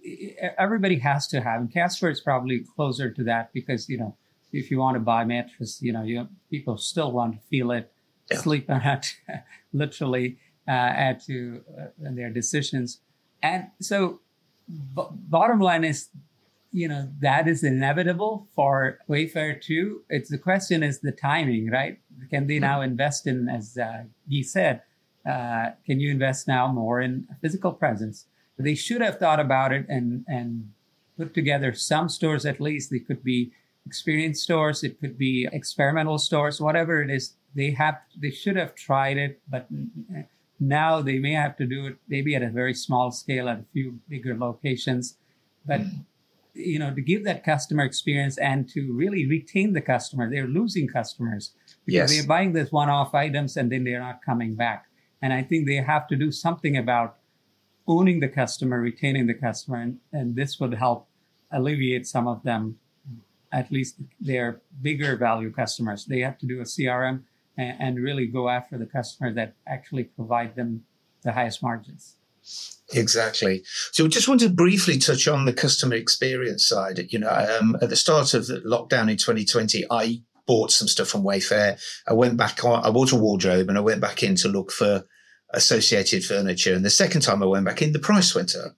everybody 0.59 0.98
has 0.98 1.26
to 1.28 1.40
have, 1.40 1.61
and 1.61 1.72
Casper 1.72 2.11
is 2.11 2.20
probably 2.20 2.64
closer 2.74 3.11
to 3.11 3.24
that 3.24 3.52
because, 3.52 3.88
you 3.88 3.98
know, 3.98 4.16
if 4.52 4.70
you 4.70 4.78
want 4.78 4.96
to 4.96 5.00
buy 5.00 5.24
mattress, 5.24 5.80
you 5.80 5.92
know, 5.92 6.02
you 6.02 6.28
people 6.50 6.76
still 6.78 7.12
want 7.12 7.35
to 7.35 7.38
feel 7.48 7.70
it, 7.70 7.92
yeah. 8.30 8.38
sleep 8.38 8.68
on 8.70 8.82
it, 8.82 9.06
literally 9.72 10.38
uh, 10.66 10.70
add 10.70 11.20
to 11.26 11.62
uh, 11.78 11.85
their 11.98 12.30
decisions. 12.30 13.00
And 13.42 13.68
so, 13.80 14.20
b- 14.68 15.09
bottom 15.11 15.61
line 15.61 15.85
is 15.85 16.09
you 16.72 16.88
know 16.88 17.09
that 17.20 17.48
is 17.48 17.62
inevitable 17.62 18.48
for 18.54 18.98
Wayfair 19.09 19.61
too. 19.61 20.02
It's 20.11 20.28
the 20.28 20.38
question 20.38 20.82
is 20.82 21.00
the 21.00 21.12
timing, 21.12 21.70
right? 21.70 21.98
Can 22.30 22.46
they 22.46 22.59
now 22.59 22.80
invest 22.80 23.26
in, 23.26 23.48
as 23.48 23.78
uh, 23.78 24.04
Guy 24.30 24.42
said, 24.42 24.82
uh, 25.24 25.70
can 25.85 26.00
you 26.00 26.11
invest 26.11 26.48
now 26.48 26.66
more 26.72 27.00
in 27.00 27.26
physical 27.40 27.72
presence? 27.72 28.26
They 28.59 28.75
should 28.75 29.01
have 29.01 29.19
thought 29.19 29.40
about 29.40 29.73
it 29.73 29.87
and 29.88 30.25
and 30.29 30.73
put 31.16 31.35
together 31.35 31.73
some 31.75 32.09
stores 32.09 32.45
at 32.47 32.61
least. 32.61 32.90
They 32.90 32.99
could 32.99 33.23
be 33.23 33.53
experience 33.87 34.42
stores, 34.42 34.83
it 34.83 35.01
could 35.01 35.16
be 35.16 35.49
experimental 35.53 36.19
stores, 36.19 36.61
whatever 36.61 37.03
it 37.03 37.11
is. 37.11 37.35
They 37.55 37.71
have 37.73 37.99
they 38.16 38.31
should 38.31 38.57
have 38.57 38.75
tried 38.75 39.16
it, 39.16 39.40
but 39.49 39.69
now 40.59 41.03
they 41.03 41.19
may 41.19 41.33
have 41.33 41.57
to 41.57 41.66
do 41.66 41.87
it 41.87 41.97
maybe 42.09 42.35
at 42.35 42.42
a 42.42 42.51
very 42.51 42.75
small 42.75 43.11
scale 43.11 43.49
at 43.49 43.59
a 43.59 43.64
few 43.73 44.01
bigger 44.09 44.37
locations. 44.37 45.16
But 45.64 45.81
mm 45.81 46.05
you 46.57 46.79
know, 46.79 46.92
to 46.95 47.01
give 47.01 47.25
that 47.25 47.45
customer 47.45 47.85
experience 47.85 48.38
and 48.38 48.69
to 48.71 48.92
really 48.92 49.27
retain 49.27 49.73
the 49.73 49.81
customer. 49.81 50.29
They're 50.29 50.47
losing 50.47 50.88
customers 50.88 51.53
because 51.85 52.11
yes. 52.11 52.12
they're 52.12 52.27
buying 52.27 52.53
this 52.53 52.73
one-off 52.73 53.14
items 53.14 53.57
and 53.57 53.71
then 53.71 53.85
they're 53.85 54.01
not 54.01 54.25
coming 54.25 54.55
back. 54.55 54.87
And 55.23 55.33
I 55.33 55.42
think 55.42 55.66
they 55.66 55.77
have 55.77 56.09
to 56.09 56.16
do 56.16 56.33
something 56.33 56.77
about 56.77 57.19
owning 57.87 58.20
the 58.20 58.29
customer, 58.29 58.81
retaining 58.81 59.27
the 59.27 59.35
customer, 59.35 59.81
and, 59.81 59.99
and 60.12 60.37
this 60.37 60.59
would 60.61 60.75
help 60.75 61.09
alleviate 61.51 62.07
some 62.07 62.27
of 62.27 62.42
them, 62.42 62.79
at 63.53 63.70
least 63.70 63.96
their 64.20 64.61
bigger 64.83 65.16
value 65.16 65.53
customers. 65.53 66.05
They 66.05 66.20
have 66.20 66.38
to 66.38 66.46
do 66.46 66.61
a 66.61 66.64
CRM 66.64 67.22
and, 67.57 67.77
and 67.81 67.99
really 68.03 68.27
go 68.27 68.49
after 68.49 68.77
the 68.77 68.87
customer 68.87 69.33
that 69.35 69.55
actually 69.66 70.05
provide 70.05 70.57
them 70.57 70.85
the 71.22 71.33
highest 71.33 71.62
margins. 71.62 72.16
Exactly. 72.92 73.64
So 73.92 74.05
we 74.05 74.11
just 74.11 74.29
want 74.29 74.40
to 74.40 74.49
briefly 74.49 74.99
touch 74.99 75.27
on 75.27 75.44
the 75.44 75.53
customer 75.53 75.96
experience 75.96 76.66
side. 76.66 77.01
You 77.11 77.18
know, 77.18 77.29
um, 77.61 77.77
at 77.83 77.90
the 77.90 77.96
start 77.96 78.35
of 78.35 78.46
the 78.46 78.61
lockdown 78.61 79.11
in 79.11 79.16
2020, 79.16 79.85
I 79.90 80.22
bought 80.46 80.70
some 80.70 80.87
stuff 80.87 81.09
from 81.09 81.25
Wayfair. 81.25 81.81
I 82.07 82.12
went 82.12 82.37
back 82.37 82.64
on, 82.64 82.85
I 82.85 82.90
bought 82.90 83.12
a 83.12 83.16
wardrobe 83.16 83.68
and 83.68 83.77
I 83.77 83.81
went 83.81 84.01
back 84.01 84.22
in 84.22 84.37
to 84.37 84.49
look 84.49 84.70
for 84.70 85.05
associated 85.50 86.24
furniture. 86.24 86.74
And 86.74 86.85
the 86.85 86.90
second 86.90 87.22
time 87.22 87.42
I 87.42 87.46
went 87.46 87.66
back 87.66 87.82
in, 87.82 87.92
the 87.92 87.98
price 87.98 88.35
went 88.35 88.54
up. 88.54 88.76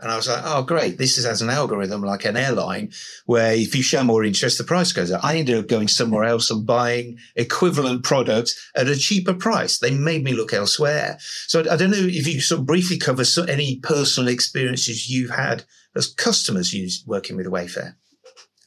And 0.00 0.12
I 0.12 0.16
was 0.16 0.28
like, 0.28 0.42
oh, 0.44 0.62
great. 0.62 0.96
This 0.96 1.18
is 1.18 1.26
as 1.26 1.42
an 1.42 1.50
algorithm 1.50 2.02
like 2.02 2.24
an 2.24 2.36
airline 2.36 2.92
where 3.26 3.52
if 3.52 3.74
you 3.74 3.82
show 3.82 4.04
more 4.04 4.22
interest, 4.22 4.56
the 4.56 4.62
price 4.62 4.92
goes 4.92 5.10
up. 5.10 5.24
I 5.24 5.36
ended 5.36 5.58
up 5.58 5.66
going 5.66 5.88
somewhere 5.88 6.22
else 6.22 6.50
and 6.50 6.64
buying 6.64 7.18
equivalent 7.34 8.04
products 8.04 8.70
at 8.76 8.86
a 8.86 8.96
cheaper 8.96 9.34
price. 9.34 9.78
They 9.78 9.90
made 9.90 10.22
me 10.22 10.34
look 10.34 10.52
elsewhere. 10.52 11.18
So 11.48 11.60
I 11.68 11.76
don't 11.76 11.90
know 11.90 11.96
if 11.98 12.28
you 12.28 12.40
sort 12.40 12.60
of 12.60 12.66
briefly 12.66 12.96
cover 12.96 13.24
any 13.48 13.80
personal 13.80 14.28
experiences 14.28 15.10
you've 15.10 15.30
had 15.30 15.64
as 15.96 16.06
customers 16.06 16.72
use 16.72 17.02
working 17.04 17.36
with 17.36 17.46
Wayfair. 17.46 17.96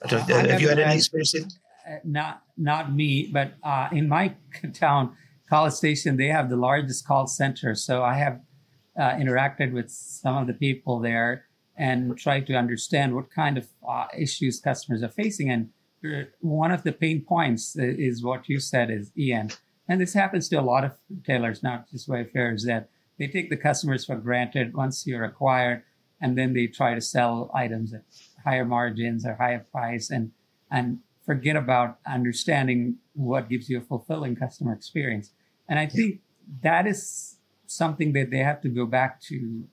I 0.03 0.07
don't, 0.07 0.29
uh, 0.29 0.47
have 0.49 0.61
you 0.61 0.67
had 0.67 0.79
any 0.79 0.95
experiences? 0.95 1.57
Uh, 1.89 1.95
not, 2.03 2.41
not 2.57 2.93
me, 2.93 3.29
but 3.31 3.53
uh, 3.63 3.87
in 3.93 4.09
my 4.09 4.35
town, 4.73 5.15
College 5.51 5.73
Station, 5.73 6.15
they 6.15 6.27
have 6.27 6.49
the 6.49 6.55
largest 6.55 7.05
call 7.05 7.27
center. 7.27 7.75
So 7.75 8.03
I 8.03 8.13
have 8.13 8.39
uh, 8.97 9.11
interacted 9.23 9.73
with 9.73 9.91
some 9.91 10.37
of 10.37 10.47
the 10.47 10.53
people 10.53 11.01
there 11.01 11.45
and 11.75 12.17
tried 12.17 12.47
to 12.47 12.53
understand 12.53 13.13
what 13.13 13.29
kind 13.29 13.57
of 13.57 13.67
uh, 13.85 14.07
issues 14.17 14.61
customers 14.61 15.03
are 15.03 15.09
facing. 15.09 15.49
And 15.49 15.69
one 16.39 16.71
of 16.71 16.83
the 16.83 16.93
pain 16.93 17.25
points 17.27 17.75
is 17.75 18.23
what 18.23 18.47
you 18.47 18.61
said 18.61 18.89
is 18.89 19.11
Ian. 19.17 19.51
And 19.89 19.99
this 19.99 20.13
happens 20.13 20.47
to 20.49 20.55
a 20.55 20.61
lot 20.61 20.85
of 20.85 20.93
retailers, 21.09 21.61
not 21.61 21.91
just 21.91 22.07
Wayfair, 22.07 22.55
is 22.55 22.63
that 22.63 22.87
they 23.19 23.27
take 23.27 23.49
the 23.49 23.57
customers 23.57 24.05
for 24.05 24.15
granted 24.15 24.73
once 24.73 25.05
you're 25.05 25.25
acquired, 25.25 25.83
and 26.21 26.37
then 26.37 26.53
they 26.53 26.67
try 26.67 26.95
to 26.95 27.01
sell 27.01 27.51
items 27.53 27.93
at 27.93 28.03
higher 28.45 28.63
margins 28.63 29.25
or 29.25 29.35
higher 29.35 29.65
price 29.69 30.11
and 30.11 30.31
and 30.71 30.99
forget 31.25 31.57
about 31.57 31.99
understanding 32.07 32.95
what 33.13 33.49
gives 33.49 33.69
you 33.69 33.77
a 33.79 33.81
fulfilling 33.81 34.35
customer 34.35 34.73
experience. 34.73 35.31
And 35.71 35.79
I 35.79 35.85
think 35.85 36.19
that 36.63 36.85
is 36.85 37.37
something 37.65 38.11
that 38.11 38.29
they 38.29 38.39
have 38.39 38.59
to 38.59 38.67
go 38.67 38.85
back 38.85 39.21
to 39.21 39.63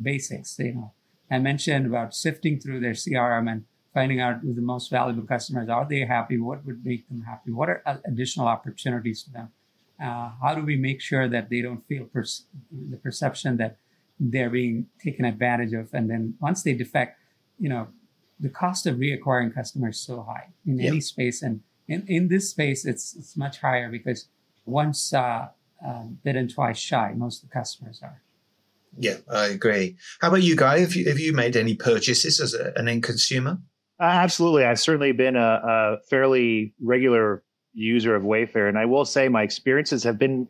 basics. 0.00 0.56
You 0.60 0.74
know, 0.74 0.92
I 1.28 1.40
mentioned 1.40 1.86
about 1.86 2.14
sifting 2.14 2.60
through 2.60 2.78
their 2.78 2.92
CRM 2.92 3.50
and 3.50 3.64
finding 3.92 4.20
out 4.20 4.42
who 4.42 4.54
the 4.54 4.62
most 4.62 4.92
valuable 4.92 5.26
customers 5.26 5.68
are. 5.68 5.84
They 5.84 6.04
happy? 6.04 6.38
What 6.38 6.64
would 6.64 6.84
make 6.84 7.08
them 7.08 7.22
happy? 7.22 7.50
What 7.50 7.68
are 7.68 7.82
additional 8.04 8.46
opportunities 8.46 9.24
for 9.24 9.30
them? 9.30 9.48
Uh, 10.00 10.30
how 10.40 10.54
do 10.54 10.62
we 10.64 10.76
make 10.76 11.00
sure 11.00 11.28
that 11.28 11.50
they 11.50 11.62
don't 11.62 11.84
feel 11.88 12.04
per- 12.04 12.24
the 12.92 12.96
perception 12.96 13.56
that 13.56 13.76
they're 14.20 14.50
being 14.50 14.86
taken 15.02 15.24
advantage 15.24 15.72
of? 15.72 15.92
And 15.92 16.08
then 16.08 16.34
once 16.40 16.62
they 16.62 16.74
defect, 16.74 17.18
you 17.58 17.68
know, 17.68 17.88
the 18.38 18.50
cost 18.50 18.86
of 18.86 18.98
reacquiring 18.98 19.52
customers 19.52 19.96
is 19.96 20.02
so 20.02 20.22
high 20.22 20.50
in 20.64 20.78
yep. 20.78 20.92
any 20.92 21.00
space, 21.00 21.42
and 21.42 21.62
in, 21.88 22.06
in 22.06 22.28
this 22.28 22.50
space, 22.50 22.86
it's 22.86 23.16
it's 23.16 23.36
much 23.36 23.58
higher 23.58 23.90
because 23.90 24.28
once 24.70 25.12
uh, 25.12 25.48
um, 25.86 26.18
bitten 26.24 26.48
twice 26.48 26.78
shy. 26.78 27.12
Most 27.16 27.42
of 27.42 27.48
the 27.48 27.52
customers 27.52 28.00
are. 28.02 28.20
Yeah, 28.96 29.16
I 29.28 29.46
agree. 29.46 29.96
How 30.20 30.28
about 30.28 30.42
you, 30.42 30.56
Guy? 30.56 30.80
Have 30.80 30.94
you 30.94 31.08
have 31.08 31.18
you 31.18 31.32
made 31.32 31.56
any 31.56 31.74
purchases 31.74 32.40
as 32.40 32.54
a, 32.54 32.72
an 32.76 32.88
end 32.88 33.02
consumer? 33.02 33.58
Uh, 34.00 34.04
absolutely, 34.04 34.64
I've 34.64 34.80
certainly 34.80 35.12
been 35.12 35.36
a, 35.36 35.60
a, 35.62 35.96
fairly 36.08 36.72
regular 36.80 37.42
user 37.74 38.16
of 38.16 38.22
Wayfair, 38.22 38.68
and 38.68 38.78
I 38.78 38.86
will 38.86 39.04
say 39.04 39.28
my 39.28 39.42
experiences 39.42 40.04
have 40.04 40.18
been. 40.18 40.48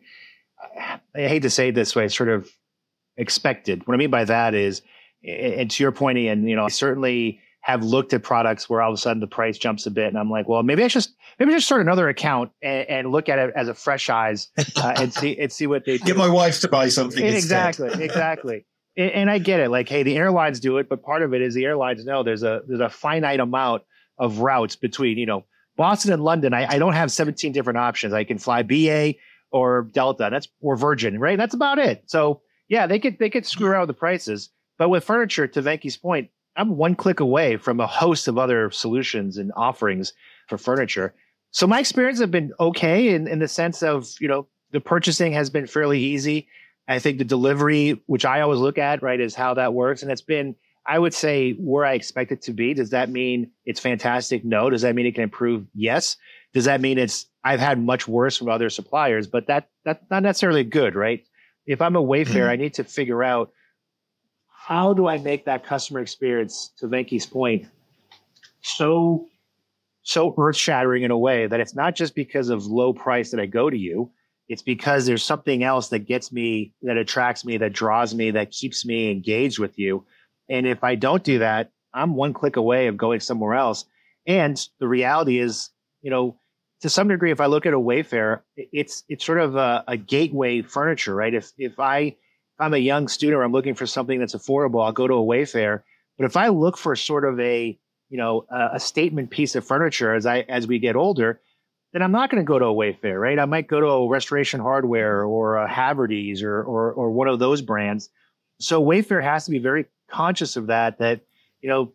I 1.15 1.27
hate 1.27 1.41
to 1.41 1.49
say 1.49 1.69
it 1.69 1.75
this 1.75 1.95
way, 1.95 2.07
sort 2.07 2.29
of 2.29 2.49
expected. 3.17 3.85
What 3.87 3.95
I 3.95 3.97
mean 3.97 4.11
by 4.11 4.25
that 4.25 4.53
is, 4.53 4.81
and 5.23 5.69
to 5.69 5.83
your 5.83 5.91
point, 5.91 6.17
Ian, 6.17 6.47
you 6.47 6.55
know, 6.55 6.67
certainly 6.67 7.39
have 7.61 7.83
looked 7.83 8.11
at 8.13 8.23
products 8.23 8.69
where 8.69 8.81
all 8.81 8.91
of 8.91 8.95
a 8.95 8.97
sudden 8.97 9.19
the 9.19 9.27
price 9.27 9.57
jumps 9.57 9.85
a 9.85 9.91
bit, 9.91 10.07
and 10.07 10.17
I'm 10.17 10.29
like, 10.29 10.47
well, 10.47 10.63
maybe 10.63 10.83
I 10.83 10.87
should 10.87 11.07
maybe 11.39 11.51
just 11.51 11.67
start 11.67 11.81
another 11.81 12.09
account 12.09 12.51
and, 12.61 12.89
and 12.89 13.11
look 13.11 13.29
at 13.29 13.39
it 13.39 13.53
as 13.55 13.67
a 13.67 13.73
fresh 13.73 14.09
eyes 14.09 14.49
uh, 14.77 14.93
and 14.97 15.13
see 15.13 15.37
and 15.37 15.51
see 15.51 15.67
what 15.67 15.85
they 15.85 15.97
do. 15.97 16.05
Get 16.05 16.17
my 16.17 16.29
wife 16.29 16.59
to 16.61 16.67
buy 16.67 16.89
something. 16.89 17.23
Exactly, 17.23 17.89
exactly. 18.03 18.65
And, 18.97 19.11
and 19.11 19.29
I 19.29 19.37
get 19.37 19.59
it. 19.59 19.69
Like, 19.69 19.87
hey, 19.87 20.03
the 20.03 20.17
airlines 20.17 20.59
do 20.59 20.77
it, 20.77 20.89
but 20.89 21.03
part 21.03 21.21
of 21.21 21.33
it 21.33 21.41
is 21.41 21.53
the 21.53 21.65
airlines 21.65 22.03
know 22.03 22.23
there's 22.23 22.43
a 22.43 22.61
there's 22.67 22.81
a 22.81 22.89
finite 22.89 23.39
amount 23.39 23.83
of 24.17 24.39
routes 24.39 24.75
between 24.75 25.17
you 25.19 25.27
know 25.27 25.45
Boston 25.77 26.13
and 26.13 26.23
London. 26.23 26.53
I, 26.53 26.65
I 26.65 26.79
don't 26.79 26.93
have 26.93 27.11
17 27.11 27.51
different 27.51 27.77
options. 27.77 28.13
I 28.13 28.23
can 28.23 28.39
fly 28.39 28.63
BA 28.63 29.15
or 29.51 29.83
Delta. 29.91 30.29
That's 30.31 30.47
or 30.61 30.75
Virgin, 30.75 31.19
right? 31.19 31.37
That's 31.37 31.53
about 31.53 31.77
it. 31.77 32.03
So 32.07 32.41
yeah, 32.67 32.87
they 32.87 32.97
could 32.97 33.19
they 33.19 33.29
could 33.29 33.45
screw 33.45 33.67
around 33.67 33.81
with 33.81 33.95
the 33.95 33.99
prices. 33.99 34.49
But 34.79 34.89
with 34.89 35.03
furniture, 35.03 35.45
to 35.45 35.61
Venky's 35.61 35.97
point, 35.97 36.29
I'm 36.55 36.77
one 36.77 36.95
click 36.95 37.19
away 37.19 37.57
from 37.57 37.79
a 37.79 37.87
host 37.87 38.27
of 38.27 38.37
other 38.37 38.71
solutions 38.71 39.37
and 39.37 39.51
offerings 39.55 40.13
for 40.47 40.57
furniture. 40.57 41.13
So 41.51 41.67
my 41.67 41.79
experience 41.79 42.19
have 42.19 42.31
been 42.31 42.53
okay 42.59 43.09
in, 43.09 43.27
in 43.27 43.39
the 43.39 43.47
sense 43.47 43.83
of, 43.83 44.09
you 44.19 44.27
know, 44.27 44.47
the 44.71 44.79
purchasing 44.79 45.33
has 45.33 45.49
been 45.49 45.67
fairly 45.67 45.99
easy. 45.99 46.47
I 46.87 46.99
think 46.99 47.17
the 47.17 47.25
delivery, 47.25 48.01
which 48.05 48.25
I 48.25 48.41
always 48.41 48.59
look 48.59 48.77
at, 48.77 49.01
right, 49.01 49.19
is 49.19 49.35
how 49.35 49.53
that 49.55 49.73
works. 49.73 50.01
And 50.01 50.11
it's 50.11 50.21
been, 50.21 50.55
I 50.85 50.97
would 50.97 51.13
say, 51.13 51.53
where 51.53 51.85
I 51.85 51.93
expect 51.93 52.31
it 52.31 52.41
to 52.43 52.53
be. 52.53 52.73
Does 52.73 52.89
that 52.91 53.09
mean 53.09 53.51
it's 53.65 53.79
fantastic? 53.79 54.43
No. 54.43 54.69
Does 54.69 54.81
that 54.81 54.95
mean 54.95 55.05
it 55.05 55.13
can 55.13 55.23
improve? 55.23 55.65
Yes. 55.73 56.17
Does 56.53 56.65
that 56.65 56.81
mean 56.81 56.97
it's 56.97 57.27
I've 57.43 57.59
had 57.59 57.79
much 57.79 58.07
worse 58.07 58.37
from 58.37 58.49
other 58.49 58.69
suppliers? 58.69 59.27
But 59.27 59.47
that 59.47 59.69
that's 59.85 60.03
not 60.09 60.23
necessarily 60.23 60.63
good, 60.63 60.95
right? 60.95 61.25
If 61.65 61.81
I'm 61.81 61.95
a 61.95 62.03
Wayfair, 62.03 62.25
mm-hmm. 62.25 62.49
I 62.49 62.55
need 62.55 62.73
to 62.75 62.83
figure 62.83 63.23
out 63.23 63.51
how 64.63 64.93
do 64.93 65.07
I 65.07 65.17
make 65.17 65.45
that 65.45 65.65
customer 65.65 66.01
experience, 66.01 66.71
to 66.77 66.87
Venky's 66.87 67.25
point, 67.25 67.65
so 68.61 69.27
so 70.03 70.35
earth 70.37 70.55
shattering 70.55 71.03
in 71.03 71.11
a 71.11 71.17
way 71.17 71.47
that 71.47 71.59
it's 71.59 71.75
not 71.75 71.95
just 71.95 72.13
because 72.13 72.49
of 72.49 72.65
low 72.65 72.93
price 72.93 73.31
that 73.31 73.39
I 73.39 73.47
go 73.47 73.69
to 73.69 73.77
you. 73.77 74.11
It's 74.49 74.61
because 74.61 75.05
there's 75.05 75.23
something 75.23 75.63
else 75.63 75.89
that 75.89 76.07
gets 76.07 76.31
me, 76.31 76.73
that 76.81 76.97
attracts 76.97 77.45
me, 77.45 77.57
that 77.57 77.73
draws 77.73 78.13
me, 78.13 78.31
that 78.31 78.51
keeps 78.51 78.85
me 78.85 79.11
engaged 79.11 79.59
with 79.59 79.77
you. 79.79 80.05
And 80.49 80.67
if 80.67 80.83
I 80.83 80.95
don't 80.95 81.23
do 81.23 81.39
that, 81.39 81.71
I'm 81.93 82.15
one 82.15 82.33
click 82.33 82.55
away 82.55 82.87
of 82.87 82.97
going 82.97 83.19
somewhere 83.19 83.53
else. 83.53 83.85
And 84.27 84.59
the 84.79 84.87
reality 84.87 85.39
is, 85.39 85.69
you 86.01 86.11
know, 86.11 86.37
to 86.81 86.89
some 86.89 87.07
degree, 87.07 87.31
if 87.31 87.41
I 87.41 87.45
look 87.45 87.65
at 87.65 87.73
a 87.73 87.79
Wayfair, 87.79 88.41
it's 88.55 89.03
it's 89.07 89.25
sort 89.25 89.39
of 89.39 89.55
a, 89.55 89.83
a 89.87 89.97
gateway 89.97 90.61
furniture, 90.61 91.15
right? 91.15 91.33
If 91.33 91.51
if 91.57 91.79
I 91.79 92.15
I'm 92.61 92.73
a 92.73 92.77
young 92.77 93.07
student 93.07 93.39
or 93.39 93.43
I'm 93.43 93.51
looking 93.51 93.75
for 93.75 93.87
something 93.87 94.19
that's 94.19 94.35
affordable, 94.35 94.85
I'll 94.85 94.91
go 94.91 95.07
to 95.07 95.15
a 95.15 95.23
Wayfair. 95.23 95.81
But 96.17 96.25
if 96.25 96.37
I 96.37 96.49
look 96.49 96.77
for 96.77 96.95
sort 96.95 97.25
of 97.25 97.39
a 97.39 97.77
you 98.09 98.17
know 98.17 98.45
a, 98.49 98.75
a 98.75 98.79
statement 98.79 99.31
piece 99.31 99.55
of 99.55 99.65
furniture 99.65 100.13
as 100.13 100.25
I 100.25 100.41
as 100.41 100.67
we 100.67 100.79
get 100.79 100.95
older, 100.95 101.41
then 101.93 102.01
I'm 102.01 102.11
not 102.11 102.29
going 102.29 102.43
to 102.43 102.47
go 102.47 102.59
to 102.59 102.65
a 102.65 102.73
Wayfair, 102.73 103.19
right? 103.19 103.39
I 103.39 103.45
might 103.45 103.67
go 103.67 103.79
to 103.79 103.87
a 103.87 104.07
Restoration 104.07 104.59
Hardware 104.59 105.23
or 105.23 105.57
a 105.57 105.67
Havertys 105.67 106.43
or, 106.43 106.63
or 106.63 106.93
or 106.93 107.11
one 107.11 107.27
of 107.27 107.39
those 107.39 107.61
brands. 107.61 108.09
So 108.59 108.83
Wayfair 108.83 109.23
has 109.23 109.45
to 109.45 109.51
be 109.51 109.59
very 109.59 109.85
conscious 110.09 110.55
of 110.55 110.67
that. 110.67 110.99
That 110.99 111.21
you 111.61 111.69
know 111.69 111.93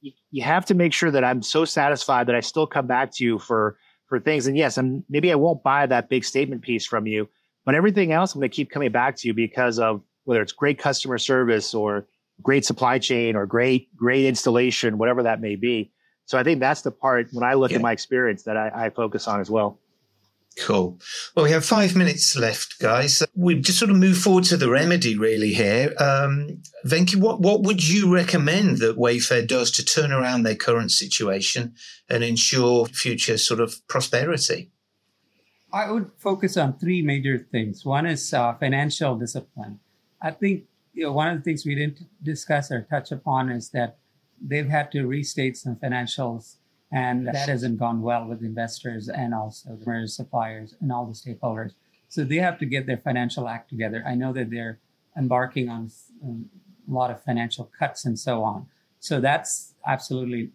you, 0.00 0.12
you 0.30 0.42
have 0.42 0.64
to 0.66 0.74
make 0.74 0.92
sure 0.92 1.10
that 1.10 1.24
I'm 1.24 1.42
so 1.42 1.64
satisfied 1.64 2.28
that 2.28 2.34
I 2.34 2.40
still 2.40 2.66
come 2.66 2.86
back 2.86 3.12
to 3.16 3.24
you 3.24 3.38
for 3.38 3.76
for 4.06 4.18
things. 4.18 4.46
And 4.46 4.56
yes, 4.56 4.78
and 4.78 5.04
maybe 5.08 5.30
I 5.30 5.34
won't 5.34 5.62
buy 5.62 5.86
that 5.86 6.08
big 6.08 6.24
statement 6.24 6.62
piece 6.62 6.86
from 6.86 7.06
you, 7.06 7.28
but 7.68 7.74
everything 7.74 8.12
else 8.12 8.34
I'm 8.34 8.40
going 8.40 8.50
to 8.50 8.56
keep 8.56 8.70
coming 8.70 8.90
back 8.90 9.14
to 9.16 9.28
you 9.28 9.34
because 9.34 9.78
of 9.78 10.00
whether 10.24 10.40
it's 10.40 10.52
great 10.52 10.78
customer 10.78 11.18
service 11.18 11.74
or 11.74 12.06
great 12.42 12.64
supply 12.64 12.98
chain 12.98 13.36
or 13.36 13.44
great 13.44 13.94
great 13.94 14.24
installation, 14.24 14.96
whatever 14.96 15.24
that 15.24 15.42
may 15.42 15.54
be. 15.54 15.92
So 16.24 16.38
I 16.38 16.44
think 16.44 16.60
that's 16.60 16.80
the 16.80 16.90
part 16.90 17.28
when 17.30 17.44
I 17.44 17.52
look 17.52 17.70
yeah. 17.70 17.76
at 17.76 17.82
my 17.82 17.92
experience 17.92 18.44
that 18.44 18.56
I, 18.56 18.86
I 18.86 18.88
focus 18.88 19.28
on 19.28 19.42
as 19.42 19.50
well. 19.50 19.78
Cool. 20.58 20.98
Well, 21.36 21.44
we 21.44 21.50
have 21.50 21.62
five 21.62 21.94
minutes 21.94 22.34
left, 22.38 22.78
guys. 22.78 23.22
We 23.34 23.56
just 23.56 23.78
sort 23.78 23.90
of 23.90 23.98
move 23.98 24.16
forward 24.16 24.44
to 24.44 24.56
the 24.56 24.70
remedy, 24.70 25.18
really. 25.18 25.52
Here, 25.52 25.94
um, 25.98 26.62
Venky, 26.86 27.16
what 27.16 27.42
what 27.42 27.64
would 27.64 27.86
you 27.86 28.10
recommend 28.10 28.78
that 28.78 28.96
Wayfair 28.96 29.46
does 29.46 29.70
to 29.72 29.84
turn 29.84 30.10
around 30.10 30.44
their 30.44 30.56
current 30.56 30.90
situation 30.90 31.74
and 32.08 32.24
ensure 32.24 32.86
future 32.86 33.36
sort 33.36 33.60
of 33.60 33.86
prosperity? 33.88 34.70
I 35.72 35.90
would 35.90 36.10
focus 36.16 36.56
on 36.56 36.78
three 36.78 37.02
major 37.02 37.38
things. 37.38 37.84
One 37.84 38.06
is 38.06 38.32
uh, 38.32 38.54
financial 38.54 39.16
discipline. 39.16 39.80
I 40.20 40.30
think 40.30 40.64
you 40.94 41.04
know, 41.04 41.12
one 41.12 41.28
of 41.28 41.36
the 41.36 41.42
things 41.42 41.64
we 41.64 41.74
didn't 41.74 42.00
discuss 42.22 42.70
or 42.70 42.82
touch 42.82 43.12
upon 43.12 43.50
is 43.50 43.70
that 43.70 43.98
they've 44.40 44.68
had 44.68 44.90
to 44.92 45.06
restate 45.06 45.56
some 45.56 45.76
financials 45.76 46.56
and 46.90 47.26
that 47.26 47.48
hasn't 47.48 47.78
gone 47.78 48.00
well 48.00 48.24
with 48.24 48.42
investors 48.42 49.08
and 49.08 49.34
also 49.34 49.76
the 49.76 50.08
suppliers 50.08 50.74
and 50.80 50.90
all 50.90 51.04
the 51.04 51.12
stakeholders. 51.12 51.72
So 52.08 52.24
they 52.24 52.36
have 52.36 52.58
to 52.60 52.66
get 52.66 52.86
their 52.86 52.96
financial 52.96 53.48
act 53.48 53.68
together. 53.68 54.02
I 54.06 54.14
know 54.14 54.32
that 54.32 54.50
they're 54.50 54.78
embarking 55.16 55.68
on 55.68 55.90
um, 56.24 56.48
a 56.88 56.92
lot 56.92 57.10
of 57.10 57.22
financial 57.22 57.70
cuts 57.78 58.06
and 58.06 58.18
so 58.18 58.42
on. 58.42 58.66
So 59.00 59.20
that's 59.20 59.74
absolutely 59.86 60.50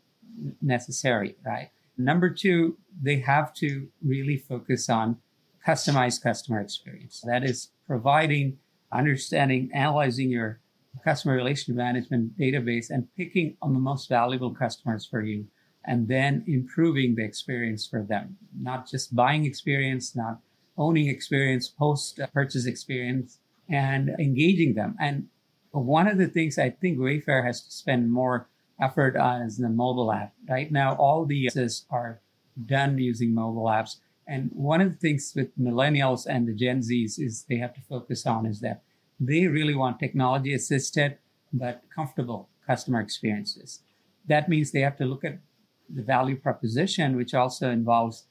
necessary, 0.61 1.35
right? 1.45 1.69
Number 1.97 2.29
two, 2.29 2.77
they 3.01 3.19
have 3.19 3.53
to 3.55 3.87
really 4.03 4.37
focus 4.37 4.89
on 4.89 5.17
customized 5.65 6.21
customer 6.21 6.59
experience. 6.59 7.21
That 7.25 7.43
is 7.43 7.69
providing, 7.87 8.57
understanding, 8.91 9.69
analyzing 9.73 10.29
your 10.29 10.59
customer 11.03 11.35
relationship 11.35 11.75
management 11.75 12.37
database 12.37 12.89
and 12.89 13.07
picking 13.15 13.57
on 13.61 13.73
the 13.73 13.79
most 13.79 14.09
valuable 14.09 14.53
customers 14.53 15.05
for 15.05 15.21
you 15.21 15.47
and 15.85 16.07
then 16.07 16.43
improving 16.47 17.15
the 17.15 17.23
experience 17.23 17.87
for 17.87 18.03
them. 18.03 18.37
Not 18.59 18.89
just 18.89 19.15
buying 19.15 19.45
experience, 19.45 20.15
not 20.15 20.39
owning 20.77 21.07
experience, 21.07 21.67
post 21.67 22.19
purchase 22.33 22.65
experience, 22.65 23.39
and 23.69 24.09
engaging 24.19 24.75
them. 24.75 24.95
And 24.99 25.27
one 25.71 26.07
of 26.07 26.17
the 26.17 26.27
things 26.27 26.57
I 26.57 26.69
think 26.69 26.97
Wayfair 26.97 27.45
has 27.45 27.61
to 27.61 27.71
spend 27.71 28.11
more 28.11 28.47
effort 28.85 29.15
on 29.15 29.41
is 29.41 29.57
the 29.57 29.69
mobile 29.69 30.11
app. 30.11 30.33
Right 30.49 30.71
now, 30.71 30.95
all 30.95 31.25
the 31.25 31.45
apps 31.47 31.85
are 31.89 32.19
done 32.65 32.97
using 32.97 33.33
mobile 33.33 33.65
apps. 33.65 33.97
And 34.27 34.49
one 34.53 34.81
of 34.81 34.89
the 34.91 34.97
things 34.97 35.33
with 35.35 35.57
millennials 35.59 36.25
and 36.27 36.47
the 36.47 36.53
Gen 36.53 36.79
Zs 36.79 37.19
is 37.19 37.45
they 37.49 37.57
have 37.57 37.73
to 37.75 37.81
focus 37.81 38.25
on 38.25 38.45
is 38.45 38.59
that 38.61 38.83
they 39.19 39.47
really 39.47 39.75
want 39.75 39.99
technology 39.99 40.53
assisted 40.53 41.17
but 41.51 41.83
comfortable 41.93 42.49
customer 42.65 42.99
experiences. 42.99 43.81
That 44.27 44.49
means 44.49 44.71
they 44.71 44.81
have 44.81 44.97
to 44.97 45.05
look 45.05 45.23
at 45.23 45.39
the 45.89 46.01
value 46.01 46.37
proposition, 46.37 47.15
which 47.15 47.33
also 47.33 47.69
involves 47.69 48.25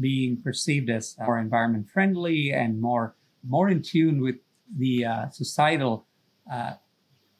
being 0.00 0.42
perceived 0.42 0.90
as 0.90 1.16
more 1.24 1.38
environment 1.38 1.88
friendly 1.88 2.52
and 2.52 2.80
more 2.80 3.14
more 3.46 3.68
in 3.68 3.82
tune 3.82 4.20
with 4.20 4.36
the 4.78 5.04
uh, 5.04 5.28
societal 5.28 6.06
uh, 6.50 6.74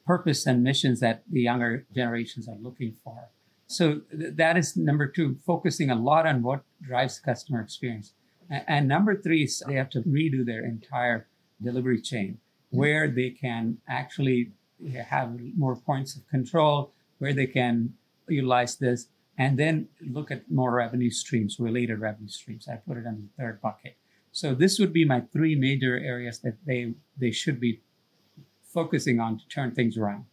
purpose 0.05 0.45
and 0.45 0.63
missions 0.63 0.99
that 0.99 1.23
the 1.31 1.41
younger 1.41 1.85
generations 1.93 2.47
are 2.47 2.57
looking 2.59 2.95
for. 3.03 3.29
So 3.67 4.01
th- 4.11 4.35
that 4.35 4.57
is 4.57 4.77
number 4.77 5.07
two, 5.07 5.37
focusing 5.45 5.89
a 5.89 5.95
lot 5.95 6.27
on 6.27 6.43
what 6.43 6.63
drives 6.81 7.19
customer 7.19 7.61
experience. 7.61 8.13
A- 8.51 8.69
and 8.69 8.87
number 8.87 9.15
three 9.15 9.43
is 9.43 9.63
they 9.67 9.75
have 9.75 9.89
to 9.91 10.01
redo 10.01 10.45
their 10.45 10.63
entire 10.63 11.27
delivery 11.61 12.01
chain 12.01 12.33
mm-hmm. 12.33 12.77
where 12.77 13.07
they 13.07 13.31
can 13.31 13.77
actually 13.87 14.51
have 15.07 15.39
more 15.57 15.75
points 15.75 16.15
of 16.15 16.27
control, 16.27 16.91
where 17.19 17.33
they 17.33 17.47
can 17.47 17.93
utilize 18.27 18.75
this 18.75 19.07
and 19.37 19.57
then 19.57 19.87
look 20.01 20.31
at 20.31 20.49
more 20.49 20.71
revenue 20.71 21.09
streams, 21.09 21.59
related 21.59 21.99
revenue 21.99 22.29
streams. 22.29 22.67
I 22.67 22.75
put 22.75 22.97
it 22.97 23.05
in 23.05 23.15
the 23.15 23.43
third 23.43 23.61
bucket. 23.61 23.97
So 24.31 24.53
this 24.53 24.79
would 24.79 24.93
be 24.93 25.05
my 25.05 25.21
three 25.31 25.55
major 25.55 25.97
areas 25.97 26.39
that 26.39 26.57
they 26.65 26.93
they 27.17 27.31
should 27.31 27.59
be 27.59 27.81
focusing 28.75 29.19
on 29.19 29.39
to 29.39 29.47
turn 29.47 29.73
things 29.73 29.97
around. 29.97 30.25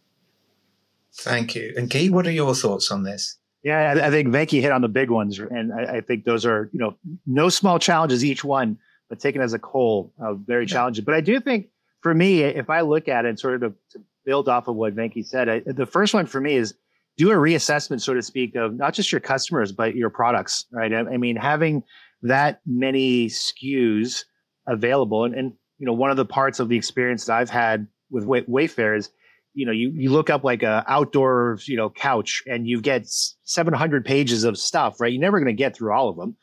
Thank 1.15 1.55
you. 1.55 1.73
And 1.75 1.89
Guy, 1.89 2.07
what 2.07 2.27
are 2.27 2.31
your 2.31 2.53
thoughts 2.53 2.91
on 2.91 3.03
this? 3.03 3.37
Yeah, 3.63 3.95
I, 3.95 4.07
I 4.07 4.09
think 4.11 4.27
Venky 4.27 4.61
hit 4.61 4.71
on 4.71 4.81
the 4.81 4.89
big 4.89 5.09
ones, 5.09 5.39
and 5.39 5.73
I, 5.73 5.97
I, 5.97 6.01
think 6.01 6.25
those 6.25 6.45
are 6.45 6.69
you 6.73 6.79
know 6.79 6.97
no 7.25 7.47
small 7.47 7.79
challenges 7.79 8.25
each 8.25 8.43
one, 8.43 8.77
but 9.09 9.19
taken 9.19 9.41
as 9.41 9.53
a 9.53 9.59
whole, 9.63 10.13
uh, 10.21 10.33
very 10.33 10.65
challenging. 10.65 11.05
But 11.05 11.15
I 11.15 11.21
do 11.21 11.39
think 11.39 11.67
for 12.01 12.13
me, 12.13 12.41
if 12.41 12.69
I 12.69 12.81
look 12.81 13.07
at 13.07 13.25
it, 13.25 13.39
sort 13.39 13.63
of 13.63 13.71
to, 13.71 13.77
to 13.91 14.03
build 14.25 14.49
off 14.49 14.67
of 14.67 14.75
what 14.75 14.95
Venky 14.95 15.25
said, 15.25 15.47
I, 15.47 15.61
the 15.65 15.85
first 15.85 16.13
one 16.13 16.25
for 16.25 16.41
me 16.41 16.55
is 16.55 16.73
do 17.15 17.31
a 17.31 17.35
reassessment, 17.35 18.01
so 18.01 18.13
to 18.13 18.21
speak, 18.21 18.55
of 18.55 18.75
not 18.75 18.93
just 18.93 19.11
your 19.11 19.21
customers, 19.21 19.71
but 19.71 19.95
your 19.95 20.09
products, 20.09 20.65
right? 20.71 20.91
I, 20.93 20.99
I 20.99 21.17
mean, 21.17 21.37
having 21.37 21.83
that 22.23 22.61
many 22.65 23.27
SKUs 23.27 24.25
available. 24.67 25.25
And, 25.25 25.35
and, 25.35 25.53
you 25.77 25.85
know, 25.85 25.93
one 25.93 26.09
of 26.09 26.17
the 26.17 26.25
parts 26.25 26.59
of 26.59 26.69
the 26.69 26.77
experience 26.77 27.25
that 27.25 27.37
I've 27.37 27.49
had 27.49 27.87
with 28.13 28.25
Way- 28.25 28.43
Wayfair 28.43 28.97
is, 28.97 29.09
you 29.53 29.65
know, 29.65 29.71
you, 29.71 29.91
you 29.93 30.09
look 30.09 30.29
up 30.29 30.43
like 30.43 30.63
a 30.63 30.85
outdoor, 30.87 31.59
you 31.65 31.75
know, 31.75 31.89
couch 31.89 32.41
and 32.47 32.67
you 32.67 32.79
get 32.79 33.05
700 33.07 34.05
pages 34.05 34.45
of 34.45 34.57
stuff, 34.57 35.01
right? 35.01 35.11
You're 35.11 35.21
never 35.21 35.39
going 35.39 35.47
to 35.47 35.53
get 35.53 35.75
through 35.75 35.91
all 35.91 36.09
of 36.09 36.15
them. 36.15 36.35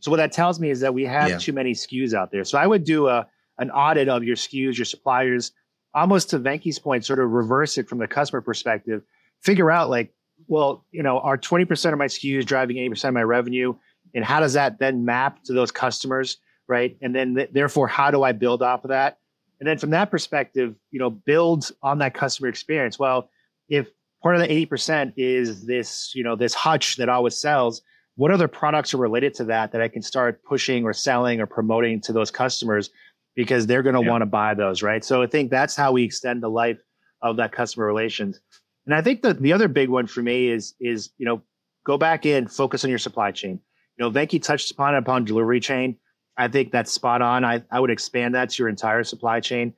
So 0.00 0.10
what 0.10 0.18
that 0.18 0.32
tells 0.32 0.60
me 0.60 0.70
is 0.70 0.80
that 0.80 0.94
we 0.94 1.04
have 1.04 1.30
yeah. 1.30 1.38
too 1.38 1.52
many 1.52 1.72
SKUs 1.72 2.14
out 2.14 2.30
there. 2.30 2.44
So 2.44 2.58
I 2.58 2.66
would 2.66 2.84
do 2.84 3.08
a, 3.08 3.26
an 3.58 3.70
audit 3.70 4.08
of 4.08 4.22
your 4.22 4.36
SKUs, 4.36 4.76
your 4.76 4.84
suppliers, 4.84 5.52
almost 5.94 6.30
to 6.30 6.38
Venky's 6.38 6.78
point, 6.78 7.04
sort 7.04 7.18
of 7.18 7.30
reverse 7.30 7.78
it 7.78 7.88
from 7.88 7.98
the 7.98 8.06
customer 8.06 8.40
perspective 8.40 9.02
figure 9.44 9.70
out 9.70 9.90
like, 9.90 10.12
well, 10.48 10.84
you 10.90 11.02
know, 11.02 11.20
are 11.20 11.38
20% 11.38 11.92
of 11.92 11.98
my 11.98 12.06
SKUs 12.06 12.44
driving 12.44 12.76
80% 12.76 13.08
of 13.08 13.14
my 13.14 13.22
revenue? 13.22 13.74
And 14.14 14.24
how 14.24 14.40
does 14.40 14.54
that 14.54 14.78
then 14.78 15.04
map 15.04 15.42
to 15.44 15.52
those 15.52 15.70
customers? 15.70 16.38
Right. 16.66 16.96
And 17.02 17.14
then 17.14 17.34
th- 17.34 17.50
therefore, 17.52 17.86
how 17.86 18.10
do 18.10 18.22
I 18.22 18.32
build 18.32 18.62
off 18.62 18.84
of 18.84 18.88
that? 18.88 19.18
And 19.60 19.68
then 19.68 19.78
from 19.78 19.90
that 19.90 20.10
perspective, 20.10 20.74
you 20.90 20.98
know, 20.98 21.10
build 21.10 21.70
on 21.82 21.98
that 21.98 22.14
customer 22.14 22.48
experience. 22.48 22.98
Well, 22.98 23.30
if 23.68 23.88
part 24.22 24.36
of 24.36 24.42
the 24.42 24.66
80% 24.66 25.14
is 25.16 25.66
this, 25.66 26.12
you 26.14 26.24
know, 26.24 26.36
this 26.36 26.54
hutch 26.54 26.96
that 26.96 27.08
always 27.08 27.38
sells, 27.38 27.82
what 28.16 28.30
other 28.30 28.48
products 28.48 28.94
are 28.94 28.98
related 28.98 29.34
to 29.34 29.44
that 29.44 29.72
that 29.72 29.80
I 29.80 29.88
can 29.88 30.02
start 30.02 30.42
pushing 30.44 30.84
or 30.84 30.92
selling 30.92 31.40
or 31.40 31.46
promoting 31.46 32.00
to 32.02 32.12
those 32.12 32.30
customers 32.30 32.90
because 33.34 33.66
they're 33.66 33.82
going 33.82 33.96
to 33.96 34.02
yeah. 34.02 34.10
want 34.10 34.22
to 34.22 34.26
buy 34.26 34.54
those, 34.54 34.82
right? 34.82 35.04
So 35.04 35.22
I 35.22 35.26
think 35.26 35.50
that's 35.50 35.74
how 35.74 35.92
we 35.92 36.04
extend 36.04 36.42
the 36.42 36.48
life 36.48 36.78
of 37.22 37.36
that 37.36 37.52
customer 37.52 37.86
relations. 37.86 38.40
And 38.86 38.94
I 38.94 39.02
think 39.02 39.22
the 39.22 39.34
the 39.34 39.52
other 39.52 39.68
big 39.68 39.88
one 39.88 40.06
for 40.06 40.22
me 40.22 40.48
is 40.48 40.74
is 40.78 41.10
you 41.16 41.24
know 41.24 41.42
go 41.84 41.96
back 41.96 42.26
in, 42.26 42.46
focus 42.48 42.84
on 42.84 42.90
your 42.90 42.98
supply 42.98 43.32
chain. 43.32 43.60
You 43.98 44.04
know, 44.04 44.10
Venky 44.10 44.42
touched 44.42 44.70
upon 44.70 44.94
it 44.94 44.98
upon 44.98 45.24
delivery 45.24 45.60
chain. 45.60 45.96
I 46.36 46.48
think 46.48 46.72
that's 46.72 46.92
spot 46.92 47.22
on. 47.22 47.44
I, 47.44 47.62
I 47.70 47.80
would 47.80 47.90
expand 47.90 48.34
that 48.34 48.50
to 48.50 48.62
your 48.62 48.68
entire 48.68 49.04
supply 49.04 49.40
chain. 49.40 49.74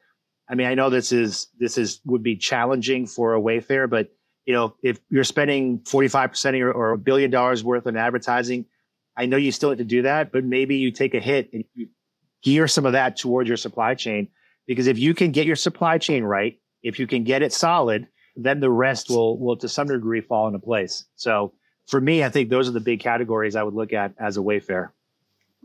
I 0.49 0.55
mean, 0.55 0.67
I 0.67 0.75
know 0.75 0.91
this 0.91 1.13
is 1.13 1.49
this 1.59 1.77
is 1.77 2.01
would 2.05 2.23
be 2.23 2.37
challenging 2.37 3.07
for 3.07 3.35
a 3.35 3.41
Wayfair, 3.41 3.91
but 3.91 4.13
you 4.47 4.55
know, 4.55 4.75
if 4.83 5.01
you're 5.11 5.25
spending 5.25 5.81
45% 5.81 6.51
of 6.51 6.55
your, 6.55 6.73
or 6.73 6.93
a 6.93 6.99
billion 6.99 7.31
dollars 7.33 7.65
worth 7.65 7.87
on 7.87 7.97
advertising, 7.97 8.65
I 9.17 9.27
know 9.27 9.37
you 9.37 9.51
still 9.51 9.71
have 9.71 9.79
to 9.79 9.85
do 9.85 10.03
that, 10.03 10.31
but 10.31 10.45
maybe 10.45 10.77
you 10.77 10.93
take 10.93 11.15
a 11.15 11.21
hit 11.21 11.51
and 11.53 11.65
you 11.75 11.89
gear 12.43 12.69
some 12.69 12.87
of 12.87 12.93
that 12.93 13.17
towards 13.17 13.49
your 13.49 13.57
supply 13.57 13.95
chain. 13.95 14.29
Because 14.67 14.87
if 14.87 14.99
you 14.99 15.15
can 15.15 15.33
get 15.33 15.47
your 15.47 15.57
supply 15.57 15.99
chain 15.99 16.23
right, 16.23 16.61
if 16.83 17.01
you 17.01 17.09
can 17.09 17.25
get 17.25 17.43
it 17.43 17.53
solid, 17.53 18.07
then 18.37 18.61
the 18.61 18.71
rest 18.71 19.11
will 19.11 19.39
will 19.39 19.57
to 19.57 19.69
some 19.69 19.89
degree 19.89 20.21
fall 20.21 20.47
into 20.47 20.61
place. 20.61 21.05
So 21.17 21.53
for 21.87 22.01
me, 22.01 22.23
I 22.23 22.29
think 22.29 22.49
those 22.49 22.69
are 22.69 22.73
the 22.73 22.81
big 22.81 23.01
categories 23.01 23.57
I 23.57 23.63
would 23.63 23.75
look 23.75 23.93
at 23.93 24.15
as 24.19 24.37
a 24.37 24.41
Wayfair. 24.41 24.91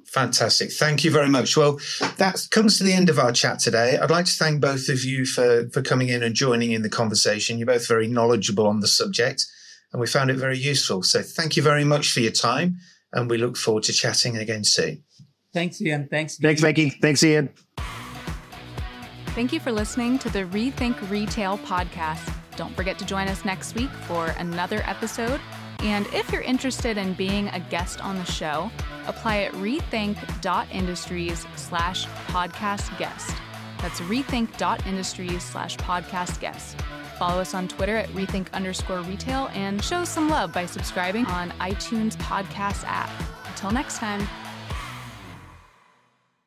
Fantastic. 0.08 0.72
Thank 0.72 1.04
you 1.04 1.12
very 1.12 1.30
much. 1.30 1.56
Well, 1.56 1.80
that 2.18 2.48
comes 2.52 2.78
to 2.78 2.84
the 2.84 2.94
end 2.94 3.10
of 3.10 3.18
our 3.18 3.32
chat 3.32 3.60
today. 3.60 3.98
I'd 3.98 4.12
like 4.12 4.26
to 4.26 4.32
thank 4.32 4.62
both 4.62 4.90
of 4.90 5.04
you 5.04 5.26
for, 5.26 5.70
for 5.70 5.82
coming 5.82 6.10
in 6.10 6.22
and 6.24 6.36
joining 6.36 6.72
in 6.72 6.82
the 6.82 6.90
conversation. 6.90 7.58
You're 7.58 7.68
both 7.68 7.88
very 7.88 8.08
knowledgeable 8.08 8.68
on 8.68 8.82
the 8.82 8.88
subject 8.88 9.46
and 9.94 10.02
we 10.02 10.08
found 10.08 10.30
it 10.30 10.36
very 10.36 10.58
useful. 10.58 11.04
So 11.04 11.22
thank 11.22 11.56
you 11.56 11.64
very 11.64 11.84
much 11.84 12.12
for 12.12 12.20
your 12.20 12.32
time 12.32 12.78
and 13.14 13.30
we 13.30 13.38
look 13.38 13.58
forward 13.58 13.84
to 13.84 13.94
chatting 13.94 14.38
again 14.38 14.64
soon. 14.64 15.04
Thanks, 15.54 15.82
Ian. 15.82 16.08
Thanks. 16.10 16.38
Thanks, 16.38 16.62
Venky. 16.62 17.00
Thanks, 17.02 17.24
Ian. 17.24 17.50
Thank 19.28 19.54
you 19.54 19.60
for 19.60 19.72
listening 19.72 20.20
to 20.20 20.30
the 20.30 20.44
Rethink 20.46 21.10
Retail 21.10 21.58
podcast. 21.60 22.34
Don't 22.58 22.76
forget 22.76 23.00
to 23.00 23.06
join 23.06 23.28
us 23.28 23.46
next 23.46 23.76
week 23.76 23.90
for 24.08 24.28
another 24.38 24.82
episode. 24.86 25.40
And 25.82 26.06
if 26.08 26.32
you're 26.32 26.42
interested 26.42 26.98
in 26.98 27.14
being 27.14 27.48
a 27.50 27.60
guest 27.60 28.04
on 28.04 28.18
the 28.18 28.26
show, 28.26 28.70
apply 29.08 29.40
at 29.40 29.54
rethink.industries 29.54 31.46
slash 31.56 32.06
podcast 32.28 32.98
guest. 33.00 33.36
That's 33.80 34.00
rethink.industries 34.02 35.44
slash 35.44 35.78
podcast 35.78 36.40
guest. 36.40 36.80
Follow 37.18 37.42
us 37.42 37.54
on 37.54 37.68
Twitter 37.68 37.98
at 37.98 38.10
rethink 38.10 38.52
underscore 38.54 39.02
retail 39.02 39.50
and 39.54 39.84
show 39.84 40.06
some 40.06 40.30
love 40.30 40.54
by 40.54 40.66
subscribing 40.66 41.26
on 41.28 41.52
iTunes 41.60 42.16
podcast 42.18 42.84
app. 42.86 43.10
Until 43.48 43.72
next 43.72 43.98
time. 43.98 44.28